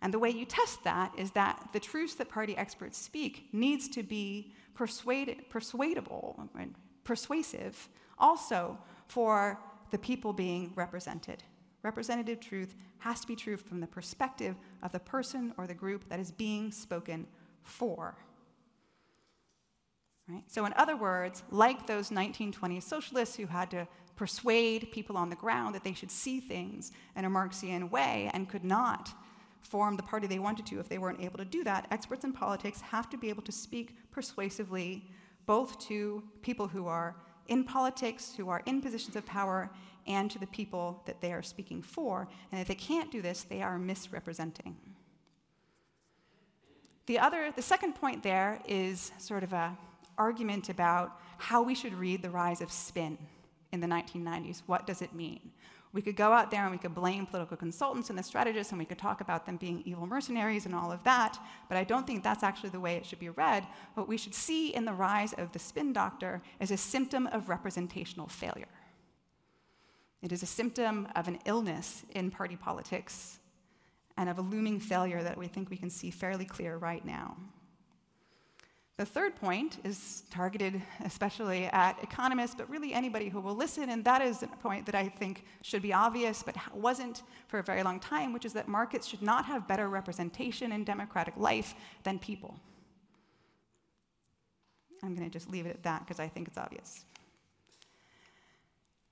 And 0.02 0.12
the 0.12 0.18
way 0.18 0.30
you 0.30 0.44
test 0.44 0.84
that 0.84 1.12
is 1.16 1.30
that 1.32 1.70
the 1.72 1.80
truths 1.80 2.14
that 2.14 2.28
party 2.28 2.56
experts 2.56 2.98
speak 2.98 3.48
needs 3.52 3.88
to 3.88 4.02
be 4.02 4.52
persuadable, 4.74 6.48
right? 6.54 6.70
persuasive, 7.04 7.88
also 8.18 8.78
for 9.06 9.58
the 9.90 9.98
people 9.98 10.32
being 10.32 10.72
represented. 10.74 11.42
Representative 11.82 12.40
truth 12.40 12.74
has 12.98 13.20
to 13.20 13.26
be 13.26 13.36
true 13.36 13.56
from 13.56 13.80
the 13.80 13.86
perspective 13.86 14.56
of 14.82 14.92
the 14.92 14.98
person 14.98 15.54
or 15.56 15.66
the 15.66 15.74
group 15.74 16.08
that 16.08 16.18
is 16.18 16.30
being 16.32 16.72
spoken 16.72 17.26
for. 17.62 18.16
Right? 20.28 20.42
So, 20.48 20.64
in 20.66 20.72
other 20.76 20.96
words, 20.96 21.44
like 21.50 21.86
those 21.86 22.10
1920s 22.10 22.82
socialists 22.82 23.36
who 23.36 23.46
had 23.46 23.70
to 23.70 23.86
persuade 24.16 24.90
people 24.90 25.16
on 25.16 25.30
the 25.30 25.36
ground 25.36 25.74
that 25.74 25.84
they 25.84 25.92
should 25.92 26.10
see 26.10 26.40
things 26.40 26.92
in 27.14 27.24
a 27.24 27.30
Marxian 27.30 27.90
way 27.90 28.30
and 28.32 28.48
could 28.48 28.64
not 28.64 29.14
form 29.60 29.96
the 29.96 30.02
party 30.02 30.26
they 30.26 30.38
wanted 30.38 30.64
to 30.66 30.80
if 30.80 30.88
they 30.88 30.98
weren't 30.98 31.20
able 31.20 31.38
to 31.38 31.44
do 31.44 31.62
that, 31.64 31.86
experts 31.90 32.24
in 32.24 32.32
politics 32.32 32.80
have 32.80 33.10
to 33.10 33.16
be 33.16 33.28
able 33.28 33.42
to 33.42 33.52
speak 33.52 33.96
persuasively 34.10 35.04
both 35.44 35.78
to 35.78 36.22
people 36.42 36.66
who 36.66 36.86
are 36.86 37.16
in 37.48 37.62
politics, 37.62 38.34
who 38.36 38.48
are 38.48 38.62
in 38.66 38.80
positions 38.80 39.16
of 39.16 39.24
power, 39.26 39.70
and 40.06 40.30
to 40.30 40.38
the 40.38 40.46
people 40.48 41.02
that 41.06 41.20
they 41.20 41.32
are 41.32 41.42
speaking 41.42 41.82
for. 41.82 42.28
And 42.50 42.60
if 42.60 42.68
they 42.68 42.74
can't 42.74 43.10
do 43.10 43.22
this, 43.22 43.42
they 43.42 43.62
are 43.62 43.78
misrepresenting. 43.78 44.76
The 47.06 47.18
other, 47.18 47.52
the 47.54 47.62
second 47.62 47.94
point 47.94 48.22
there 48.22 48.60
is 48.66 49.12
sort 49.18 49.44
of 49.44 49.52
a 49.52 49.76
argument 50.18 50.70
about 50.70 51.20
how 51.38 51.62
we 51.62 51.74
should 51.74 51.94
read 51.94 52.22
the 52.22 52.30
rise 52.30 52.60
of 52.60 52.72
spin 52.72 53.18
in 53.72 53.80
the 53.80 53.86
1990s. 53.86 54.62
What 54.66 54.86
does 54.86 55.02
it 55.02 55.14
mean? 55.14 55.52
We 55.92 56.02
could 56.02 56.16
go 56.16 56.32
out 56.32 56.50
there 56.50 56.62
and 56.62 56.72
we 56.72 56.78
could 56.78 56.94
blame 56.94 57.24
political 57.24 57.56
consultants 57.56 58.10
and 58.10 58.18
the 58.18 58.22
strategists 58.22 58.70
and 58.70 58.78
we 58.78 58.84
could 58.84 58.98
talk 58.98 59.20
about 59.20 59.46
them 59.46 59.56
being 59.56 59.82
evil 59.86 60.06
mercenaries 60.06 60.66
and 60.66 60.74
all 60.74 60.92
of 60.92 61.02
that, 61.04 61.38
but 61.68 61.78
I 61.78 61.84
don't 61.84 62.06
think 62.06 62.22
that's 62.22 62.42
actually 62.42 62.70
the 62.70 62.80
way 62.80 62.96
it 62.96 63.06
should 63.06 63.18
be 63.18 63.30
read. 63.30 63.66
What 63.94 64.06
we 64.06 64.18
should 64.18 64.34
see 64.34 64.74
in 64.74 64.84
the 64.84 64.92
rise 64.92 65.32
of 65.34 65.52
the 65.52 65.58
spin 65.58 65.92
doctor 65.94 66.42
is 66.60 66.70
a 66.70 66.76
symptom 66.76 67.26
of 67.28 67.48
representational 67.48 68.26
failure. 68.26 68.66
It 70.22 70.32
is 70.32 70.42
a 70.42 70.46
symptom 70.46 71.08
of 71.14 71.28
an 71.28 71.38
illness 71.46 72.04
in 72.14 72.30
party 72.30 72.56
politics 72.56 73.38
and 74.18 74.28
of 74.28 74.38
a 74.38 74.42
looming 74.42 74.80
failure 74.80 75.22
that 75.22 75.38
we 75.38 75.46
think 75.46 75.70
we 75.70 75.76
can 75.76 75.90
see 75.90 76.10
fairly 76.10 76.44
clear 76.44 76.76
right 76.76 77.04
now. 77.04 77.36
The 78.96 79.04
third 79.04 79.36
point 79.36 79.78
is 79.84 80.22
targeted 80.30 80.80
especially 81.04 81.66
at 81.66 82.02
economists, 82.02 82.54
but 82.56 82.68
really 82.70 82.94
anybody 82.94 83.28
who 83.28 83.40
will 83.40 83.54
listen, 83.54 83.90
and 83.90 84.02
that 84.06 84.22
is 84.22 84.42
a 84.42 84.46
point 84.46 84.86
that 84.86 84.94
I 84.94 85.08
think 85.08 85.44
should 85.60 85.82
be 85.82 85.92
obvious 85.92 86.42
but 86.42 86.56
wasn't 86.74 87.22
for 87.48 87.58
a 87.58 87.62
very 87.62 87.82
long 87.82 88.00
time, 88.00 88.32
which 88.32 88.46
is 88.46 88.54
that 88.54 88.68
markets 88.68 89.06
should 89.06 89.20
not 89.20 89.44
have 89.44 89.68
better 89.68 89.90
representation 89.90 90.72
in 90.72 90.82
democratic 90.82 91.36
life 91.36 91.74
than 92.04 92.18
people. 92.18 92.58
I'm 95.02 95.14
going 95.14 95.28
to 95.28 95.32
just 95.32 95.50
leave 95.50 95.66
it 95.66 95.70
at 95.70 95.82
that 95.82 96.06
because 96.06 96.18
I 96.18 96.28
think 96.28 96.48
it's 96.48 96.56
obvious. 96.56 97.04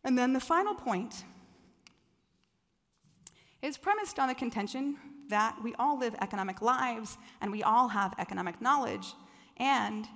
And 0.02 0.16
then 0.16 0.32
the 0.32 0.40
final 0.40 0.74
point 0.74 1.24
is 3.60 3.76
premised 3.76 4.18
on 4.18 4.28
the 4.28 4.34
contention 4.34 4.96
that 5.28 5.56
we 5.62 5.74
all 5.78 5.98
live 5.98 6.14
economic 6.22 6.62
lives 6.62 7.18
and 7.42 7.52
we 7.52 7.62
all 7.62 7.88
have 7.88 8.14
economic 8.18 8.62
knowledge 8.62 9.14
and 9.56 10.08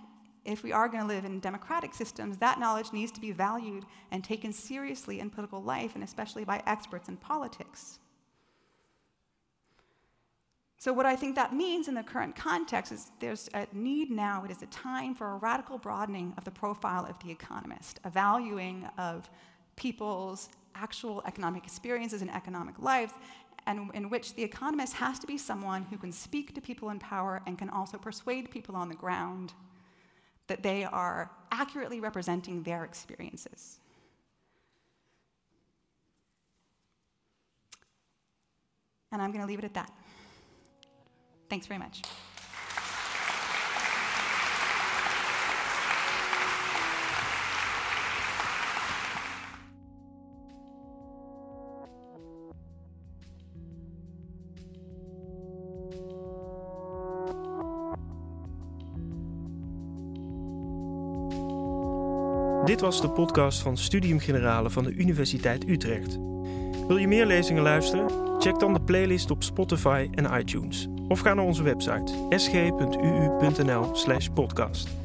if 0.45 0.62
we 0.62 0.72
are 0.72 0.89
going 0.89 1.03
to 1.03 1.07
live 1.07 1.24
in 1.24 1.41
democratic 1.41 1.95
systems, 1.95 2.39
that 2.39 2.59
knowledge 2.59 2.93
needs 2.93 3.12
to 3.12 3.20
be 3.20 3.32
valued 3.32 3.84
and 4.11 4.24
taken 4.24 4.53
seriously 4.53 5.20
in 5.20 5.28
political 5.28 5.62
life, 5.62 5.95
and 5.95 6.03
especially 6.03 6.45
by 6.45 6.62
experts 6.66 7.09
in 7.09 7.16
politics. 7.16 7.99
So, 10.80 10.93
what 10.93 11.07
I 11.07 11.16
think 11.16 11.34
that 11.34 11.53
means 11.53 11.89
in 11.89 11.95
the 11.95 12.05
current 12.05 12.36
context 12.36 12.93
is 12.93 13.11
there's 13.18 13.51
a 13.53 13.66
need 13.72 14.11
now, 14.11 14.45
it 14.45 14.51
is 14.51 14.62
a 14.62 14.66
time 14.66 15.14
for 15.14 15.32
a 15.32 15.36
radical 15.36 15.76
broadening 15.76 16.32
of 16.39 16.45
the 16.45 16.53
profile 16.53 17.05
of 17.05 17.18
the 17.18 17.32
economist, 17.32 17.99
a 18.05 18.11
valuing 18.11 18.89
of 18.97 19.28
people's 19.76 20.49
actual 20.76 21.22
economic 21.26 21.64
experiences 21.64 22.22
and 22.22 22.32
economic 22.32 22.78
lives, 22.78 23.12
and 23.66 23.90
in 23.94 24.11
which 24.11 24.34
the 24.34 24.42
economist 24.42 24.94
has 24.94 25.18
to 25.18 25.26
be 25.26 25.36
someone 25.36 25.84
who 25.90 25.98
can 25.98 26.12
speak 26.12 26.54
to 26.54 26.61
people 26.61 26.90
in 26.90 26.98
power 26.98 27.42
and 27.46 27.59
can 27.59 27.70
also 27.70 27.98
persuade 27.98 28.50
people 28.50 28.76
on 28.76 28.88
the 28.88 28.94
ground 28.94 29.52
that 30.46 30.62
they 30.62 30.84
are 30.84 31.30
accurately 31.52 32.00
representing 32.00 32.62
their 32.62 32.84
experiences. 32.84 33.78
And 39.12 39.22
I'm 39.22 39.30
going 39.30 39.42
to 39.42 39.46
leave 39.46 39.59
it 39.59 39.64
at 39.64 39.74
that. 39.74 39.92
Thanks 41.48 41.66
very 41.66 41.78
much. 41.78 42.02
Dit 62.79 62.87
was 62.87 63.01
de 63.01 63.11
podcast 63.11 63.62
van 63.62 63.76
Studium 63.76 64.18
Generale 64.18 64.70
van 64.70 64.85
de 64.85 64.93
Universiteit 64.93 65.68
Utrecht. 65.68 66.18
Wil 66.89 66.97
je 66.97 67.09
meer 67.09 67.26
lezingen 67.26 67.62
luisteren? 67.62 68.41
Check 68.41 68.59
dan 68.59 68.72
de 68.72 68.81
playlist 68.81 69.31
op 69.31 69.43
Spotify 69.43 70.09
en 70.14 70.39
iTunes. 70.39 70.89
Of 71.09 71.20
ga 71.20 71.35
naar 71.35 71.45
onze 71.45 71.62
website 71.62 72.12
sg.uu.nl/podcast. 72.31 74.97